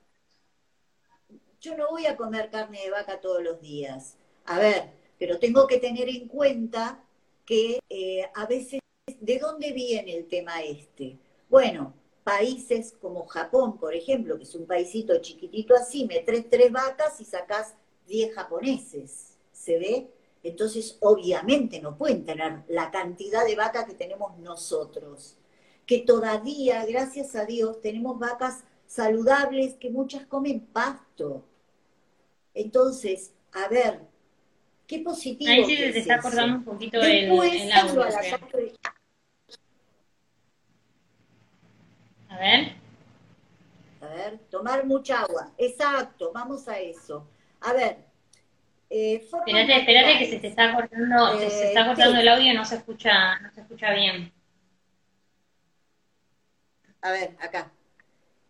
yo 1.62 1.76
no 1.76 1.90
voy 1.90 2.06
a 2.06 2.16
comer 2.16 2.50
carne 2.50 2.82
de 2.82 2.90
vaca 2.90 3.20
todos 3.20 3.42
los 3.42 3.60
días. 3.60 4.16
A 4.46 4.58
ver, 4.58 4.90
pero 5.18 5.38
tengo 5.38 5.66
que 5.66 5.78
tener 5.78 6.08
en 6.08 6.26
cuenta 6.26 7.02
que 7.46 7.78
eh, 7.88 8.28
a 8.34 8.46
veces, 8.46 8.80
¿de 9.20 9.38
dónde 9.38 9.72
viene 9.72 10.16
el 10.16 10.26
tema 10.26 10.60
este? 10.62 11.18
Bueno, 11.48 11.94
países 12.24 12.92
como 13.00 13.26
Japón, 13.26 13.78
por 13.78 13.94
ejemplo, 13.94 14.36
que 14.36 14.42
es 14.42 14.54
un 14.56 14.66
paísito 14.66 15.16
chiquitito 15.20 15.74
así, 15.76 16.04
metes 16.06 16.50
tres 16.50 16.72
vacas 16.72 17.20
y 17.20 17.24
sacás 17.24 17.74
diez 18.06 18.34
japoneses, 18.34 19.36
¿se 19.52 19.78
ve? 19.78 20.08
Entonces, 20.42 20.96
obviamente 21.00 21.80
no 21.80 21.96
pueden 21.96 22.24
tener 22.24 22.64
la 22.68 22.90
cantidad 22.90 23.46
de 23.46 23.54
vacas 23.54 23.86
que 23.86 23.94
tenemos 23.94 24.36
nosotros. 24.38 25.36
que 25.86 25.98
todavía, 26.00 26.86
gracias 26.86 27.34
a 27.36 27.44
Dios, 27.44 27.80
tenemos 27.80 28.18
vacas 28.18 28.64
saludables 28.86 29.74
que 29.74 29.90
muchas 29.90 30.26
comen 30.26 30.60
pasto. 30.60 31.44
Entonces, 32.54 33.32
a 33.52 33.68
ver, 33.68 34.00
qué 34.86 34.98
positivo. 35.00 35.50
Ahí 35.50 35.64
sí 35.64 35.76
se 35.76 35.98
está 35.98 36.16
acordando 36.16 36.56
un 36.56 36.64
poquito 36.64 37.00
el, 37.00 37.24
el 37.24 37.72
audio. 37.72 38.04
A 42.28 42.38
ver. 42.38 42.76
A 44.00 44.06
ver, 44.06 44.38
tomar 44.50 44.84
mucha 44.84 45.20
agua. 45.20 45.52
Exacto, 45.58 46.32
vamos 46.32 46.66
a 46.68 46.78
eso. 46.78 47.28
A 47.60 47.72
ver. 47.72 47.98
Eh, 48.90 49.14
espérate, 49.14 49.76
espérate 49.76 50.18
que 50.18 50.26
se 50.26 50.38
te 50.38 50.48
está 50.48 50.74
cortando, 50.74 51.38
se 51.38 51.68
está 51.68 51.80
eh, 51.80 51.86
cortando 51.86 52.20
el 52.20 52.28
audio 52.28 52.52
y 52.52 52.54
no 52.54 52.64
se 52.64 52.76
escucha, 52.76 53.38
no 53.40 53.50
se 53.50 53.62
escucha 53.62 53.92
bien. 53.94 54.30
A 57.00 57.10
ver, 57.10 57.36
acá. 57.40 57.72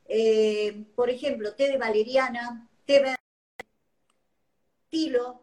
Eh, 0.09 0.85
por 0.97 1.11
ejemplo, 1.11 1.55
té 1.55 1.69
de 1.69 1.79
valeriana, 1.79 2.69
té 2.85 3.01
de 3.03 3.15
tilo, 4.93 5.43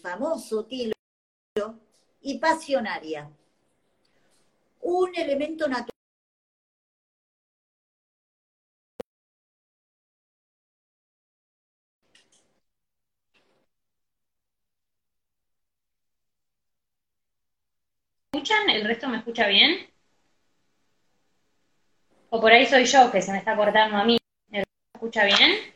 famoso 0.00 0.64
tilo, 0.64 0.94
y 2.20 2.38
pasionaria. 2.38 3.28
Un 4.80 5.16
elemento 5.16 5.66
natural 5.66 5.90
escuchan? 18.32 18.70
¿El 18.70 18.84
resto 18.86 19.08
me 19.08 19.16
escucha 19.18 19.48
bien? 19.48 19.88
O 22.30 22.40
por 22.40 22.52
ahí 22.52 22.66
soy 22.66 22.84
yo 22.84 23.10
que 23.10 23.20
se 23.20 23.32
me 23.32 23.38
está 23.38 23.56
cortando 23.56 23.96
a 23.96 24.04
mí. 24.04 24.18
¿El 24.52 24.58
resto 24.58 24.72
me 24.92 24.98
escucha 24.98 25.24
bien? 25.24 25.75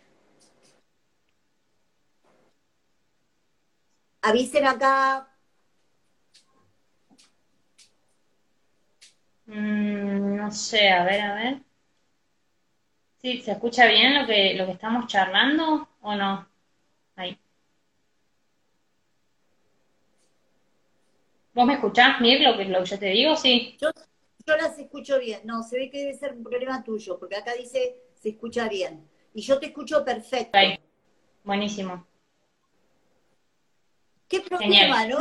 Avisen 4.23 4.66
acá. 4.66 5.27
Mm, 9.47 10.37
no 10.37 10.51
sé, 10.51 10.89
a 10.91 11.05
ver, 11.05 11.21
a 11.21 11.35
ver. 11.35 11.62
¿Sí? 13.23 13.41
¿Se 13.43 13.53
escucha 13.53 13.87
bien 13.87 14.14
lo 14.21 14.27
que, 14.27 14.55
lo 14.55 14.66
que 14.66 14.73
estamos 14.73 15.07
charlando 15.07 15.89
o 16.01 16.14
no? 16.14 16.49
Ahí. 17.16 17.39
¿Vos 21.53 21.66
me 21.66 21.75
escuchás, 21.75 22.21
Mir, 22.21 22.41
lo 22.41 22.57
que, 22.57 22.64
lo 22.64 22.81
que 22.81 22.91
yo 22.91 22.99
te 22.99 23.07
digo? 23.07 23.37
Sí. 23.37 23.77
Yo, 23.81 23.91
las 24.57 24.79
escucho 24.79 25.18
bien. 25.18 25.41
No, 25.45 25.62
se 25.62 25.77
ve 25.77 25.91
que 25.91 25.99
debe 25.99 26.14
ser 26.14 26.33
un 26.33 26.43
problema 26.43 26.83
tuyo, 26.83 27.18
porque 27.18 27.37
acá 27.37 27.53
dice 27.55 27.97
se 28.14 28.31
escucha 28.31 28.68
bien. 28.68 29.09
Y 29.35 29.43
yo 29.43 29.59
te 29.59 29.66
escucho 29.66 30.05
perfecto. 30.05 30.59
Buenísimo. 31.45 32.07
¿Qué 34.31 34.41
problema, 34.43 35.05
no? 35.09 35.18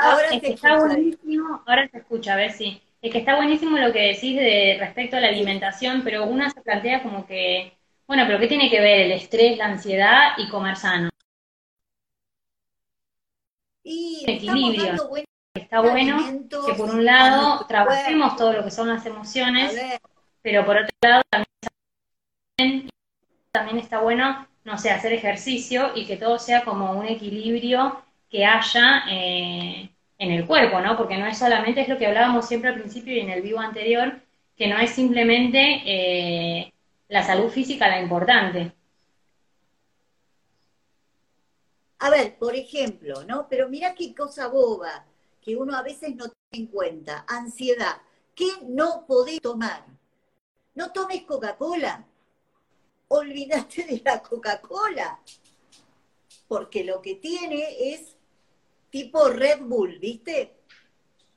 ahora 0.00 0.28
se 0.28 0.52
está 0.52 0.78
buenísimo, 0.78 1.62
ahora 1.66 1.88
se 1.88 1.98
escucha, 1.98 2.34
a 2.34 2.36
ver 2.36 2.52
si. 2.52 2.80
Es 3.02 3.12
que 3.12 3.18
está 3.18 3.36
buenísimo 3.36 3.76
lo 3.78 3.92
que 3.92 4.12
decís 4.12 4.36
de 4.36 4.76
respecto 4.78 5.16
a 5.16 5.20
la 5.20 5.28
alimentación, 5.28 6.02
pero 6.02 6.24
una 6.26 6.50
se 6.50 6.60
plantea 6.60 7.02
como 7.02 7.26
que, 7.26 7.76
bueno, 8.06 8.24
pero 8.26 8.38
¿qué 8.38 8.46
tiene 8.46 8.70
que 8.70 8.80
ver 8.80 9.00
el 9.00 9.12
estrés, 9.12 9.58
la 9.58 9.66
ansiedad 9.66 10.32
y 10.38 10.48
comer 10.48 10.76
sano? 10.76 11.10
Y 13.82 14.24
equilibrio. 14.26 14.94
Está 15.54 15.80
bueno 15.80 16.18
que 16.66 16.74
por 16.74 16.90
un 16.90 17.04
lado 17.04 17.66
trabajemos 17.66 18.36
todo 18.36 18.52
lo 18.52 18.64
que 18.64 18.70
son 18.70 18.88
las 18.88 19.04
emociones, 19.06 19.76
pero 20.42 20.64
por 20.64 20.76
otro 20.76 20.94
lado 21.02 21.22
también, 22.56 22.88
también 23.50 23.78
está 23.78 24.00
bueno, 24.00 24.46
no 24.68 24.78
sé, 24.78 24.90
hacer 24.90 25.12
ejercicio 25.12 25.92
y 25.96 26.06
que 26.06 26.16
todo 26.16 26.38
sea 26.38 26.64
como 26.64 26.92
un 26.92 27.06
equilibrio 27.06 28.02
que 28.30 28.44
haya 28.44 29.04
eh, 29.10 29.90
en 30.18 30.30
el 30.30 30.46
cuerpo, 30.46 30.80
¿no? 30.80 30.96
Porque 30.96 31.16
no 31.18 31.26
es 31.26 31.38
solamente, 31.38 31.80
es 31.80 31.88
lo 31.88 31.98
que 31.98 32.06
hablábamos 32.06 32.46
siempre 32.46 32.70
al 32.70 32.78
principio 32.78 33.14
y 33.14 33.20
en 33.20 33.30
el 33.30 33.42
vivo 33.42 33.60
anterior, 33.60 34.20
que 34.56 34.68
no 34.68 34.78
es 34.78 34.90
simplemente 34.90 35.82
eh, 35.84 36.72
la 37.08 37.22
salud 37.24 37.50
física 37.50 37.88
la 37.88 38.00
importante, 38.00 38.72
A 42.00 42.10
ver, 42.10 42.38
por 42.38 42.54
ejemplo, 42.54 43.24
¿no? 43.24 43.48
Pero 43.48 43.68
mira 43.68 43.94
qué 43.94 44.14
cosa 44.14 44.46
boba 44.48 45.04
que 45.40 45.56
uno 45.56 45.76
a 45.76 45.82
veces 45.82 46.14
no 46.14 46.26
tiene 46.28 46.66
en 46.66 46.66
cuenta. 46.66 47.24
Ansiedad. 47.26 48.00
¿Qué 48.34 48.46
no 48.68 49.04
podés 49.06 49.40
tomar? 49.40 49.84
No 50.74 50.92
tomes 50.92 51.22
Coca-Cola. 51.22 52.04
Olvídate 53.08 53.84
de 53.84 54.02
la 54.04 54.22
Coca-Cola. 54.22 55.20
Porque 56.46 56.84
lo 56.84 57.02
que 57.02 57.16
tiene 57.16 57.92
es 57.92 58.16
tipo 58.90 59.28
Red 59.28 59.60
Bull, 59.62 59.98
¿viste? 59.98 60.54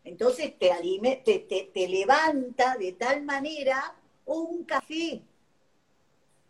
Entonces 0.03 0.57
te, 0.57 1.22
te, 1.24 1.72
te 1.74 1.88
levanta 1.88 2.76
de 2.78 2.93
tal 2.93 3.24
manera 3.24 3.95
o 4.26 4.39
un 4.39 4.63
café. 4.63 5.22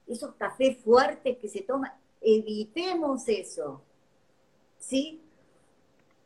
Esos 0.08 0.36
cafés 0.36 0.78
fuertes 0.78 1.38
que 1.38 1.48
se 1.50 1.62
toman, 1.62 1.92
evitemos 2.22 3.28
eso. 3.28 3.82
¿sí? 4.82 5.22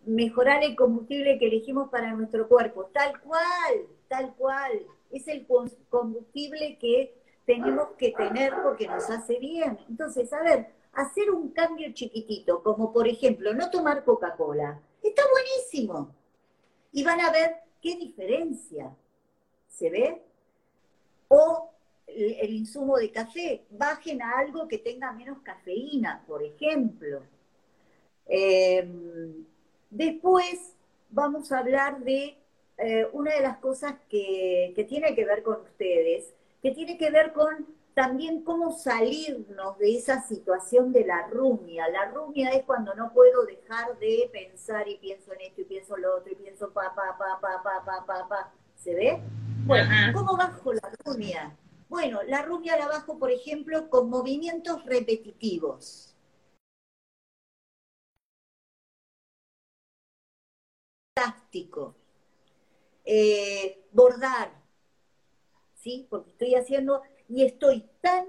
Mejorar 0.06 0.64
el 0.64 0.76
combustible 0.76 1.38
que 1.38 1.48
elegimos 1.48 1.90
para 1.90 2.14
nuestro 2.14 2.48
cuerpo, 2.48 2.86
tal 2.86 3.20
cual, 3.22 3.88
tal 4.08 4.34
cual. 4.36 4.86
Es 5.12 5.28
el 5.28 5.46
combustible 5.90 6.78
que 6.80 7.14
tenemos 7.46 7.90
que 7.98 8.12
tener 8.12 8.54
porque 8.64 8.88
nos 8.88 9.10
hace 9.10 9.40
bien. 9.40 9.78
Entonces, 9.90 10.32
a 10.34 10.42
ver, 10.42 10.68
hacer 10.94 11.32
un 11.32 11.50
cambio 11.50 11.92
chiquitito, 11.94 12.64
como 12.64 12.92
por 12.92 13.08
ejemplo, 13.08 13.54
no 13.54 13.70
tomar 13.70 14.04
Coca-Cola, 14.04 14.82
está 15.02 15.24
buenísimo. 15.32 16.16
Y 16.92 17.04
van 17.04 17.22
a 17.22 17.32
ver 17.32 17.58
qué 17.82 17.96
diferencia. 17.96 18.96
¿Se 19.68 19.90
ve? 19.90 20.22
O 21.28 21.70
el, 22.08 22.54
insumo 22.54 22.98
de 22.98 23.12
café, 23.12 23.66
bajen 23.70 24.22
a 24.22 24.40
algo 24.40 24.68
que 24.68 24.78
tenga 24.78 25.12
menos 25.12 25.40
cafeína, 25.40 26.24
por 26.28 26.44
ejemplo. 26.44 27.24
Em, 28.28 29.46
después 29.90 30.76
vamos 31.10 31.52
a 31.52 31.60
hablar 31.60 32.00
de 32.00 32.38
eh, 32.78 33.08
una 33.14 33.34
de 33.34 33.42
las 33.42 33.58
cosas 33.58 33.96
que, 34.10 34.74
tiene 34.88 35.16
que 35.16 35.26
ver 35.26 35.44
con 35.44 35.62
ustedes, 35.62 36.34
que 36.66 36.72
tiene 36.72 36.98
que 36.98 37.12
ver 37.12 37.32
con 37.32 37.68
también 37.94 38.44
cómo 38.44 38.76
salirnos 38.76 39.78
de 39.78 39.98
esa 39.98 40.24
situación 40.24 40.92
de 40.92 41.06
la 41.06 41.28
rumia. 41.28 41.88
La 41.90 42.06
rumia 42.06 42.50
es 42.50 42.64
cuando 42.64 42.96
no 42.96 43.14
puedo 43.14 43.46
dejar 43.46 44.00
de 44.00 44.28
pensar 44.34 44.88
y 44.88 44.98
pienso 44.98 45.32
en 45.34 45.42
esto 45.42 45.62
y 45.62 45.66
pienso 45.66 45.96
en 45.96 46.02
lo 46.02 46.18
otro 46.18 46.32
y 46.32 46.36
pienso 46.36 46.74
pa, 46.74 46.92
pa, 46.96 47.16
pa, 47.20 47.40
pa, 47.40 47.62
pa, 47.62 47.86
pa, 47.86 48.06
pa, 48.08 48.28
pa. 48.28 48.54
¿Se 48.76 48.96
ve? 48.96 49.22
Bueno, 49.68 49.88
¿cómo 50.16 50.36
bajo 50.36 50.74
la 50.74 50.92
rumia? 51.06 51.56
Bueno, 51.88 52.24
la 52.24 52.42
rumia 52.42 52.76
la 52.78 52.88
bajo, 52.88 53.20
por 53.20 53.30
ejemplo, 53.30 53.88
con 53.88 54.10
movimientos 54.10 54.84
repetitivos. 54.86 56.16
fantástico. 61.16 61.96
Eh, 63.06 63.86
bordar, 63.92 64.65
¿sí? 65.86 66.08
Porque 66.10 66.32
estoy 66.32 66.56
haciendo 66.56 67.04
y 67.30 67.46
estoy 67.46 67.86
tan 68.02 68.26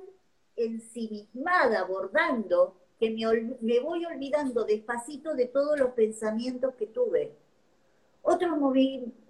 ensimismada 0.57 1.85
bordando 1.85 2.77
que 3.01 3.11
me, 3.11 3.81
voy 3.81 4.05
olvidando 4.05 4.65
despacito 4.65 5.35
de 5.35 5.47
todos 5.47 5.79
los 5.79 5.91
pensamientos 5.93 6.75
que 6.75 6.87
tuve. 6.87 7.33
Otros 8.23 8.59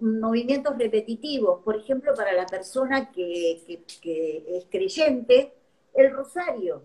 movimientos 0.01 0.77
repetitivos, 0.77 1.63
por 1.63 1.77
ejemplo, 1.77 2.15
para 2.15 2.33
la 2.33 2.47
persona 2.47 3.13
que, 3.13 3.63
es 4.03 4.65
creyente, 4.71 5.53
el 5.95 6.11
rosario. 6.11 6.83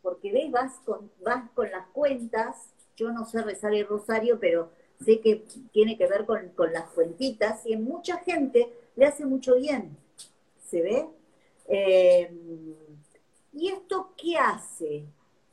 Porque 0.00 0.32
ves, 0.32 0.50
vas 0.50 0.78
con, 0.86 1.10
vas 1.22 1.50
con 1.50 1.70
las 1.70 1.86
cuentas, 1.88 2.72
yo 2.96 3.12
no 3.12 3.26
sé 3.26 3.42
rezar 3.42 3.74
el 3.74 3.86
rosario, 3.86 4.38
pero 4.40 4.70
sé 5.04 5.20
que 5.20 5.44
tiene 5.72 5.98
que 5.98 6.06
ver 6.06 6.24
con, 6.24 6.72
las 6.72 6.90
fuentitas 6.92 7.66
y 7.66 7.74
en 7.74 7.84
mucha 7.84 8.18
gente 8.18 8.72
le 8.96 9.06
hace 9.06 9.26
mucho 9.26 9.56
bien. 9.56 9.96
¿Se 10.70 10.82
ve? 10.82 11.04
Eh, 11.66 12.30
¿Y 13.52 13.68
esto 13.68 14.12
qué 14.16 14.36
hace? 14.36 15.04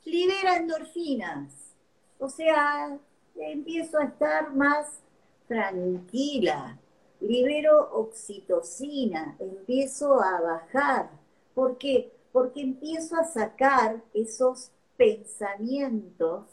Libera 0.06 0.58
endorfinas. 0.58 1.74
O 2.20 2.30
sea, 2.30 3.00
empiezo 3.36 3.98
a 3.98 4.06
estar 4.06 4.54
más 4.54 5.00
tranquila. 5.48 6.78
Libero 7.20 7.90
oxitocina, 7.94 9.36
empiezo 9.40 10.22
a 10.22 10.40
bajar. 10.40 11.10
¿Por 11.56 11.80
qué? 11.80 12.12
Porque 12.32 12.62
empiezo 12.62 13.16
a 13.16 13.24
sacar 13.24 14.04
esos 14.14 14.70
pensamientos, 14.98 16.46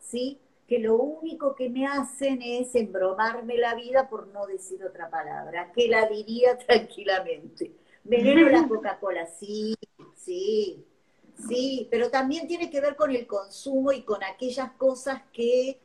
¿sí? 0.00 0.40
que 0.68 0.78
lo 0.78 0.96
único 0.96 1.54
que 1.54 1.70
me 1.70 1.86
hacen 1.86 2.42
es 2.42 2.74
embromarme 2.74 3.56
la 3.56 3.74
vida 3.74 4.08
por 4.08 4.28
no 4.28 4.46
decir 4.46 4.84
otra 4.84 5.08
palabra, 5.08 5.72
que 5.72 5.88
la 5.88 6.06
diría 6.06 6.58
tranquilamente. 6.66 7.72
Veneno 8.08 8.48
la 8.48 8.66
Coca-Cola, 8.66 9.26
sí, 9.26 9.74
sí, 10.16 10.84
sí, 11.46 11.86
pero 11.90 12.10
también 12.10 12.48
tiene 12.48 12.70
que 12.70 12.80
ver 12.80 12.96
con 12.96 13.14
el 13.14 13.26
consumo 13.26 13.92
y 13.92 14.02
con 14.02 14.24
aquellas 14.24 14.72
cosas 14.72 15.22
que 15.32 15.78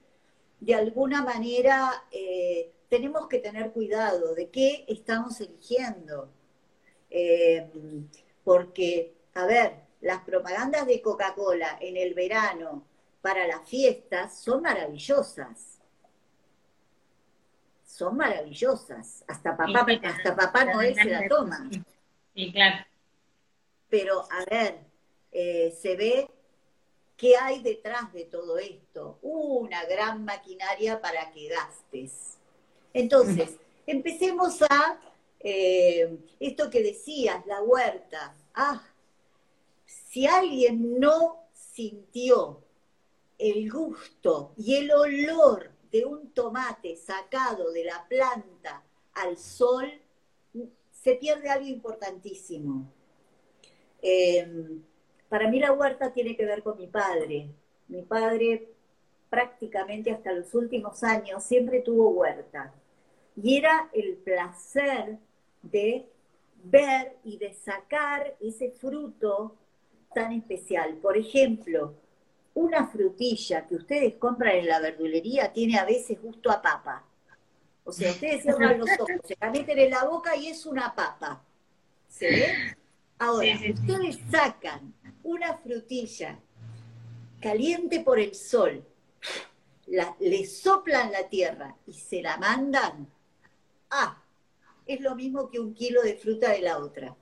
de 0.61 0.73
alguna 0.73 1.21
manera 1.21 2.05
eh, 2.11 2.71
tenemos 2.87 3.27
que 3.27 3.39
tener 3.39 3.71
cuidado 3.71 4.33
de 4.35 4.49
qué 4.49 4.85
estamos 4.87 5.41
eligiendo. 5.41 6.29
Eh, 7.09 7.69
porque, 8.43 9.13
a 9.35 9.45
ver, 9.45 9.73
las 10.01 10.23
propagandas 10.23 10.87
de 10.87 11.01
Coca-Cola 11.01 11.77
en 11.81 11.97
el 11.97 12.13
verano 12.13 12.85
para 13.21 13.45
las 13.47 13.67
fiestas 13.67 14.39
son 14.39 14.61
maravillosas. 14.61 15.79
Son 17.85 18.15
maravillosas. 18.15 19.23
Hasta 19.27 19.55
papá, 19.55 19.85
hasta 20.03 20.35
papá 20.35 20.65
Noel 20.65 20.95
se 20.95 21.05
la 21.05 21.27
toma. 21.27 21.69
Sí, 22.33 22.51
claro. 22.51 22.85
Pero, 23.89 24.23
a 24.31 24.45
ver, 24.49 24.79
eh, 25.31 25.75
se 25.79 25.95
ve 25.95 26.27
qué 27.15 27.37
hay 27.37 27.61
detrás 27.61 28.11
de 28.13 28.25
todo 28.25 28.57
esto. 28.57 29.19
Una 29.21 29.85
gran 29.85 30.25
maquinaria 30.25 30.99
para 30.99 31.31
que 31.31 31.47
gastes. 31.47 32.37
Entonces, 32.93 33.57
empecemos 33.85 34.61
a 34.63 34.99
eh, 35.39 36.17
esto 36.39 36.69
que 36.69 36.81
decías, 36.81 37.45
la 37.45 37.61
huerta. 37.61 38.35
Ah, 38.55 38.81
si 39.85 40.25
alguien 40.25 40.99
no 40.99 41.47
sintió 41.53 42.61
el 43.37 43.69
gusto 43.69 44.53
y 44.57 44.75
el 44.75 44.91
olor 44.91 45.71
de 45.91 46.05
un 46.05 46.31
tomate 46.31 46.95
sacado 46.95 47.71
de 47.71 47.83
la 47.83 48.07
planta 48.07 48.83
al 49.15 49.37
sol, 49.37 49.91
se 51.03 51.15
pierde 51.15 51.49
algo 51.49 51.67
importantísimo. 51.67 52.89
Em, 54.01 54.81
para 55.27 55.49
mí 55.49 55.59
la 55.59 55.73
huerta 55.73 56.13
tiene 56.13 56.37
que 56.37 56.45
ver 56.45 56.63
con 56.63 56.77
mi 56.77 56.87
padre. 56.87 57.49
Mi 57.89 58.03
padre 58.03 58.69
prácticamente 59.29 60.11
hasta 60.11 60.31
los 60.31 60.53
últimos 60.53 61.03
años 61.03 61.43
siempre 61.43 61.81
tuvo 61.81 62.09
huerta. 62.11 62.73
Y 63.35 63.57
era 63.57 63.89
el 63.91 64.15
placer 64.17 65.17
de 65.61 66.05
ver 66.63 67.17
y 67.25 67.37
de 67.37 67.53
sacar 67.53 68.37
ese 68.39 68.71
fruto 68.71 69.57
tan 70.13 70.31
especial. 70.31 70.95
Por 71.01 71.17
ejemplo, 71.17 71.95
una 72.53 72.87
frutilla 72.87 73.67
que 73.67 73.75
ustedes 73.75 74.13
compran 74.15 74.55
en 74.55 74.67
la 74.67 74.79
verdulería 74.79 75.51
tiene 75.51 75.77
a 75.79 75.85
veces 75.85 76.21
gusto 76.21 76.49
a 76.49 76.61
papa. 76.61 77.03
O 77.85 77.91
sea, 77.91 78.11
ustedes 78.11 78.43
cierran 78.43 78.79
los 78.79 78.89
ojos, 78.99 79.09
se 79.25 79.35
la 79.39 79.51
meten 79.51 79.77
en 79.77 79.89
la 79.91 80.05
boca 80.05 80.35
y 80.35 80.47
es 80.47 80.65
una 80.65 80.93
papa. 80.95 81.43
¿Se 82.07 82.27
ve? 82.27 82.75
Ahora, 83.19 83.53
ustedes 83.55 84.19
sacan 84.31 84.93
una 85.23 85.57
frutilla 85.57 86.39
caliente 87.41 87.99
por 87.99 88.19
el 88.19 88.33
sol, 88.33 88.85
le 89.87 90.45
soplan 90.45 91.11
la 91.11 91.27
tierra 91.27 91.75
y 91.85 91.93
se 91.93 92.21
la 92.21 92.37
mandan. 92.37 93.07
Ah, 93.89 94.17
es 94.85 95.01
lo 95.01 95.15
mismo 95.15 95.49
que 95.49 95.59
un 95.59 95.73
kilo 95.73 96.01
de 96.01 96.15
fruta 96.15 96.51
de 96.51 96.61
la 96.61 96.77
otra. 96.77 97.15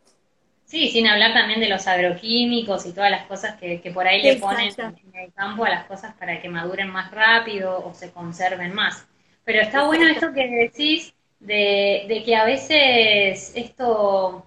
Sí, 0.66 0.89
sin 0.89 1.05
hablar 1.05 1.34
también 1.34 1.59
de 1.59 1.68
los 1.68 1.86
agroquímicos 1.86 2.86
y 2.86 2.93
todas 2.93 3.12
las 3.12 3.26
cosas 3.26 3.59
que, 3.59 3.91
por 3.93 4.07
ahí 4.07 4.22
le 4.22 4.38
ponen 4.38 4.74
en 4.78 5.16
el 5.16 5.34
campo 5.34 5.66
a 5.66 5.70
las 5.70 5.86
cosas 5.86 6.14
para 6.16 6.41
que 6.41 6.47
maduren 6.47 6.89
más 6.89 7.12
rápido 7.12 7.86
o 7.86 7.93
se 7.93 8.12
conserven 8.12 8.74
más. 8.74 9.05
Pero 9.52 9.64
está 9.64 9.84
bueno 9.84 10.08
esto 10.08 10.32
que 10.32 10.47
decís 10.47 11.14
de, 11.41 12.24
que 12.26 12.36
a 12.38 12.45
veces 12.45 13.52
esto 13.54 14.45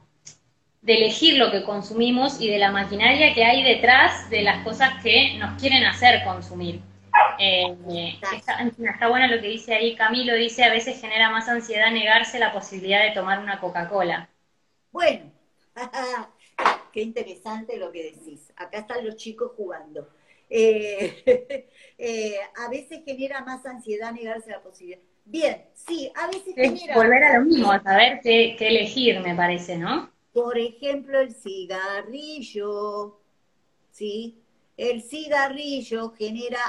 de 0.81 0.95
elegir 0.95 1.37
lo 1.37 1.51
que 1.51 1.63
consumimos 1.63 2.41
y 2.41 2.49
de 2.49 2.57
la 2.57 2.71
maquinaria 2.71 3.35
que 3.35 3.45
hay 3.45 3.63
detrás 3.63 4.31
de 4.31 4.41
las 4.41 4.65
cosas 4.65 5.03
que 5.03 5.37
nos 5.37 5.61
quieren 5.61 5.85
hacer 5.85 6.25
consumir. 6.25 6.81
Eh, 7.39 8.19
está, 8.33 8.63
está, 8.63 9.09
bueno 9.09 9.27
lo 9.29 9.43
que 9.43 9.49
dice 9.49 9.75
ahí 9.75 9.95
Camilo, 9.95 10.35
dice 10.37 10.65
a 10.65 10.71
veces 10.71 10.99
genera 10.99 11.29
más 11.31 11.49
ansiedad 11.51 11.91
negarse 11.91 12.39
la 12.39 12.53
posibilidad 12.53 13.03
de 13.03 13.11
tomar 13.11 13.41
una 13.41 13.61
Coca-Cola. 13.61 14.31
Bueno, 14.91 15.31
Qué 16.93 17.03
interesante 17.03 17.77
lo 17.77 17.91
que 17.91 18.05
decís. 18.05 18.53
Acá 18.57 18.79
están 18.79 19.05
los 19.05 19.17
chicos 19.17 19.53
jugando. 19.57 20.09
Eh, 20.57 21.69
eh, 21.99 22.37
a 22.65 22.69
veces 22.69 23.03
genera 23.05 23.45
más 23.45 23.67
ansiedad 23.67 24.13
negarse 24.13 24.53
la 24.53 24.63
posibilidad. 24.63 25.01
Bien, 25.25 25.65
sí, 25.75 26.13
a 26.15 26.29
veces 26.29 26.55
genera... 26.55 26.95
Volver 26.95 27.25
a 27.25 27.39
lo 27.39 27.45
mismo, 27.45 27.73
a 27.73 27.83
saber 27.83 28.21
qué, 28.23 28.57
elegir, 28.61 29.19
me 29.21 29.35
parece, 29.35 29.77
¿no? 29.77 30.13
Por 30.33 30.57
ejemplo, 30.57 31.19
el 31.19 31.35
cigarrillo, 31.35 33.19
¿sí? 33.91 34.39
El 34.77 35.03
cigarrillo 35.03 36.11
genera 36.11 36.61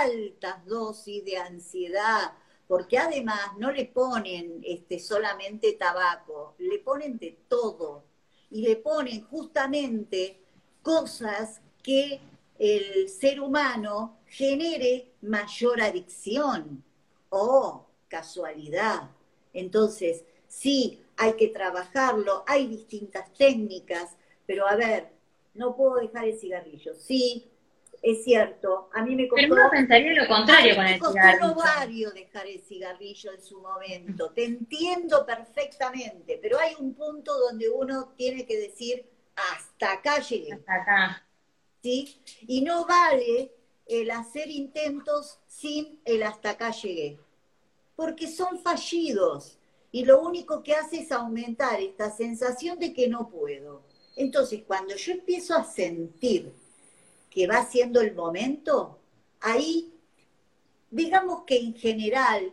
altas 0.00 0.66
dosis 0.66 1.24
de 1.24 1.36
ansiedad, 1.36 2.32
porque 2.66 2.98
además 2.98 3.52
no 3.58 3.70
le 3.70 3.84
ponen 3.84 4.60
este, 4.64 4.98
solamente 4.98 5.74
tabaco, 5.74 6.56
le 6.58 6.80
ponen 6.80 7.16
de 7.16 7.38
todo 7.46 8.02
y 8.50 8.62
le 8.62 8.74
ponen 8.74 9.22
justamente 9.22 10.40
cosas 10.82 11.60
que 11.82 12.20
el 12.60 13.08
ser 13.08 13.40
humano 13.40 14.18
genere 14.26 15.12
mayor 15.22 15.80
adicción. 15.80 16.84
Oh, 17.30 17.86
casualidad. 18.06 19.08
Entonces, 19.54 20.24
sí, 20.46 21.02
hay 21.16 21.32
que 21.34 21.48
trabajarlo, 21.48 22.44
hay 22.46 22.66
distintas 22.66 23.32
técnicas, 23.32 24.14
pero 24.46 24.68
a 24.68 24.76
ver, 24.76 25.08
no 25.54 25.74
puedo 25.74 25.96
dejar 25.96 26.26
el 26.26 26.38
cigarrillo. 26.38 26.94
Sí, 26.94 27.50
es 28.02 28.24
cierto, 28.24 28.90
a 28.92 29.02
mí 29.02 29.16
me 29.16 29.26
costó... 29.26 29.42
Pero 29.42 29.54
uno 29.54 29.70
pensaría 29.70 30.22
lo 30.22 30.28
contrario 30.28 30.76
con 30.76 30.86
el 30.86 31.00
cigarrillo. 31.00 31.54
varios 31.54 32.12
dejar 32.12 32.46
el 32.46 32.60
cigarrillo 32.60 33.32
en 33.32 33.42
su 33.42 33.58
momento, 33.62 34.32
te 34.32 34.44
entiendo 34.44 35.24
perfectamente, 35.24 36.38
pero 36.42 36.58
hay 36.58 36.74
un 36.78 36.92
punto 36.92 37.38
donde 37.38 37.70
uno 37.70 38.12
tiene 38.18 38.44
que 38.44 38.58
decir, 38.58 39.06
hasta 39.34 39.92
acá 39.92 40.18
llegué. 40.20 40.52
Hasta 40.52 40.74
acá. 40.74 41.26
¿Sí? 41.82 42.20
Y 42.46 42.60
no 42.62 42.84
vale 42.86 43.52
el 43.86 44.10
hacer 44.10 44.50
intentos 44.50 45.38
sin 45.46 46.00
el 46.04 46.22
hasta 46.22 46.50
acá 46.50 46.70
llegué, 46.70 47.18
porque 47.96 48.28
son 48.28 48.58
fallidos 48.60 49.58
y 49.92 50.04
lo 50.04 50.20
único 50.20 50.62
que 50.62 50.74
hace 50.74 51.00
es 51.00 51.10
aumentar 51.10 51.80
esta 51.80 52.10
sensación 52.10 52.78
de 52.78 52.92
que 52.92 53.08
no 53.08 53.28
puedo. 53.28 53.82
Entonces, 54.16 54.62
cuando 54.66 54.94
yo 54.94 55.12
empiezo 55.12 55.54
a 55.54 55.64
sentir 55.64 56.52
que 57.30 57.46
va 57.46 57.64
siendo 57.66 58.00
el 58.00 58.14
momento, 58.14 58.98
ahí, 59.40 59.92
digamos 60.90 61.44
que 61.44 61.58
en 61.58 61.74
general, 61.74 62.52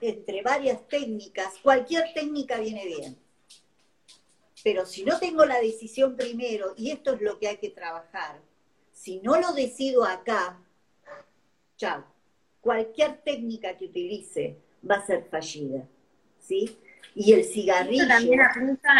entre 0.00 0.42
varias 0.42 0.86
técnicas, 0.88 1.54
cualquier 1.62 2.12
técnica 2.14 2.58
viene 2.58 2.86
bien. 2.86 3.21
Pero 4.64 4.86
si 4.86 5.04
no 5.04 5.18
tengo 5.18 5.44
la 5.44 5.60
decisión 5.60 6.16
primero, 6.16 6.74
y 6.76 6.90
esto 6.90 7.14
es 7.14 7.20
lo 7.20 7.38
que 7.38 7.48
hay 7.48 7.56
que 7.56 7.70
trabajar, 7.70 8.38
si 8.92 9.20
no 9.20 9.40
lo 9.40 9.52
decido 9.52 10.04
acá, 10.04 10.58
chao, 11.76 12.04
cualquier 12.60 13.18
técnica 13.18 13.76
que 13.76 13.86
utilice 13.86 14.56
va 14.88 14.96
a 14.96 15.06
ser 15.06 15.24
fallida. 15.30 15.84
¿Sí? 16.38 16.76
Y 17.14 17.32
el 17.32 17.44
cigarrillo. 17.44 18.04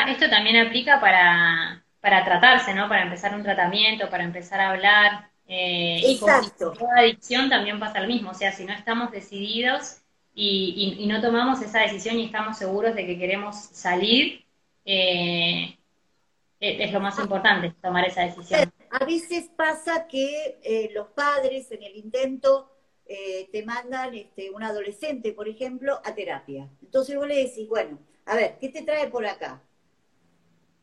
esto 0.08 0.28
también 0.28 0.66
aplica 0.66 1.00
para, 1.00 1.84
para 2.00 2.24
tratarse, 2.24 2.74
¿no? 2.74 2.88
Para 2.88 3.04
empezar 3.04 3.34
un 3.34 3.42
tratamiento, 3.42 4.10
para 4.10 4.24
empezar 4.24 4.60
a 4.60 4.70
hablar. 4.70 5.30
Eh, 5.46 6.00
Exacto. 6.04 6.46
Y 6.48 6.64
con 6.64 6.78
toda 6.78 6.98
adicción 6.98 7.48
también 7.48 7.80
pasa 7.80 8.00
lo 8.00 8.08
mismo, 8.08 8.30
o 8.30 8.34
sea, 8.34 8.52
si 8.52 8.64
no 8.64 8.72
estamos 8.72 9.10
decididos 9.10 10.02
y, 10.34 11.04
no 11.08 11.20
tomamos 11.20 11.60
esa 11.62 11.80
decisión 11.80 12.18
y 12.18 12.26
estamos 12.26 12.58
seguros 12.58 12.94
de 12.94 13.06
que 13.06 13.18
queremos 13.18 13.56
salir, 13.56 14.41
eh, 14.84 15.78
es 16.60 16.92
lo 16.92 17.00
más 17.00 17.18
importante, 17.18 17.74
tomar 17.82 18.06
esa 18.06 18.22
decisión. 18.22 18.72
A 18.90 19.04
veces 19.04 19.50
pasa 19.56 20.06
que 20.06 20.60
eh, 20.62 20.90
los 20.94 21.08
padres 21.08 21.70
en 21.72 21.82
el 21.82 21.96
intento 21.96 22.68
te 23.52 23.62
mandan 23.66 24.14
este, 24.14 24.50
un 24.50 24.62
adolescente, 24.62 25.34
por 25.34 25.46
ejemplo, 25.46 26.00
a 26.02 26.14
terapia. 26.14 26.70
Entonces 26.80 27.14
vos 27.14 27.26
le 27.26 27.44
decís, 27.44 27.68
bueno, 27.68 27.98
a 28.24 28.34
ver, 28.34 28.56
¿qué 28.58 28.70
te 28.70 28.80
trae 28.80 29.08
por 29.08 29.26
acá? 29.26 29.62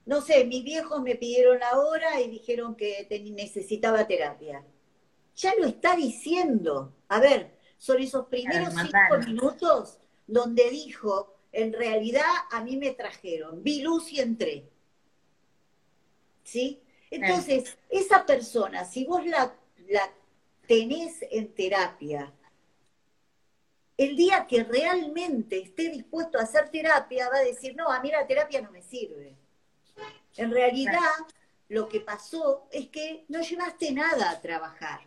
no 0.09 0.21
sé, 0.21 0.43
mis 0.43 0.63
viejos 0.63 1.03
me 1.03 1.13
pidieron 1.13 1.59
la 1.59 1.79
hora 1.79 2.19
y 2.19 2.29
dijeron 2.29 2.75
que 2.75 3.07
necesitaba 3.31 4.07
terapia. 4.07 4.65
Ya 5.35 5.53
lo 5.53 5.67
está 5.67 5.95
diciendo. 5.95 6.95
A 7.09 7.19
ver, 7.19 7.55
son 7.77 8.01
esos 8.01 8.25
primeros 8.25 8.73
cinco 8.73 9.19
minutos 9.27 9.99
donde 10.25 10.67
dijo, 10.71 11.38
en 11.51 11.73
realidad 11.73 12.29
a 12.51 12.61
mí 12.63 12.77
me 12.77 12.91
trajeron, 12.91 13.63
vi 13.63 13.81
luz 13.81 14.11
y 14.11 14.19
entré. 14.19 14.69
¿Sí? 16.43 16.81
Entonces, 17.11 17.77
esa 17.89 18.25
persona, 18.25 18.85
si 18.85 19.05
vos 19.05 19.25
la, 19.25 19.53
la 19.87 20.11
tenés 20.67 21.17
en 21.31 21.53
terapia 21.53 22.31
el 23.99 24.15
día 24.15 24.47
que 24.47 24.63
realmente 24.63 25.59
esté 25.59 25.89
dispuesto 25.89 26.39
a 26.39 26.43
hacer 26.43 26.69
terapia, 26.69 27.27
va 27.27 27.39
a 27.39 27.43
decir, 27.43 27.75
no, 27.75 27.91
a 27.91 27.99
mí 27.99 28.09
la 28.09 28.25
terapia 28.25 28.61
no 28.61 28.71
me 28.71 28.81
sirve. 28.81 29.35
En 30.37 30.51
realidad, 30.51 31.01
lo 31.67 31.89
que 31.89 31.99
pasó 31.99 32.69
es 32.71 32.87
que 32.87 33.25
no 33.27 33.41
llevaste 33.41 33.91
nada 33.91 34.29
a 34.29 34.39
trabajar. 34.39 35.01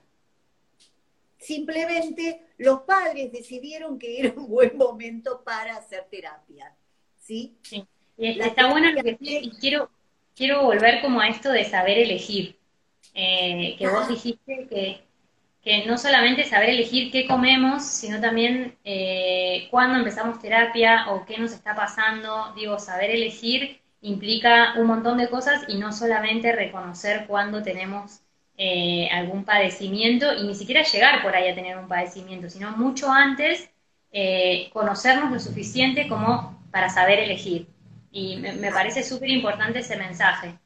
Simplemente 1.43 2.41
los 2.59 2.83
padres 2.83 3.33
decidieron 3.33 3.99
que 3.99 4.21
era 4.21 4.33
un 4.37 4.49
buen 4.49 4.77
momento 4.77 5.43
para 5.45 5.77
hacer 5.77 6.07
terapia. 6.09 6.73
¿Sí? 7.19 7.57
sí. 7.63 7.85
Y 8.17 8.41
está 8.41 8.71
bueno 8.71 8.93
lo 8.93 9.03
que 9.03 9.19
y 9.21 9.51
quiero, 9.59 9.91
quiero 10.37 10.63
volver 10.63 11.03
como 11.03 11.21
a 11.21 11.29
esto 11.29 11.51
de 11.51 11.65
saber 11.65 11.99
elegir. 11.99 12.57
Eh, 13.15 13.75
que 13.77 13.89
vos 13.89 14.09
dijiste 14.09 14.67
que, 14.69 15.03
que, 15.63 15.85
no 15.87 15.99
solamente 15.99 16.45
saber 16.45 16.71
elegir 16.71 17.11
qué 17.11 17.27
comemos, 17.27 17.83
sino 17.85 18.21
también 18.21 18.77
eh, 18.85 19.67
cuándo 19.71 19.99
empezamos 19.99 20.41
terapia 20.41 21.11
o 21.11 21.27
qué 21.27 21.39
nos 21.39 21.53
está 21.53 21.75
pasando. 21.75 22.53
Digo, 22.55 22.79
saber 22.79 23.11
elegir 23.11 23.81
implica 24.01 24.75
un 24.79 24.87
montón 24.87 25.19
de 25.19 25.29
cosas 25.29 25.65
y 25.69 25.77
no 25.79 25.93
solamente 25.93 26.53
reconocer 26.53 27.27
cuándo 27.27 27.63
tenemos 27.63 28.21
eh, 28.59 29.09
algún 29.11 29.45
padecimiento 29.45 30.35
y 30.35 30.47
ni 30.47 30.55
siquiera 30.55 30.83
llegar 30.83 31.23
por 31.23 31.35
ahí 31.35 31.49
a 31.49 31.55
tener 31.55 31.79
un 31.79 31.89
padecimiento, 31.89 32.51
sino 32.51 32.77
mucho 32.77 33.11
antes 33.11 33.71
eh, 34.13 34.69
conocernos 34.73 35.33
lo 35.33 35.41
suficiente 35.41 36.07
como 36.07 36.63
para 36.71 36.91
saber 36.91 37.19
elegir. 37.19 37.67
Y 38.11 38.37
me, 38.37 38.71
parece 38.71 39.03
súper 39.03 39.31
importante 39.31 39.79
ese 39.79 39.97
mensaje 39.97 40.59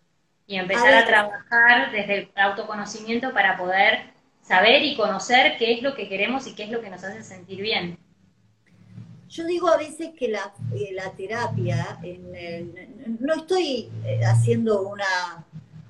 y 0.48 0.56
empezar 0.56 0.92
a, 0.94 1.06
trabajar 1.06 1.92
desde 1.92 2.18
el 2.18 2.30
autoconocimiento 2.34 3.32
para 3.32 3.56
poder 3.56 4.10
saber 4.42 4.82
y 4.82 4.96
conocer 4.96 5.56
qué 5.56 5.74
es 5.74 5.82
lo 5.82 5.94
que 5.94 6.08
queremos 6.08 6.46
y 6.48 6.54
qué 6.56 6.64
es 6.64 6.70
lo 6.70 6.80
que 6.80 6.90
nos 6.90 7.04
hace 7.04 7.22
sentir 7.22 7.62
bien. 7.62 7.98
Yo 9.28 9.44
digo 9.44 9.68
a 9.68 9.76
veces 9.76 10.10
que 10.18 10.28
la, 10.28 10.52
eh, 10.74 10.90
la 10.92 11.10
terapia, 11.12 11.98
no 13.20 13.34
estoy 13.34 13.90
eh, 14.04 14.20
haciendo 14.24 14.82
una, 14.82 15.44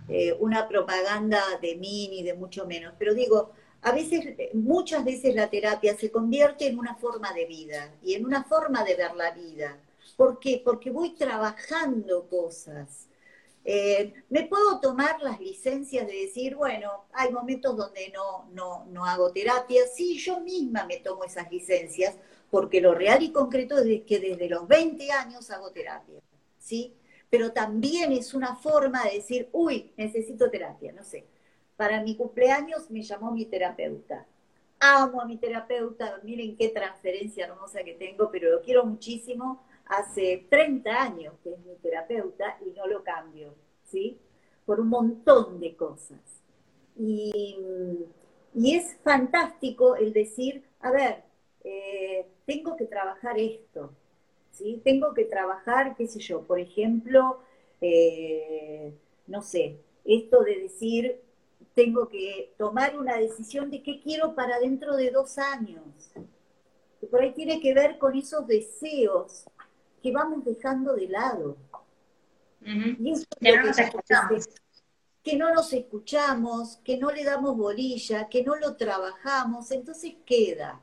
eh, 0.09 0.33
una 0.39 0.69
propaganda 0.69 1.43
de 1.61 1.77
mí 1.77 2.09
ni 2.09 2.23
de 2.23 2.35
mucho 2.35 2.67
menos, 2.67 2.95
pero 2.99 3.15
digo, 3.15 3.51
a 3.83 3.93
veces, 3.93 4.35
muchas 4.55 5.05
veces 5.05 5.35
la 5.35 5.49
terapia 5.49 5.97
se 5.97 6.11
convierte 6.11 6.67
en 6.67 6.79
una 6.79 6.97
forma 6.97 7.33
de 7.33 7.47
vida 7.47 7.93
y 8.03 8.15
en 8.15 8.25
una 8.25 8.45
forma 8.45 8.85
de 8.85 8.95
ver 8.95 9.15
la 9.15 9.31
vida. 9.33 9.79
¿Por 10.17 10.39
qué? 10.39 10.63
Porque 10.65 10.91
voy 10.91 11.11
trabajando 11.15 12.27
cosas. 12.29 13.09
me 14.31 14.45
puedo 14.45 14.81
tomar 14.81 15.21
las 15.21 15.41
licencias 15.41 16.07
de 16.07 16.15
decir, 16.15 16.55
bueno, 16.55 17.05
hay 17.13 17.33
momentos 17.33 17.77
donde 17.77 18.11
no, 18.11 18.49
no, 18.53 18.87
no 18.87 19.05
hago 19.05 19.33
terapia. 19.33 19.83
Sí, 19.95 20.19
yo 20.19 20.41
misma 20.41 20.87
me 20.87 20.99
tomo 20.99 21.25
esas 21.25 21.51
licencias 21.51 22.15
porque 22.51 22.81
lo 22.81 22.95
real 22.95 23.23
y 23.23 23.33
concreto 23.33 23.79
es 23.79 24.03
que 24.05 24.19
desde 24.19 24.49
los 24.49 24.67
20 24.67 25.11
años 25.13 25.51
hago 25.51 25.71
terapia, 25.71 26.21
¿sí? 26.59 26.96
Pero 27.31 27.53
también 27.53 28.12
es 28.12 28.35
una 28.35 28.57
forma 28.57 29.05
de 29.05 29.16
decir, 29.16 29.49
uy, 29.53 29.93
necesito 29.97 30.51
terapia, 30.51 30.93
no 30.93 31.03
sé. 31.03 31.27
Para 31.77 32.03
mi 32.03 32.16
cumpleaños 32.16 32.91
me 32.91 33.03
llamó 33.03 33.33
mi 33.33 33.47
terapeuta. 33.47 34.27
Amo 34.79 35.20
a 35.20 35.27
mi 35.27 35.37
terapeuta, 35.37 36.20
miren 36.22 36.57
qué 36.57 36.68
transferencia 36.68 37.47
hermosa 37.47 37.83
que 37.83 37.95
tengo, 37.95 38.31
pero 38.31 38.51
lo 38.51 38.62
quiero 38.62 38.85
muchísimo. 38.85 39.64
Hace 39.87 40.47
30 40.51 41.03
años 41.03 41.35
que 41.43 41.53
es 41.53 41.59
mi 41.61 41.74
terapeuta 41.77 42.59
y 42.64 42.70
no 42.70 42.87
lo 42.87 43.03
cambio, 43.03 43.55
¿sí? 43.85 44.18
Por 44.64 44.81
un 44.81 44.89
montón 44.89 45.61
de 45.61 45.77
cosas. 45.77 46.20
Y, 46.99 47.57
y 48.55 48.74
es 48.74 48.97
fantástico 49.03 49.97
el 49.97 50.12
decir, 50.12 50.64
a 50.81 50.91
ver, 50.91 51.24
eh, 51.62 52.27
tengo 52.47 52.77
que 52.77 52.87
trabajar 52.87 53.39
esto, 53.39 53.93
¿sí? 54.57 54.81
Tengo 54.85 55.15
que 55.15 55.25
trabajar, 55.25 55.95
qué 55.97 56.07
sé 56.07 56.21
yo, 56.21 56.43
por 56.43 56.59
ejemplo, 56.59 57.41
eh, 57.81 58.93
no 59.27 59.43
sé, 59.43 59.81
esto 60.05 60.43
de 60.43 60.61
decir, 60.61 61.21
tengo 61.75 62.09
que 62.09 62.55
tomar 62.57 62.99
una 62.99 63.17
decisión 63.17 63.71
de 63.71 63.83
qué 63.83 64.01
quiero 64.01 64.35
para 64.35 64.59
dentro 64.59 64.97
de 64.97 65.11
dos 65.11 65.39
años. 65.39 66.11
Que 67.01 67.07
por 67.07 67.21
ahí 67.21 67.33
tiene 67.35 67.61
que 67.61 67.75
ver 67.75 67.99
con 67.99 68.17
esos 68.17 68.47
deseos 68.47 69.45
que 70.03 70.11
vamos 70.13 70.45
dejando 70.45 70.95
de 70.95 71.09
lado. 71.09 71.57
Y 72.63 73.13
eso 73.13 73.25
que, 73.39 73.57
no 73.57 73.63
nos 73.65 73.79
escuchamos. 73.79 74.49
que 75.23 75.37
no 75.37 75.55
nos 75.55 75.73
escuchamos, 75.73 76.77
que 76.79 76.97
no 76.97 77.11
le 77.11 77.23
damos 77.23 77.57
bolilla, 77.57 78.29
que 78.29 78.43
no 78.43 78.57
lo 78.57 78.77
trabajamos, 78.77 79.71
entonces 79.71 80.15
queda. 80.25 80.81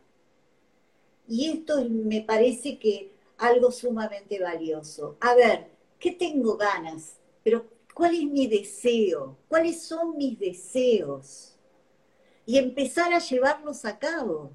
Y 1.28 1.50
esto 1.50 1.84
me 1.90 2.22
parece 2.22 2.78
que 2.78 3.13
algo 3.38 3.72
sumamente 3.72 4.40
valioso. 4.40 5.18
A 5.22 5.36
ver, 5.36 5.68
¿qué 6.00 6.12
tengo 6.12 6.58
ganas? 6.58 7.18
Pero 7.44 7.66
¿cuál 7.94 8.16
es 8.16 8.24
mi 8.24 8.48
deseo? 8.48 9.38
¿Cuáles 9.48 9.84
son 9.84 10.18
mis 10.18 10.40
deseos? 10.40 11.56
Y 12.46 12.58
empezar 12.58 13.14
a 13.14 13.20
llevarlos 13.20 13.86
a 13.86 13.98
cabo. 13.98 14.52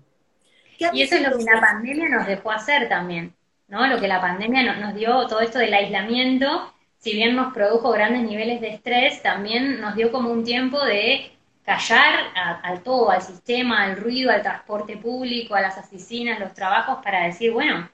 Y 0.92 1.02
eso 1.02 1.16
es 1.16 1.28
lo 1.28 1.36
que 1.36 1.44
la 1.44 1.60
pandemia 1.60 2.08
nos 2.08 2.26
dejó 2.26 2.50
hacer 2.52 2.88
también, 2.88 3.34
¿no? 3.66 3.86
Lo 3.86 4.00
que 4.00 4.06
la 4.06 4.20
pandemia 4.20 4.76
nos 4.76 4.94
dio, 4.94 5.26
todo 5.26 5.40
esto 5.40 5.58
del 5.58 5.74
aislamiento, 5.74 6.72
si 6.98 7.12
bien 7.12 7.34
nos 7.34 7.52
produjo 7.52 7.90
grandes 7.90 8.22
niveles 8.22 8.60
de 8.60 8.68
estrés, 8.68 9.22
también 9.22 9.80
nos 9.80 9.96
dio 9.96 10.12
como 10.12 10.30
un 10.30 10.44
tiempo 10.44 10.84
de 10.84 11.32
callar 11.64 12.32
al 12.34 12.82
todo, 12.82 13.10
al 13.10 13.22
sistema, 13.22 13.84
al 13.84 13.96
ruido, 13.96 14.30
al 14.30 14.42
transporte 14.42 14.96
público, 14.96 15.54
a 15.54 15.60
las 15.60 15.76
oficinas, 15.78 16.40
los 16.40 16.54
trabajos, 16.54 16.98
para 17.04 17.24
decir, 17.24 17.52
bueno, 17.52 17.90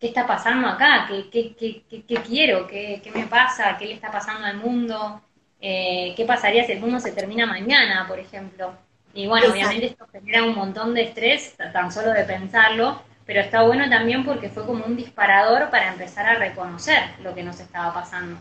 ¿qué 0.00 0.08
está 0.08 0.26
pasando 0.26 0.66
acá? 0.66 1.06
¿Qué, 1.06 1.28
qué, 1.30 1.54
qué, 1.88 2.04
qué 2.04 2.14
quiero? 2.22 2.66
¿Qué, 2.66 3.02
me 3.14 3.26
pasa? 3.26 3.76
¿Qué 3.78 3.86
le 3.86 3.92
está 3.92 4.10
pasando 4.10 4.46
al 4.46 4.56
mundo? 4.56 5.20
Eh, 5.60 6.14
¿Qué 6.16 6.24
pasaría 6.24 6.64
si 6.64 6.72
el 6.72 6.80
mundo 6.80 6.98
se 6.98 7.12
termina 7.12 7.46
mañana, 7.46 8.06
por 8.08 8.18
ejemplo? 8.18 8.72
Y 9.12 9.26
bueno, 9.26 9.52
obviamente 9.52 9.86
esto 9.86 10.06
genera 10.10 10.44
un 10.44 10.54
montón 10.54 10.94
de 10.94 11.02
estrés, 11.02 11.54
tan 11.72 11.92
solo 11.92 12.12
de 12.12 12.24
pensarlo, 12.24 13.02
pero 13.26 13.40
está 13.40 13.62
bueno 13.62 13.88
también 13.90 14.24
porque 14.24 14.48
fue 14.48 14.64
como 14.64 14.86
un 14.86 14.96
disparador 14.96 15.68
para 15.68 15.92
empezar 15.92 16.26
a 16.26 16.34
reconocer 16.36 17.02
lo 17.22 17.34
que 17.34 17.42
nos 17.42 17.60
estaba 17.60 17.92
pasando. 17.92 18.40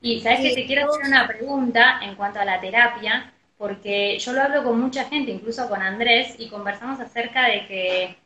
Y 0.00 0.20
sabes 0.20 0.40
que 0.40 0.54
te 0.54 0.66
quiero 0.66 0.88
hacer 0.88 1.06
una 1.06 1.26
pregunta 1.26 1.98
en 2.02 2.14
cuanto 2.14 2.38
a 2.38 2.44
la 2.44 2.60
terapia, 2.60 3.32
porque 3.56 4.18
yo 4.18 4.32
lo 4.32 4.42
hablo 4.42 4.62
con 4.62 4.78
mucha 4.78 5.04
gente, 5.04 5.32
incluso 5.32 5.68
con 5.68 5.82
Andrés, 5.82 6.34
y 6.38 6.50
conversamos 6.50 7.00
acerca 7.00 7.46
de 7.46 7.66
que, 7.66 8.16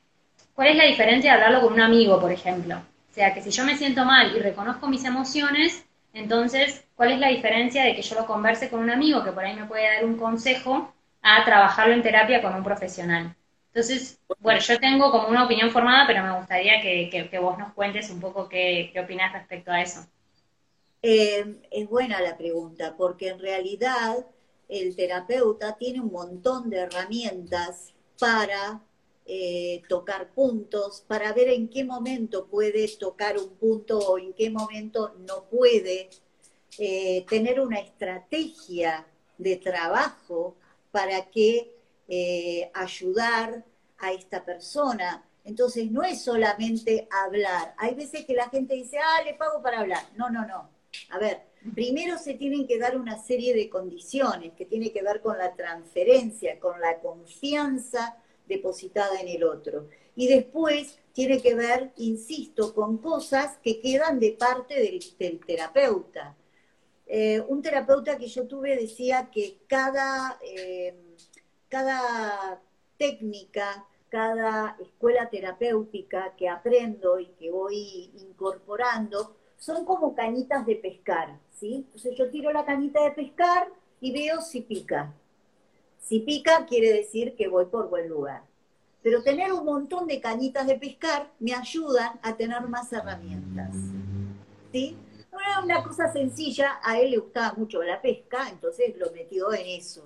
¿cuál 0.59 0.71
es 0.71 0.77
la 0.77 0.87
diferencia 0.87 1.31
de 1.31 1.37
hablarlo 1.37 1.61
con 1.61 1.75
un 1.75 1.81
amigo, 1.81 2.21
por 2.21 2.33
ejemplo? 2.33 2.79
O 2.79 3.15
sea, 3.15 3.33
que 3.33 3.41
si 3.41 3.51
yo 3.51 3.65
me 3.65 3.77
siento 3.77 4.05
mal 4.05 4.37
y 4.37 4.41
reconozco 4.41 4.89
mis 4.89 5.05
emociones, 5.05 5.87
entonces, 6.13 6.85
¿cuál 6.97 7.13
es 7.13 7.21
la 7.21 7.29
diferencia 7.29 7.85
de 7.85 7.95
que 7.95 8.03
yo 8.03 8.17
lo 8.17 8.27
converse 8.27 8.69
con 8.69 8.81
un 8.81 8.91
amigo 8.91 9.23
que 9.23 9.31
por 9.31 9.45
ahí 9.45 9.55
me 9.55 9.67
puede 9.67 9.85
dar 9.85 10.05
un 10.05 10.17
consejo 10.17 10.93
a 11.23 11.45
trabajarlo 11.45 11.95
en 11.95 12.03
terapia 12.03 12.43
con 12.43 12.57
un 12.57 12.65
profesional? 12.65 13.37
Entonces, 13.69 14.19
bueno, 14.41 14.59
yo 14.59 14.81
tengo 14.81 15.13
como 15.13 15.29
una 15.29 15.45
opinión 15.45 15.71
formada, 15.71 16.09
pero 16.09 16.25
me 16.25 16.37
gustaría 16.37 16.81
que, 16.81 17.39
vos 17.41 17.57
nos 17.57 17.73
cuentes 17.73 18.11
un 18.11 18.19
poco 18.19 18.49
qué, 18.49 18.91
qué 18.93 18.99
opinás 18.99 19.33
respecto 19.33 19.71
a 19.71 19.81
eso. 19.81 20.05
Eh, 21.03 21.61
es 21.71 21.89
buena 21.89 22.21
la 22.21 22.37
pregunta, 22.37 22.97
porque 22.99 23.29
en 23.29 23.39
realidad 23.39 24.27
el 24.69 24.97
terapeuta 24.97 25.77
tiene 25.77 26.01
un 26.01 26.11
montón 26.11 26.69
de 26.69 26.79
herramientas 26.79 27.95
para 28.19 28.81
eh, 29.31 29.83
tocar 29.91 30.31
puntos, 30.31 31.05
para 31.07 31.35
ver 31.35 31.51
en 31.51 31.69
qué 31.69 31.85
momento 31.85 32.47
puede 32.47 32.89
tocar 32.97 33.37
un 33.37 33.51
punto 33.57 33.99
o 33.99 34.19
en 34.19 34.33
qué 34.33 34.49
momento 34.49 35.15
no 35.19 35.45
puede, 35.51 36.09
eh, 36.79 37.27
tener 37.29 37.61
una 37.61 37.79
estrategia 37.79 39.07
de 39.37 39.57
trabajo 39.57 40.57
para 40.91 41.27
que 41.27 41.77
eh, 42.09 42.71
ayudar 42.73 43.67
a 43.99 44.13
esta 44.13 44.43
persona. 44.47 45.29
Entonces 45.45 45.91
no 45.91 46.03
es 46.05 46.23
solamente 46.23 47.07
hablar. 47.11 47.75
Hay 47.77 47.95
veces 47.95 48.25
que 48.25 48.33
la 48.33 48.49
gente 48.49 48.77
dice, 48.77 48.97
ah, 48.97 49.23
le 49.27 49.35
pago 49.35 49.63
para 49.63 49.81
hablar. 49.81 50.05
No, 50.17 50.31
no, 50.31 50.47
no. 50.47 50.71
A 51.11 51.19
ver, 51.19 51.43
primero 51.75 52.17
se 52.17 52.33
tienen 52.33 52.67
que 52.67 52.79
dar 52.79 52.97
una 52.97 53.23
serie 53.23 53.55
de 53.55 53.69
condiciones 53.69 54.55
que 54.55 54.65
tiene 54.65 54.91
que 54.91 55.03
ver 55.03 55.21
con 55.21 55.37
la 55.37 55.55
transferencia, 55.55 56.59
con 56.59 56.81
la 56.81 56.99
confianza 57.01 58.17
depositada 58.49 59.21
en 59.21 59.29
el 59.29 59.45
otro. 59.45 59.89
Y 60.17 60.27
después 60.27 60.99
tiene 61.13 61.41
que 61.41 61.55
ver, 61.55 61.93
insisto, 61.97 62.75
con 62.75 62.99
cosas 62.99 63.59
que 63.63 63.81
quedan 63.81 64.19
de 64.19 64.33
parte 64.33 64.75
del, 65.19 65.41
terapeuta. 65.47 66.37
Eh, 67.07 67.41
un 67.49 67.63
terapeuta 67.63 68.19
que 68.19 68.27
yo 68.27 68.47
tuve 68.47 68.77
decía 68.77 69.31
que 69.31 69.59
cada, 69.67 70.39
eh, 70.43 70.95
cada 71.69 72.61
técnica, 72.97 73.87
cada 74.09 74.77
escuela 74.81 75.31
terapéutica 75.31 76.35
que 76.37 76.49
aprendo 76.49 77.19
y 77.19 77.27
que 77.39 77.51
voy 77.51 78.11
incorporando, 78.17 79.37
son 79.57 79.85
como 79.85 80.15
cañitas 80.15 80.67
de 80.67 80.77
pescar. 80.77 81.39
Entonces 81.61 82.17
yo 82.17 82.31
tiro 82.31 82.53
la 82.53 82.65
cañita 82.65 83.03
de 83.03 83.11
pescar 83.11 83.69
y 84.01 84.13
veo 84.13 84.41
si 84.41 84.61
pica. 84.63 85.15
Si 86.01 86.21
pica 86.21 86.67
quiere 86.67 86.93
decir 86.93 87.35
que 87.37 87.49
voy 87.49 87.67
por 87.67 87.89
buen 87.89 88.09
lugar. 88.09 88.43
pero 89.01 89.23
tener 89.23 89.53
un 89.53 89.65
montón 89.65 90.07
de 90.07 90.21
cañitas 90.21 90.67
de 90.67 90.75
pescar 90.75 91.31
me 91.39 91.55
ayudan 91.55 92.19
a 92.21 92.37
tener 92.37 92.63
más 92.63 92.93
herramientas. 92.93 93.75
¿Sí? 94.73 94.97
una 95.63 95.83
cosa 95.83 96.13
sencilla, 96.13 96.81
a 96.83 96.99
él 96.99 97.13
le 97.13 97.19
gustaba 97.19 97.55
mucho 97.55 97.83
la 97.83 98.01
pesca, 98.01 98.49
entonces 98.51 98.97
lo 98.97 99.11
metió 99.13 99.53
en 99.53 99.67
eso. 99.67 100.05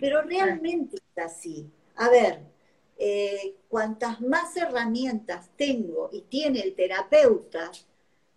Pero 0.00 0.22
realmente 0.22 0.96
es 0.96 1.24
así. 1.24 1.70
A 1.96 2.08
ver, 2.08 2.40
eh, 2.98 3.56
cuantas 3.68 4.20
más 4.20 4.56
herramientas 4.56 5.50
tengo 5.56 6.10
y 6.12 6.22
tiene 6.22 6.60
el 6.60 6.74
terapeuta, 6.74 7.70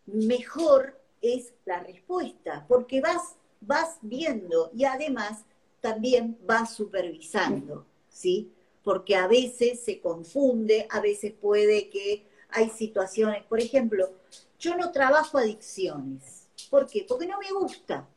mejor 0.05 0.99
es 1.21 1.53
la 1.65 1.79
respuesta, 1.79 2.65
porque 2.67 3.01
vas, 3.01 3.35
vas 3.61 3.97
viendo 4.01 4.71
y 4.75 4.85
además 4.85 5.45
también 5.81 6.37
vas 6.45 6.75
supervisando, 6.75 7.85
¿sí? 8.09 8.51
Porque 8.83 9.15
a 9.15 9.27
veces 9.27 9.83
se 9.83 9.99
confunde, 9.99 10.87
a 10.89 11.01
veces 11.01 11.33
puede 11.33 11.89
que 11.89 12.25
hay 12.49 12.69
situaciones, 12.69 13.43
por 13.43 13.59
ejemplo, 13.59 14.11
yo 14.59 14.75
no 14.75 14.91
trabajo 14.91 15.37
adicciones. 15.37 16.47
¿Por 16.69 16.87
qué? 16.87 17.05
Porque 17.07 17.27
no 17.27 17.37
me 17.39 17.51
gusta. 17.51 18.07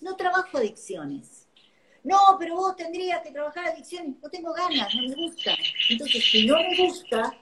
No 0.00 0.16
trabajo 0.16 0.58
adicciones. 0.58 1.46
No, 2.02 2.18
pero 2.38 2.54
vos 2.56 2.76
tendrías 2.76 3.20
que 3.22 3.32
trabajar 3.32 3.66
adicciones. 3.66 4.16
No 4.22 4.30
tengo 4.30 4.52
ganas, 4.52 4.94
no 4.94 5.02
me 5.02 5.14
gusta. 5.14 5.56
Entonces, 5.90 6.24
si 6.24 6.46
no 6.46 6.56
me 6.56 6.76
gusta, 6.76 7.36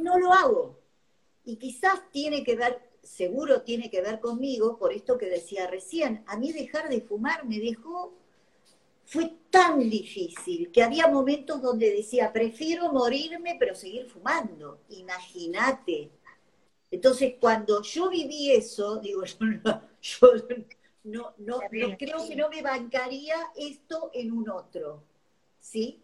no 0.00 0.18
lo 0.18 0.32
hago. 0.32 0.78
Y 1.44 1.56
quizás 1.56 2.00
tiene 2.10 2.42
que 2.42 2.56
ver, 2.56 2.89
seguro 3.02 3.62
tiene 3.62 3.90
que 3.90 4.00
ver 4.00 4.20
conmigo, 4.20 4.78
por 4.78 4.92
esto 4.92 5.18
que 5.18 5.26
decía 5.26 5.66
recién. 5.66 6.22
A 6.26 6.36
mí 6.36 6.52
dejar 6.52 6.88
de 6.88 7.00
fumar 7.00 7.46
me 7.46 7.58
dejó 7.58 8.14
fue 9.04 9.32
tan 9.50 9.90
difícil 9.90 10.70
que 10.70 10.82
había 10.82 11.08
momentos 11.08 11.60
donde 11.60 11.92
decía, 11.92 12.32
prefiero 12.32 12.92
morirme 12.92 13.56
pero 13.58 13.74
seguir 13.74 14.06
fumando. 14.08 14.80
Imagínate. 14.90 16.10
Entonces, 16.90 17.34
cuando 17.40 17.82
yo 17.82 18.08
viví 18.08 18.52
eso, 18.52 19.00
digo, 19.00 19.22
yo, 20.02 20.32
no, 21.04 21.34
no, 21.38 21.58
creo 21.68 21.96
que 21.96 22.36
no 22.36 22.48
me 22.48 22.62
bancaría 22.62 23.36
esto 23.56 24.10
en 24.14 24.32
un 24.32 24.48
otro. 24.48 25.02
¿Sí? 25.58 26.00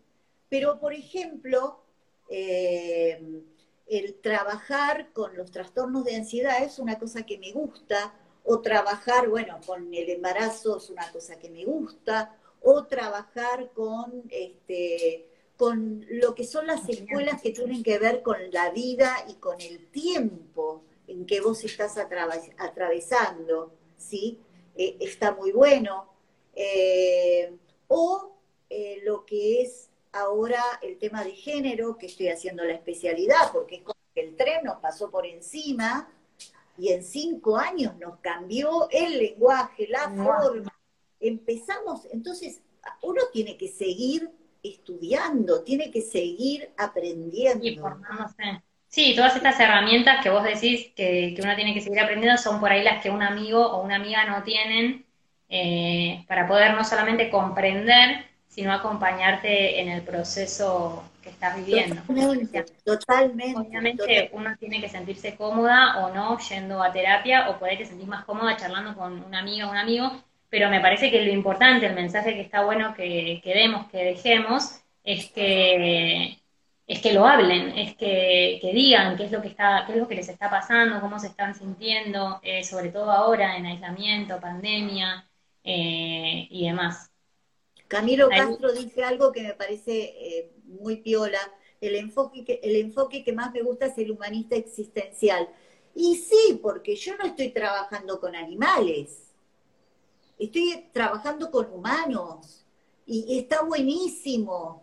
Pero, 0.49 0.79
por 0.79 0.93
ejemplo, 0.93 1.81
eh, 2.29 3.43
el 3.87 4.15
trabajar 4.15 5.13
con 5.13 5.37
los 5.37 5.51
trastornos 5.51 6.05
de 6.05 6.17
ansiedad 6.17 6.63
es 6.63 6.79
una 6.79 6.99
cosa 6.99 7.25
que 7.25 7.39
me 7.39 7.53
gusta, 7.53 8.15
o 8.45 8.61
trabajar, 8.61 9.29
bueno, 9.29 9.59
con 9.67 9.93
el 9.93 10.09
embarazo 10.09 10.79
es 10.79 10.91
una 10.91 11.11
cosa 11.11 11.37
que 11.37 11.51
me 11.51 11.65
gusta, 11.65 12.37
o 12.63 12.85
trabajar 12.85 13.71
con, 13.73 14.25
este, 14.31 15.27
con 15.57 16.05
lo 16.09 16.35
que 16.35 16.45
son 16.45 16.67
las 16.67 16.89
escuelas 16.89 17.43
que 17.43 17.51
tienen 17.51 17.83
que 17.83 17.99
ver 17.99 18.23
con 18.23 18.37
la 18.53 18.71
vida 18.71 19.25
y 19.29 19.35
con 19.35 19.61
el 19.61 19.87
tiempo 19.91 20.83
en 21.09 21.27
que 21.27 21.41
vos 21.41 21.65
estás 21.65 21.97
atravesando, 21.97 23.73
¿sí? 23.97 24.41
Eh, 24.77 24.97
está 25.01 25.33
muy 25.33 25.53
bueno. 25.53 26.09
Eh, 26.55 27.53
o 27.89 28.33
eh, 28.71 29.01
lo 29.05 29.25
que 29.25 29.63
es 29.63 29.91
ahora 30.19 30.63
el 30.83 30.99
tema 30.99 31.25
de 31.25 31.33
género, 31.33 31.97
que 31.97 32.07
estoy 32.07 32.29
haciendo 32.29 32.65
la 32.65 32.75
especialidad, 32.75 33.53
porque 33.53 33.77
es 33.77 33.83
como 33.83 33.99
que 34.15 34.21
el 34.21 34.37
tren 34.37 34.65
nos 34.65 34.79
pasó 34.79 35.11
por 35.11 35.27
encima 35.27 36.09
y 36.79 36.93
en 36.93 37.03
cinco 37.03 37.57
años 37.57 37.97
nos 37.99 38.19
cambió 38.19 38.89
el 38.91 39.19
lenguaje, 39.19 39.89
la 39.89 40.11
forma, 40.11 40.73
empezamos, 41.21 42.07
entonces 42.13 42.61
uno 43.03 43.23
tiene 43.33 43.57
que 43.57 43.69
seguir 43.69 44.31
estudiando, 44.63 45.63
tiene 45.63 45.91
que 45.91 46.03
seguir 46.03 46.71
aprendiendo. 46.77 47.65
Y 47.65 47.77
formándose. 47.77 48.63
Sí, 48.89 49.15
todas 49.15 49.37
estas 49.37 49.59
herramientas 49.61 50.23
que 50.23 50.31
vos 50.31 50.45
decís 50.45 50.93
que, 50.95 51.37
uno 51.43 51.57
tiene 51.57 51.75
que 51.75 51.81
seguir 51.81 52.01
aprendiendo 52.01 52.39
son 52.39 52.61
por 52.61 52.71
ahí 52.71 52.83
las 52.83 53.03
que 53.03 53.11
un 53.11 53.23
amigo 53.23 53.61
o 53.61 53.83
una 53.83 53.97
amiga 53.97 54.25
no 54.25 54.43
tienen 54.43 55.05
eh, 55.49 56.25
para 56.29 56.47
poder 56.47 56.75
no 56.75 56.85
solamente 56.85 57.31
comprender, 57.31 58.26
sino 58.57 58.73
acompañarte 58.73 59.83
en 59.83 59.91
el 59.91 60.01
proceso 60.01 61.05
que 61.23 61.29
estás 61.29 61.57
viviendo. 61.59 62.01
Totalmente. 62.87 63.55
Obviamente 63.55 64.31
uno 64.33 64.57
tiene 64.59 64.81
que 64.81 64.89
sentirse 64.89 65.37
cómoda 65.37 65.99
o 65.99 66.15
no 66.15 66.39
yendo 66.39 66.83
a 66.83 66.91
terapia 66.91 67.51
o 67.51 67.59
puede 67.59 67.77
que 67.77 67.85
sentir 67.85 68.09
más 68.09 68.25
cómoda 68.25 68.57
charlando 68.57 68.95
con 68.95 69.23
una 69.25 69.41
amiga 69.41 69.69
o 69.69 69.71
un 69.73 69.77
amigo, 69.77 70.11
pero 70.49 70.71
me 70.71 70.81
parece 70.81 71.11
que 71.11 71.21
lo 71.21 71.33
importante, 71.33 71.85
el 71.85 71.95
mensaje 71.95 72.33
que 72.33 72.41
está 72.41 72.65
bueno 72.65 72.95
que, 72.95 73.43
que 73.45 73.53
demos, 73.53 73.91
que 73.91 73.99
dejemos, 73.99 74.81
es 75.05 75.31
que, 75.33 76.39
es 76.87 77.01
que 77.03 77.13
lo 77.13 77.27
hablen, 77.27 77.77
es 77.77 77.95
que, 77.95 78.59
digan 78.73 79.19
qué 79.19 79.27
es 79.27 79.33
lo 79.33 79.43
que 79.43 79.49
está, 79.49 79.85
qué 79.87 79.93
es 79.93 79.99
lo 79.99 80.09
que 80.09 80.15
les 80.15 80.31
está 80.31 80.49
pasando, 80.49 81.03
cómo 81.03 81.19
se 81.19 81.27
están 81.27 81.55
sintiendo, 81.55 82.41
eh, 82.43 82.65
sobre 82.65 82.89
todo 82.89 83.11
ahora 83.11 83.59
en 83.59 83.67
aislamiento, 83.67 84.41
pandemia 84.41 85.27
eh, 85.63 86.49
y 86.51 86.67
demás. 86.67 87.11
Camilo 87.89 88.29
Castro 88.29 88.73
dice 88.73 89.05
algo 89.05 89.33
que 89.33 89.43
me 89.43 89.55
parece 89.55 90.15
eh, 90.19 90.53
muy 90.65 90.97
piola. 90.97 91.41
El 91.81 91.95
enfoque, 91.95 92.45
que, 92.45 92.61
el 92.63 92.77
enfoque 92.77 93.23
que 93.23 93.33
más 93.33 93.53
me 93.53 93.63
gusta 93.63 93.87
es 93.87 93.99
el 93.99 94.11
humanista 94.11 94.57
existencial. 94.57 95.49
Y 95.95 96.17
sí, 96.17 96.59
porque 96.63 96.97
yo 96.97 97.17
no 97.17 97.25
estoy 97.25 97.51
trabajando 97.51 98.21
con 98.21 98.35
animales 98.35 99.27
estoy 100.39 100.89
trabajando 100.93 101.51
con 101.51 101.73
humanos 101.73 102.65
y 103.07 103.39
está 103.39 103.63
buenísimo 103.63 104.83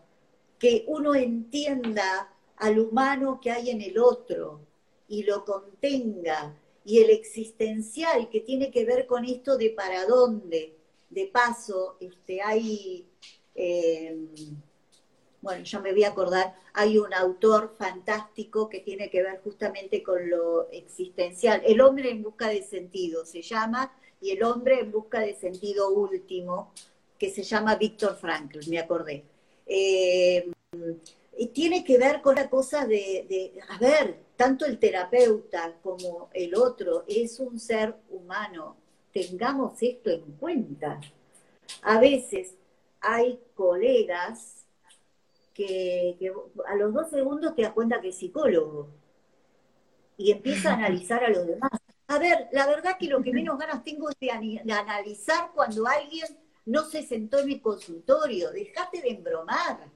que 0.58 0.86
uno 0.88 1.14
entienda 1.14 2.34
al 2.58 2.80
humano 2.80 3.40
que 3.42 3.52
hay 3.52 3.70
en 3.70 3.82
el 3.82 3.98
otro 3.98 4.62
y 5.08 5.24
lo 5.24 5.44
contenga 5.44 6.58
y 6.86 7.00
el 7.00 7.10
existencial 7.10 8.30
que 8.30 8.42
tiene 8.42 8.72
que 8.72 8.86
ver 8.86 9.06
con 9.06 9.26
esto 9.26 9.58
de 9.58 9.70
para 9.70 10.06
dónde. 10.06 10.78
De 11.14 11.28
paso, 11.28 11.98
este, 12.00 12.42
hay, 12.42 13.08
em, 13.56 14.28
bueno, 15.42 15.64
yo 15.64 15.82
me 15.82 15.92
voy 15.92 16.04
a 16.04 16.10
acordar, 16.10 16.56
hay 16.74 16.98
un 16.98 17.14
autor 17.14 17.76
fantástico 17.78 18.68
que 18.68 18.80
tiene 18.80 19.10
que 19.10 19.22
ver 19.22 19.42
justamente 19.44 20.02
con 20.02 20.30
lo 20.30 20.70
existencial, 20.72 21.62
El 21.66 21.82
hombre 21.82 22.10
en 22.10 22.24
busca 22.24 22.48
de 22.48 22.64
sentido, 22.64 23.26
se 23.26 23.42
llama, 23.42 23.94
y 24.22 24.32
el 24.32 24.44
hombre 24.44 24.80
en 24.80 24.92
busca 24.92 25.20
de 25.20 25.36
sentido 25.36 25.90
último, 25.90 26.72
que 27.20 27.30
se 27.30 27.44
llama 27.44 27.76
Víctor 27.76 28.16
Frankl, 28.16 28.60
me 28.70 28.80
acordé. 28.80 29.24
Eh, 29.66 30.52
y 31.38 31.48
tiene 31.48 31.84
que 31.84 31.98
ver 31.98 32.22
con 32.22 32.36
la 32.36 32.50
cosa 32.50 32.86
de, 32.86 33.26
de, 33.30 33.60
a 33.70 33.78
ver, 33.78 34.18
tanto 34.36 34.66
el 34.66 34.80
terapeuta 34.80 35.78
como 35.82 36.30
el 36.34 36.56
otro 36.56 37.06
es 37.08 37.40
un 37.40 37.60
ser 37.60 37.96
humano. 38.10 38.78
Tengamos 39.14 39.82
esto 39.82 40.10
en 40.10 40.24
cuenta. 40.34 41.00
A 41.84 42.00
veces 42.00 42.56
hay 43.00 43.40
colegas 43.56 44.66
que, 45.54 46.18
que, 46.20 46.34
a 46.66 46.76
los 46.76 46.94
dos 46.94 47.10
segundos 47.10 47.56
te 47.56 47.62
das 47.62 47.74
cuenta 47.74 48.02
que 48.02 48.10
es 48.10 48.18
psicólogo 48.18 48.90
y 50.18 50.32
empieza 50.32 50.72
a 50.72 50.76
analizar 50.76 51.24
a 51.24 51.30
los 51.30 51.46
demás. 51.48 51.72
A 52.08 52.20
ver, 52.20 52.48
la 52.52 52.68
verdad 52.68 52.98
que 53.00 53.08
lo 53.08 53.22
que 53.22 53.32
menos 53.32 53.58
ganas 53.58 53.84
tengo 53.84 54.10
es 54.10 54.16
de, 54.20 54.30
analizar 54.72 55.52
cuando 55.54 55.88
alguien 55.88 56.28
no 56.66 56.84
se 56.84 57.04
sentó 57.04 57.40
en 57.40 57.48
mi 57.48 57.60
consultorio. 57.60 58.52
Dejate 58.52 59.02
de 59.02 59.10
embromar. 59.10 59.90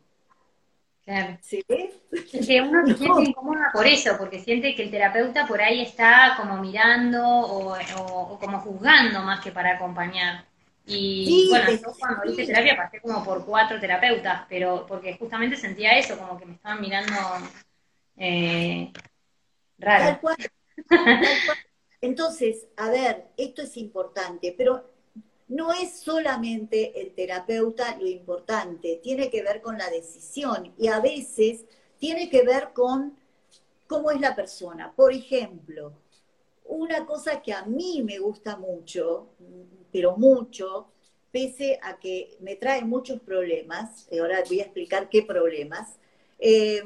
Claro. 1.07 1.37
¿Se 1.41 1.63
ve? 1.69 1.93
Que 2.29 2.61
uno 2.61 2.85
se 2.87 2.97
siente 2.97 3.29
incómoda 3.29 3.69
por 3.71 3.87
eso, 3.87 4.17
porque 4.17 4.41
siente 4.41 4.75
que 4.75 4.83
el 4.83 4.91
terapeuta 4.91 5.47
por 5.47 5.61
ahí 5.61 5.81
está 5.81 6.33
como 6.35 6.57
mirando 6.57 7.25
o, 7.25 8.37
como 8.37 8.59
juzgando 8.59 9.21
más 9.21 9.39
que 9.39 9.53
para 9.53 9.75
acompañar. 9.75 10.43
Y 10.85 11.47
bueno, 11.49 11.71
yo 11.71 11.93
cuando 11.97 12.25
hice 12.29 12.45
terapia 12.45 12.75
pasé 12.75 12.99
como 12.99 13.23
por 13.23 13.45
cuatro 13.45 13.79
terapeutas, 13.79 14.43
pero 14.49 14.85
porque 14.85 15.17
justamente 15.17 15.55
sentía 15.55 15.97
eso, 15.97 16.17
como 16.17 16.37
que 16.37 16.45
me 16.45 16.53
estaban 16.55 16.81
mirando 16.81 17.15
eh, 18.17 18.91
raro. 19.77 20.19
Entonces, 22.01 22.67
a 22.75 22.89
ver, 22.89 23.27
esto 23.37 23.61
es 23.61 23.77
importante, 23.77 24.53
pero 24.57 24.96
no 25.47 25.71
es 25.71 25.99
solamente 25.99 26.99
el 26.99 27.13
terapeuta 27.13 27.97
lo 27.97 28.07
importante, 28.07 28.99
tiene 29.01 29.29
que 29.29 29.43
ver 29.43 29.61
con 29.61 29.77
la 29.77 29.89
decisión 29.89 30.73
y 30.77 30.87
a 30.87 30.99
veces 30.99 31.65
tiene 31.99 32.29
que 32.29 32.43
ver 32.43 32.73
con 32.73 33.17
cómo 33.87 34.11
es 34.11 34.19
la 34.19 34.35
persona. 34.35 34.93
Por 34.95 35.13
ejemplo, 35.13 35.93
una 36.65 37.05
cosa 37.05 37.41
que 37.41 37.53
a 37.53 37.65
mí 37.65 38.03
me 38.03 38.19
gusta 38.19 38.57
mucho, 38.57 39.29
pero 39.91 40.17
mucho, 40.17 40.87
pese 41.31 41.79
a 41.81 41.97
que 41.97 42.37
me 42.41 42.55
trae 42.55 42.83
muchos 42.83 43.21
problemas, 43.21 44.07
y 44.11 44.19
ahora 44.19 44.43
voy 44.47 44.59
a 44.59 44.63
explicar 44.63 45.09
qué 45.09 45.23
problemas, 45.23 45.97
eh, 46.39 46.83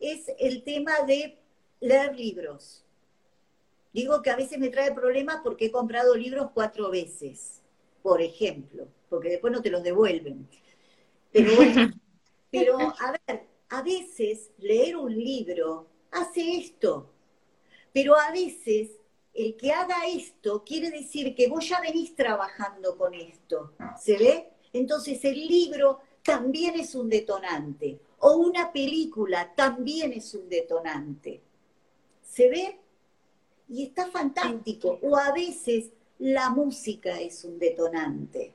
es 0.00 0.30
el 0.38 0.62
tema 0.62 1.02
de 1.06 1.38
leer 1.80 2.16
libros. 2.16 2.82
Digo 3.92 4.22
que 4.22 4.30
a 4.30 4.36
veces 4.36 4.58
me 4.58 4.70
trae 4.70 4.92
problemas 4.92 5.40
porque 5.44 5.66
he 5.66 5.70
comprado 5.70 6.16
libros 6.16 6.50
cuatro 6.52 6.90
veces, 6.90 7.60
por 8.04 8.20
ejemplo, 8.20 8.86
porque 9.08 9.30
después 9.30 9.50
no 9.50 9.62
te 9.62 9.70
los 9.70 9.82
devuelven. 9.82 10.46
Pero 11.32 11.50
Pero, 12.54 12.78
a 12.78 13.10
ver, 13.26 13.48
a 13.70 13.82
veces 13.82 14.52
leer 14.58 14.96
un 14.96 15.12
libro 15.12 15.88
hace 16.12 16.58
esto, 16.58 17.10
pero 17.92 18.14
a 18.16 18.30
veces 18.30 18.90
el 19.32 19.56
que 19.56 19.72
haga 19.72 20.06
esto 20.06 20.62
quiere 20.62 20.88
decir 20.90 21.34
que 21.34 21.48
vos 21.48 21.68
ya 21.68 21.80
venís 21.80 22.14
trabajando 22.14 22.96
con 22.96 23.12
esto, 23.12 23.72
¿se 24.00 24.16
ve? 24.18 24.50
Entonces 24.72 25.24
el 25.24 25.48
libro 25.48 25.98
también 26.22 26.78
es 26.78 26.94
un 26.94 27.08
detonante, 27.08 27.98
o 28.20 28.36
una 28.36 28.72
película 28.72 29.52
también 29.56 30.12
es 30.12 30.32
un 30.34 30.48
detonante, 30.48 31.40
¿se 32.22 32.48
ve? 32.48 32.78
Y 33.68 33.82
está 33.82 34.06
fantástico, 34.06 35.00
o 35.02 35.16
a 35.16 35.32
veces 35.32 35.90
la 36.18 36.50
música 36.50 37.20
es 37.20 37.44
un 37.44 37.58
detonante. 37.58 38.52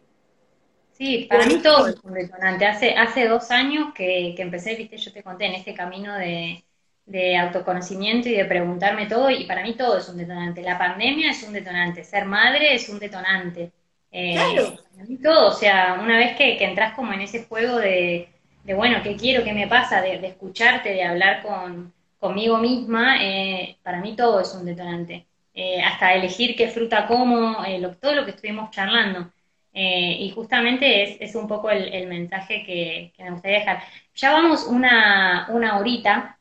Sí, 0.91 1.27
para 1.29 1.45
mí 1.45 1.61
todo 1.61 1.87
es 1.87 1.95
un 2.03 2.13
detonante. 2.13 2.65
Hace, 2.65 2.93
hace 2.95 3.27
dos 3.27 3.51
años 3.51 3.93
que, 3.93 4.33
que 4.35 4.41
empecé, 4.41 4.75
viste, 4.75 4.97
yo 4.97 5.13
te 5.13 5.23
conté 5.23 5.45
en 5.45 5.55
este 5.55 5.73
camino 5.73 6.13
de, 6.15 6.65
de 7.05 7.37
autoconocimiento 7.37 8.29
y 8.29 8.33
de 8.33 8.45
preguntarme 8.45 9.07
todo, 9.07 9.29
y 9.29 9.45
para 9.45 9.63
mí 9.63 9.75
todo 9.75 9.97
es 9.97 10.09
un 10.09 10.17
detonante. 10.17 10.61
La 10.61 10.77
pandemia 10.77 11.31
es 11.31 11.41
un 11.43 11.53
detonante, 11.53 12.03
ser 12.03 12.25
madre 12.25 12.75
es 12.75 12.89
un 12.89 12.99
detonante. 12.99 13.71
Eh, 14.11 14.33
claro. 14.33 14.75
Para 14.91 15.05
mí 15.05 15.17
todo, 15.17 15.49
o 15.49 15.51
sea, 15.53 15.99
una 16.01 16.17
vez 16.17 16.35
que, 16.37 16.57
que 16.57 16.65
entras 16.65 16.93
como 16.95 17.13
en 17.13 17.21
ese 17.21 17.45
juego 17.45 17.77
de, 17.77 18.29
de, 18.63 18.73
bueno, 18.73 19.01
¿qué 19.03 19.15
quiero? 19.15 19.43
¿Qué 19.43 19.53
me 19.53 19.67
pasa? 19.67 20.01
De, 20.01 20.15
escucharte, 20.27 20.89
de 20.89 21.03
hablar 21.03 21.41
con, 21.43 21.93
conmigo 22.19 22.57
misma, 22.57 23.23
eh, 23.23 23.77
para 23.83 24.01
mí 24.01 24.15
todo 24.15 24.41
es 24.41 24.53
un 24.53 24.65
detonante. 24.65 25.28
Eh, 25.53 25.81
hasta 25.81 26.13
elegir 26.13 26.55
qué 26.55 26.69
fruta 26.69 27.07
como, 27.07 27.57
todo 27.99 28.13
lo 28.13 28.25
que 28.25 28.31
estuvimos 28.31 28.71
charlando. 28.71 29.31
y 29.73 30.31
justamente 30.35 31.03
es, 31.03 31.17
es 31.21 31.35
un 31.35 31.47
poco 31.47 31.69
el, 31.69 32.07
mensaje 32.07 32.63
que, 32.65 33.13
que, 33.15 33.23
me 33.23 33.31
gustaría 33.31 33.59
dejar. 33.59 33.83
Ya 34.15 34.31
vamos 34.31 34.65
una, 34.67 35.47
una 35.49 35.79
horita, 35.79 36.39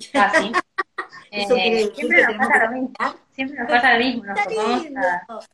Casi. 0.12 0.52
Eh, 1.32 1.90
siempre, 1.94 2.24
nos 2.26 2.36
pasa 2.36 2.64
lo 2.64 2.72
mismo, 2.72 2.94
siempre 3.30 3.58
nos 3.58 3.68
pasa 3.68 3.92
lo 3.92 3.98
mismo, 4.00 4.24
nos 4.24 5.48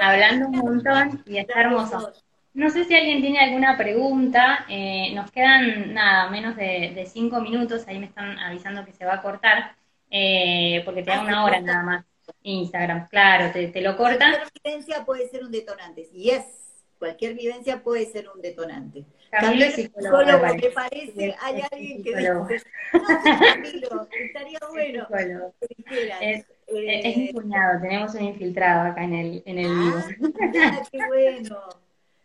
hablando 0.00 0.48
un 0.48 0.58
montón 0.58 1.22
y 1.26 1.38
está 1.38 1.62
hermoso. 1.62 2.12
No 2.52 2.68
sé 2.68 2.84
si 2.84 2.94
alguien 2.94 3.22
tiene 3.22 3.40
alguna 3.40 3.78
pregunta, 3.78 4.66
eh, 4.68 5.10
nos 5.14 5.30
quedan 5.30 5.94
nada, 5.94 6.28
menos 6.28 6.54
de, 6.54 7.08
cinco 7.10 7.40
minutos, 7.40 7.88
ahí 7.88 7.98
me 7.98 8.06
están 8.06 8.38
avisando 8.38 8.84
que 8.84 8.92
se 8.92 9.06
va 9.06 9.14
a 9.14 9.22
cortar, 9.22 9.74
eh, 10.10 10.82
porque 10.84 11.02
te 11.02 11.10
da 11.10 11.20
ah, 11.20 11.22
una 11.22 11.44
hora 11.44 11.60
nada 11.60 11.82
más. 11.82 12.04
Instagram, 12.42 13.08
claro, 13.08 13.52
te, 13.52 13.68
te 13.68 13.80
lo 13.80 13.96
cortan. 13.96 14.32
Cualquier 14.32 14.62
vivencia 14.64 15.04
puede 15.04 15.28
ser 15.28 15.44
un 15.44 15.50
detonante, 15.50 16.04
yes, 16.12 16.44
cualquier 16.98 17.34
vivencia 17.34 17.82
puede 17.82 18.06
ser 18.06 18.28
un 18.28 18.40
detonante. 18.40 19.04
Camilo 19.30 19.64
es 19.64 19.74
psicólogo, 19.74 20.54
me 20.54 20.70
parece, 20.70 21.34
hay 21.40 21.62
alguien 21.70 22.02
que 22.02 22.14
dice, 22.14 22.32
no, 22.32 22.46
Camilo, 23.54 24.08
estaría 24.12 24.58
bueno. 24.70 25.08
Es, 26.20 26.44
es, 26.66 27.16
mi 27.16 27.32
cuñado, 27.32 27.80
tenemos 27.80 28.14
un 28.14 28.24
infiltrado 28.24 28.90
acá 28.90 29.04
en 29.04 29.14
el, 29.14 29.42
en 29.46 29.58
el 29.58 29.66
ah, 29.66 30.06
vivo. 30.18 30.32
qué 30.92 30.98
bueno. 31.08 31.58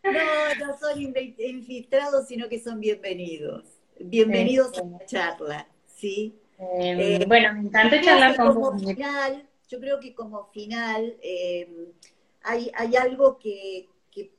No, 0.03 0.65
no 0.67 0.77
son 0.77 1.01
infiltrados, 1.01 2.27
sino 2.27 2.47
que 2.47 2.59
son 2.59 2.79
bienvenidos. 2.79 3.63
Bienvenidos 3.99 4.77
a 4.77 4.83
la 4.83 5.05
charla, 5.05 5.67
¿sí? 5.87 6.35
Em, 6.59 6.99
eh, 6.99 7.25
bueno, 7.27 7.53
me 7.53 7.61
encanta 7.61 8.01
charlar 8.01 8.35
con 8.35 8.79
final, 8.79 9.46
Yo 9.67 9.79
creo 9.79 9.99
que 9.99 10.15
como 10.15 10.45
final 10.51 11.17
eh, 11.21 11.93
hay, 12.41 12.71
hay 12.73 12.95
algo 12.95 13.37
que, 13.37 13.89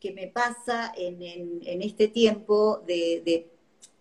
que, 0.00 0.12
me 0.12 0.28
pasa 0.28 0.92
en, 0.96 1.82
este 1.82 2.08
tiempo 2.08 2.82
de, 2.86 3.50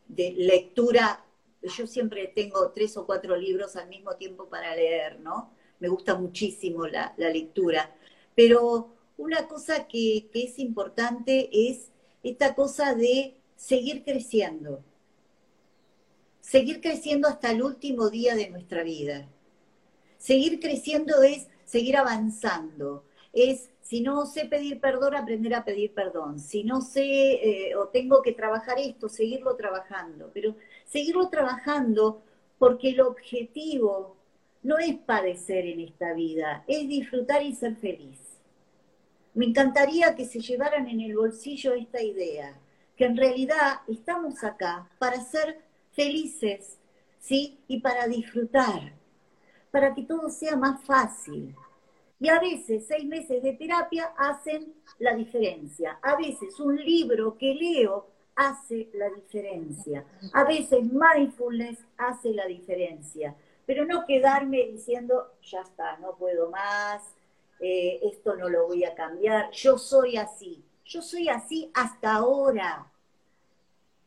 lectura. 0.07 1.23
Yo 1.61 1.86
siempre 1.86 2.28
tengo 2.28 2.71
tres 2.71 2.95
o 2.97 3.05
cuatro 3.05 3.36
libros 3.36 3.75
al 3.75 3.89
mismo 3.89 4.15
tiempo 4.15 4.47
para 4.47 4.75
leer, 4.75 5.19
¿no? 5.19 5.51
Me 5.80 5.89
gusta 5.89 6.15
muchísimo 6.15 6.88
la, 6.88 7.13
lectura. 7.17 7.95
Pero 8.36 8.93
una 9.17 9.47
cosa 9.47 9.88
que, 9.88 10.30
que 10.32 10.43
es 10.43 10.59
importante 10.59 11.49
es 11.51 11.91
esta 12.23 12.55
cosa 12.55 12.95
de 12.95 13.36
seguir 13.55 14.03
creciendo. 14.03 14.84
Seguir 16.41 16.80
creciendo 16.82 17.28
hasta 17.28 17.51
el 17.51 17.61
último 17.61 18.09
día 18.09 18.36
de 18.36 18.49
nuestra 18.49 18.84
vida. 18.84 19.28
Seguir 20.18 20.59
creciendo 20.59 21.22
es 21.22 21.47
seguir 21.65 21.97
avanzando, 21.97 23.03
es 23.34 23.70
si 23.88 24.01
no 24.01 24.26
sé 24.26 24.45
pedir 24.45 24.82
perdón, 24.82 25.15
aprender 25.15 25.55
a 25.55 25.63
pedir 25.63 25.93
perdón. 25.93 26.39
Si 26.39 26.65
no 26.65 26.82
sé 26.82 27.70
eh, 27.70 27.76
o 27.76 27.88
tengo 27.88 28.22
que 28.22 28.34
trabajar 28.34 28.78
esto, 28.80 29.07
seguirlo 29.07 29.55
trabajando. 29.55 30.30
Pero 30.34 30.55
seguirlo 30.86 31.30
trabajando 31.30 32.22
porque 32.57 32.89
el 32.89 32.99
objetivo 32.99 34.18
no 34.61 34.78
es 34.78 34.95
padecer 34.95 35.65
en 35.65 35.80
esta 35.80 36.13
vida, 36.13 36.65
es 36.68 36.88
disfrutar 36.89 37.41
y 37.43 37.55
ser 37.55 37.78
feliz. 37.78 38.20
Me 39.34 39.45
encantaría 39.45 40.15
que 40.15 40.26
se 40.26 40.41
llevaran 40.41 40.89
en 40.89 40.99
el 40.99 41.15
bolsillo 41.15 41.74
esta 41.74 42.01
idea, 42.01 42.59
que 42.97 43.05
en 43.05 43.15
realidad 43.15 43.82
estamos 43.88 44.43
acá 44.43 44.89
para 44.99 45.22
ser 45.22 45.61
felices, 45.93 46.78
¿sí? 47.20 47.59
Y 47.70 47.80
para 47.80 48.07
disfrutar, 48.07 48.97
para 49.72 49.93
que 49.93 50.03
todo 50.03 50.30
sea 50.30 50.55
más 50.55 50.84
fácil, 50.84 51.55
y 52.20 52.30
a 52.30 52.39
veces 52.39 52.86
seis 52.88 53.05
meses 53.05 53.43
de 53.43 53.53
terapia 53.53 54.13
hacen 54.18 54.74
la 54.99 55.13
diferencia. 55.13 55.99
A 56.01 56.15
veces 56.15 56.59
un 56.59 56.76
libro 56.76 57.38
que 57.38 57.53
leo 57.53 58.07
hace 58.36 58.89
la 58.93 59.09
diferencia. 59.09 60.03
A 60.34 60.43
veces 60.43 60.80
mindfulness 60.84 61.80
hace 61.97 62.32
la 62.32 62.45
diferencia. 62.45 63.36
Pero 63.65 63.86
no 63.86 64.05
quedarme 64.05 64.65
diciendo, 64.68 65.34
ya 65.43 65.61
está, 65.61 65.97
no 65.97 66.15
puedo 66.15 66.49
más, 66.49 67.03
eh, 67.59 67.99
esto 68.03 68.36
no 68.36 68.49
lo 68.49 68.68
voy 68.68 68.84
a 68.84 68.95
cambiar, 68.95 69.51
yo 69.51 69.78
soy 69.78 70.18
así. 70.18 70.63
Yo 70.86 71.01
soy 71.01 71.28
así 71.28 71.70
hasta 71.74 72.13
ahora. 72.15 72.91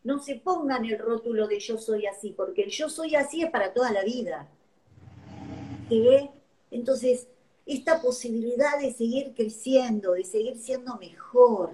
No 0.03 0.19
se 0.19 0.37
pongan 0.37 0.85
el 0.87 0.99
rótulo 0.99 1.47
de 1.47 1.61
yo 1.61 1.77
soy 1.77 2.07
así, 2.07 2.33
porque 2.33 2.63
el 2.63 2.71
yo 2.71 2.89
soy 2.89 3.15
así 3.15 3.43
es 3.43 3.51
para 3.51 3.73
toda 3.73 3.93
la 3.93 4.03
vida. 4.03 4.49
Entonces, 6.71 7.29
esta 7.67 8.01
posibilidad 8.01 8.79
de 8.79 8.93
seguir 8.93 9.33
creciendo, 9.35 10.13
de 10.13 10.25
seguir 10.25 10.57
siendo 10.57 10.97
mejor, 10.97 11.73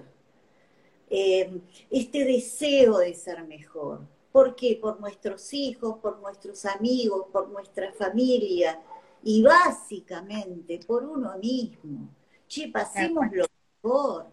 eh, 1.09 1.61
este 1.91 2.25
deseo 2.25 2.99
de 2.99 3.15
ser 3.15 3.45
mejor. 3.45 4.01
¿Por 4.33 4.55
qué? 4.55 4.79
Por 4.81 5.01
nuestros 5.01 5.53
hijos, 5.55 5.99
por 5.99 6.21
nuestros 6.21 6.67
amigos, 6.67 7.27
por 7.33 7.49
nuestra 7.49 7.93
familia 7.93 8.81
y 9.23 9.43
básicamente 9.43 10.81
por 10.87 11.05
uno 11.05 11.37
mismo. 11.39 12.09
Che, 12.47 12.69
pasemos 12.69 13.27
lo 13.33 13.47
mejor. 13.83 14.27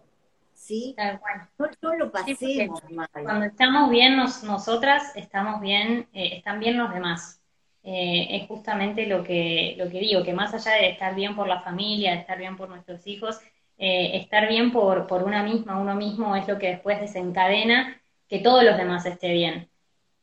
¿Sí? 0.52 0.94
No, 1.82 1.94
lo 1.94 2.10
pasemos 2.10 2.80
mal. 2.90 3.08
Cuando 3.12 3.46
estamos 3.46 3.90
bien 3.90 4.16
nosotras, 4.16 5.14
estamos 5.14 5.60
bien, 5.60 6.08
eh, 6.12 6.36
están 6.36 6.60
bien 6.60 6.78
los 6.78 6.92
demás. 6.92 7.40
Eh, 7.86 8.28
es 8.30 8.48
justamente 8.48 9.06
lo 9.06 9.22
que, 9.22 9.74
lo 9.76 9.90
que 9.90 10.00
digo, 10.00 10.22
que 10.24 10.32
más 10.32 10.54
allá 10.54 10.72
de 10.72 10.88
estar 10.88 11.14
bien 11.14 11.36
por 11.36 11.46
la 11.46 11.60
familia, 11.60 12.12
de 12.12 12.20
estar 12.20 12.38
bien 12.38 12.56
por 12.56 12.70
nuestros 12.70 13.06
hijos, 13.06 13.38
eh, 13.76 14.12
estar 14.14 14.48
bien 14.48 14.72
por, 14.72 15.06
por 15.06 15.22
una 15.22 15.42
misma, 15.42 15.78
uno 15.78 15.94
mismo 15.94 16.34
es 16.34 16.48
lo 16.48 16.58
que 16.58 16.68
después 16.68 16.98
desencadena 17.00 18.00
que 18.26 18.38
todos 18.38 18.64
los 18.64 18.78
demás 18.78 19.04
esté 19.04 19.32
bien. 19.32 19.68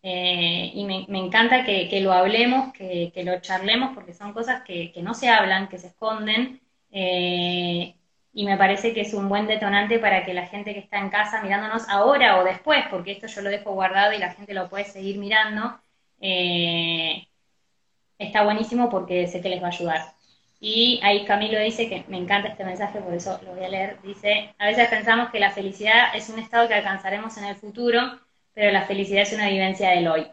Eh, 0.03 0.71
y 0.73 0.85
me, 0.85 1.05
encanta 1.19 1.63
que, 1.65 2.01
lo 2.01 2.13
hablemos, 2.13 2.73
que, 2.73 3.11
lo 3.23 3.39
charlemos, 3.41 3.93
porque 3.95 4.13
son 4.13 4.33
cosas 4.33 4.63
que, 4.63 4.93
no 5.03 5.13
se 5.13 5.29
hablan, 5.29 5.69
que 5.69 5.77
se 5.77 5.87
esconden, 5.87 6.61
y 8.33 8.45
me 8.45 8.57
parece 8.57 8.93
que 8.93 9.01
es 9.01 9.13
un 9.13 9.29
buen 9.29 9.47
detonante 9.47 9.99
para 9.99 10.25
que 10.25 10.33
la 10.33 10.47
gente 10.47 10.73
que 10.73 10.79
está 10.79 10.99
en 10.99 11.09
casa 11.09 11.41
mirándonos 11.43 11.87
ahora 11.89 12.39
o 12.39 12.43
después, 12.43 12.85
porque 12.89 13.11
esto 13.11 13.27
yo 13.27 13.41
lo 13.41 13.49
dejo 13.49 13.73
guardado 13.73 14.13
y 14.13 14.17
la 14.19 14.33
gente 14.33 14.53
lo 14.53 14.69
puede 14.69 14.85
seguir 14.85 15.17
mirando, 15.19 15.79
está 18.21 18.43
buenísimo 18.43 18.89
porque 18.89 19.27
sé 19.27 19.41
que 19.41 19.49
les 19.49 19.61
va 19.61 19.67
a 19.67 19.71
ayudar. 19.71 20.13
Y 20.59 20.99
ahí 21.03 21.25
Camilo 21.25 21.59
dice 21.59 21.89
que 21.89 22.05
me 22.07 22.17
encanta 22.17 22.49
este 22.49 22.63
mensaje, 22.63 22.99
por 22.99 23.13
eso 23.13 23.39
lo 23.43 23.55
voy 23.55 23.65
a 23.65 23.69
leer. 23.69 23.97
Dice, 24.03 24.53
a 24.59 24.67
veces 24.67 24.87
pensamos 24.89 25.31
que 25.31 25.39
la 25.39 25.51
felicidad 25.51 26.15
es 26.15 26.29
un 26.29 26.37
estado 26.37 26.67
que 26.67 26.75
alcanzaremos 26.75 27.35
en 27.37 27.45
el 27.45 27.55
futuro, 27.55 27.99
pero 28.53 28.71
la 28.71 28.83
felicidad 28.83 29.23
es 29.23 29.33
una 29.33 29.49
vivencia 29.49 29.89
del 29.89 30.07
hoy. 30.07 30.27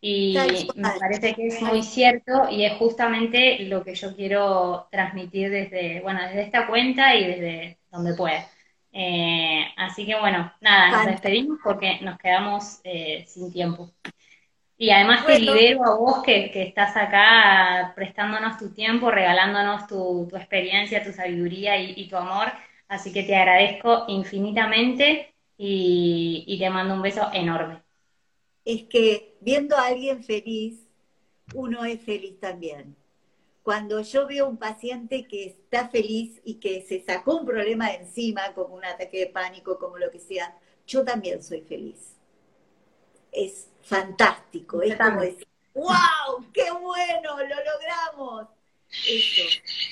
Y 0.00 0.36
me 0.76 0.90
parece 1.00 1.34
que 1.34 1.48
es 1.48 1.60
muy 1.62 1.82
cierto 1.82 2.48
y 2.48 2.64
es 2.64 2.74
justamente 2.74 3.58
lo 3.64 3.82
que 3.82 3.96
yo 3.96 4.14
quiero 4.14 4.86
transmitir 4.92 5.50
desde, 5.50 6.00
bueno, 6.00 6.22
desde 6.22 6.42
esta 6.42 6.68
cuenta 6.68 7.16
y 7.16 7.26
desde 7.26 7.78
donde 7.90 8.14
pueda. 8.14 8.46
Eh, 8.92 9.64
así 9.76 10.06
que 10.06 10.14
bueno, 10.18 10.52
nada, 10.60 10.90
nos 10.92 11.06
despedimos 11.06 11.58
porque 11.62 11.98
nos 12.02 12.18
quedamos 12.18 12.80
eh, 12.84 13.24
sin 13.26 13.52
tiempo. 13.52 13.90
Y 14.78 14.90
además 14.90 15.24
te 15.24 15.38
libero 15.38 15.84
a 15.86 15.96
vos 15.96 16.22
que, 16.22 16.50
estás 16.54 16.96
acá 16.96 17.92
prestándonos 17.96 18.58
tu 18.58 18.74
tiempo, 18.74 19.10
regalándonos 19.10 19.86
tu, 19.86 20.28
experiencia, 20.36 21.02
tu 21.02 21.12
sabiduría 21.12 21.78
y, 21.78 22.06
tu 22.08 22.16
amor. 22.16 22.52
Así 22.88 23.12
que 23.12 23.22
te 23.22 23.34
agradezco 23.34 24.04
infinitamente 24.08 25.34
y, 25.56 26.44
y 26.46 26.58
te 26.58 26.68
mando 26.68 26.94
un 26.94 27.02
beso 27.02 27.30
enorme. 27.32 27.82
es 28.64 28.84
que 28.84 29.36
viendo 29.40 29.76
a 29.76 29.86
alguien 29.86 30.22
feliz, 30.22 30.86
uno 31.54 31.84
es 31.84 32.02
feliz 32.02 32.38
también. 32.38 32.96
Cuando 33.62 34.00
yo 34.02 34.26
veo 34.28 34.46
un 34.46 34.58
paciente 34.58 35.26
que 35.26 35.46
está 35.46 35.88
feliz 35.88 36.40
y 36.44 36.54
que 36.56 36.82
se 36.82 37.00
sacó 37.00 37.38
un 37.38 37.46
problema 37.46 37.88
de 37.88 37.96
encima, 37.96 38.54
como 38.54 38.74
un 38.74 38.84
ataque 38.84 39.20
de 39.20 39.26
pánico, 39.26 39.78
como 39.78 39.98
lo 39.98 40.10
que 40.10 40.20
sea, 40.20 40.54
yo 40.86 41.02
también 41.02 41.42
soy 41.42 41.62
feliz. 41.62 42.14
Es 43.32 43.68
fantástico, 43.86 44.82
es 44.82 44.96
como 44.96 45.20
decir, 45.20 45.46
¡wow! 45.74 46.44
¡Qué 46.52 46.70
bueno! 46.70 47.36
¡Lo 47.36 47.46
logramos! 47.46 48.48
Eso. 49.06 49.42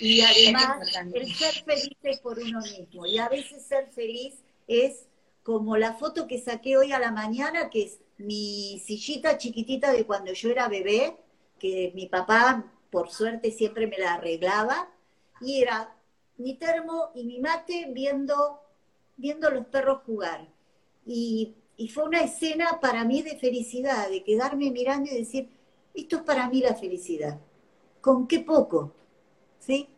Y 0.00 0.20
además, 0.20 0.78
el 1.12 1.34
ser 1.34 1.64
feliz 1.64 1.96
es 2.02 2.20
por 2.20 2.38
uno 2.38 2.60
mismo. 2.60 3.06
Y 3.06 3.18
a 3.18 3.28
veces 3.28 3.64
ser 3.64 3.88
feliz 3.92 4.34
es 4.66 5.06
como 5.42 5.76
la 5.76 5.94
foto 5.94 6.26
que 6.26 6.40
saqué 6.40 6.76
hoy 6.76 6.92
a 6.92 6.98
la 6.98 7.10
mañana, 7.10 7.70
que 7.70 7.84
es 7.84 7.98
mi 8.18 8.80
sillita 8.84 9.36
chiquitita 9.36 9.92
de 9.92 10.06
cuando 10.06 10.32
yo 10.32 10.50
era 10.50 10.68
bebé, 10.68 11.16
que 11.58 11.92
mi 11.94 12.06
papá, 12.06 12.64
por 12.90 13.10
suerte, 13.10 13.50
siempre 13.50 13.86
me 13.86 13.98
la 13.98 14.14
arreglaba, 14.14 14.88
y 15.40 15.60
era 15.60 15.94
mi 16.38 16.54
termo 16.54 17.10
y 17.14 17.24
mi 17.24 17.40
mate 17.40 17.88
viendo, 17.90 18.60
viendo 19.16 19.50
los 19.50 19.66
perros 19.66 20.02
jugar. 20.06 20.48
Y, 21.06 21.54
y 21.76 21.88
fue 21.88 22.04
una 22.04 22.20
escena 22.20 22.78
para 22.80 23.04
mí 23.04 23.22
de 23.22 23.36
felicidad, 23.36 24.08
de 24.08 24.22
quedarme 24.22 24.70
mirando 24.70 25.10
y 25.10 25.18
decir, 25.18 25.48
esto 25.94 26.16
es 26.16 26.22
para 26.22 26.48
mí 26.48 26.60
la 26.60 26.74
felicidad. 26.74 27.38
¿Con 28.00 28.26
qué 28.26 28.40
poco? 28.40 28.92
¿Sí? 29.58 29.88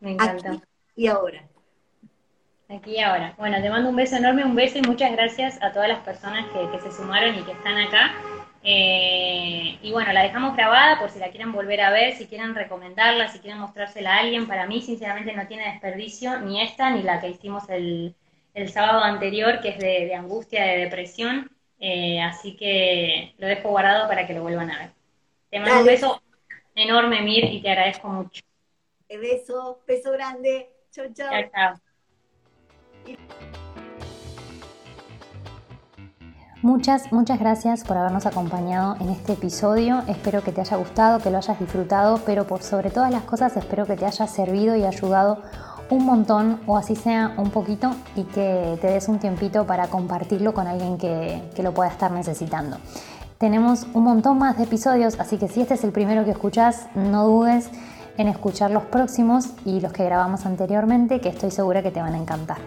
Me 0.00 0.12
encanta. 0.12 0.52
Aquí 0.52 0.62
y 0.96 1.06
ahora. 1.06 1.48
Aquí 2.68 2.92
y 2.92 3.00
ahora. 3.00 3.34
Bueno, 3.38 3.60
te 3.62 3.70
mando 3.70 3.90
un 3.90 3.96
beso 3.96 4.16
enorme, 4.16 4.44
un 4.44 4.54
beso 4.54 4.78
y 4.78 4.82
muchas 4.82 5.12
gracias 5.12 5.62
a 5.62 5.72
todas 5.72 5.88
las 5.88 6.00
personas 6.00 6.46
que, 6.50 6.80
se 6.80 6.92
sumaron 6.92 7.38
y 7.38 7.42
que 7.42 7.52
están 7.52 7.78
acá. 7.78 8.14
Eh, 8.64 9.78
y 9.82 9.92
bueno, 9.92 10.12
la 10.12 10.22
dejamos 10.22 10.54
grabada 10.54 10.98
por 10.98 11.10
si 11.10 11.18
la 11.18 11.30
quieren 11.30 11.52
volver 11.52 11.80
a 11.80 11.90
ver, 11.90 12.14
si 12.14 12.26
quieren 12.26 12.54
recomendarla, 12.54 13.28
si 13.28 13.38
quieren 13.38 13.60
mostrársela 13.60 14.16
a 14.16 14.20
alguien. 14.20 14.46
Para 14.46 14.66
mí, 14.66 14.82
sinceramente, 14.82 15.32
no 15.34 15.46
tiene 15.46 15.70
desperdicio 15.70 16.40
ni 16.40 16.62
esta 16.62 16.90
ni 16.90 17.02
la 17.02 17.20
que 17.20 17.30
hicimos 17.30 17.68
el, 17.68 18.14
sábado 18.68 19.02
anterior, 19.02 19.60
que 19.60 19.70
es 19.70 19.78
de, 19.78 20.14
angustia, 20.14 20.64
de 20.64 20.78
depresión. 20.78 21.50
Eh, 21.78 22.20
así 22.20 22.56
que 22.56 23.34
lo 23.38 23.46
dejo 23.46 23.70
guardado 23.70 24.08
para 24.08 24.26
que 24.26 24.34
lo 24.34 24.42
vuelvan 24.42 24.70
a 24.70 24.78
ver. 24.78 24.90
Te 25.50 25.58
mando 25.58 25.80
un 25.80 25.86
beso 25.86 26.22
enorme, 26.74 27.22
Mir, 27.22 27.44
y 27.44 27.60
te 27.60 27.70
agradezco 27.70 28.08
mucho. 28.08 28.42
Beso, 29.08 29.80
beso 29.86 30.12
grande. 30.12 30.70
Chao, 30.90 31.06
chao. 31.12 31.30
Chao, 31.30 31.50
chao. 31.52 31.74
Muchas, 36.62 37.10
muchas 37.10 37.40
gracias 37.40 37.82
por 37.82 37.96
habernos 37.96 38.24
acompañado 38.24 38.94
en 39.00 39.08
este 39.08 39.32
episodio. 39.32 40.04
Espero 40.06 40.44
que 40.44 40.52
te 40.52 40.60
haya 40.60 40.76
gustado, 40.76 41.18
que 41.18 41.28
lo 41.28 41.38
hayas 41.38 41.58
disfrutado, 41.58 42.20
pero 42.24 42.46
por 42.46 42.62
sobre 42.62 42.90
todas 42.90 43.10
las 43.10 43.24
cosas 43.24 43.56
espero 43.56 43.84
que 43.84 43.96
te 43.96 44.06
haya 44.06 44.28
servido 44.28 44.76
y 44.76 44.84
ayudado 44.84 45.42
un 45.90 46.04
montón 46.04 46.60
o 46.66 46.76
así 46.76 46.96
sea 46.96 47.34
un 47.36 47.50
poquito 47.50 47.94
y 48.16 48.24
que 48.24 48.78
te 48.80 48.88
des 48.88 49.08
un 49.08 49.18
tiempito 49.18 49.66
para 49.66 49.88
compartirlo 49.88 50.54
con 50.54 50.66
alguien 50.66 50.98
que, 50.98 51.42
que 51.54 51.62
lo 51.62 51.72
pueda 51.72 51.90
estar 51.90 52.10
necesitando. 52.10 52.78
Tenemos 53.38 53.86
un 53.94 54.04
montón 54.04 54.38
más 54.38 54.56
de 54.56 54.64
episodios, 54.64 55.18
así 55.18 55.36
que 55.36 55.48
si 55.48 55.62
este 55.62 55.74
es 55.74 55.84
el 55.84 55.92
primero 55.92 56.24
que 56.24 56.30
escuchas, 56.30 56.86
no 56.94 57.26
dudes 57.26 57.70
en 58.16 58.28
escuchar 58.28 58.70
los 58.70 58.84
próximos 58.84 59.50
y 59.64 59.80
los 59.80 59.92
que 59.92 60.04
grabamos 60.04 60.46
anteriormente, 60.46 61.20
que 61.20 61.28
estoy 61.28 61.50
segura 61.50 61.82
que 61.82 61.90
te 61.90 62.00
van 62.00 62.14
a 62.14 62.18
encantar. 62.18 62.58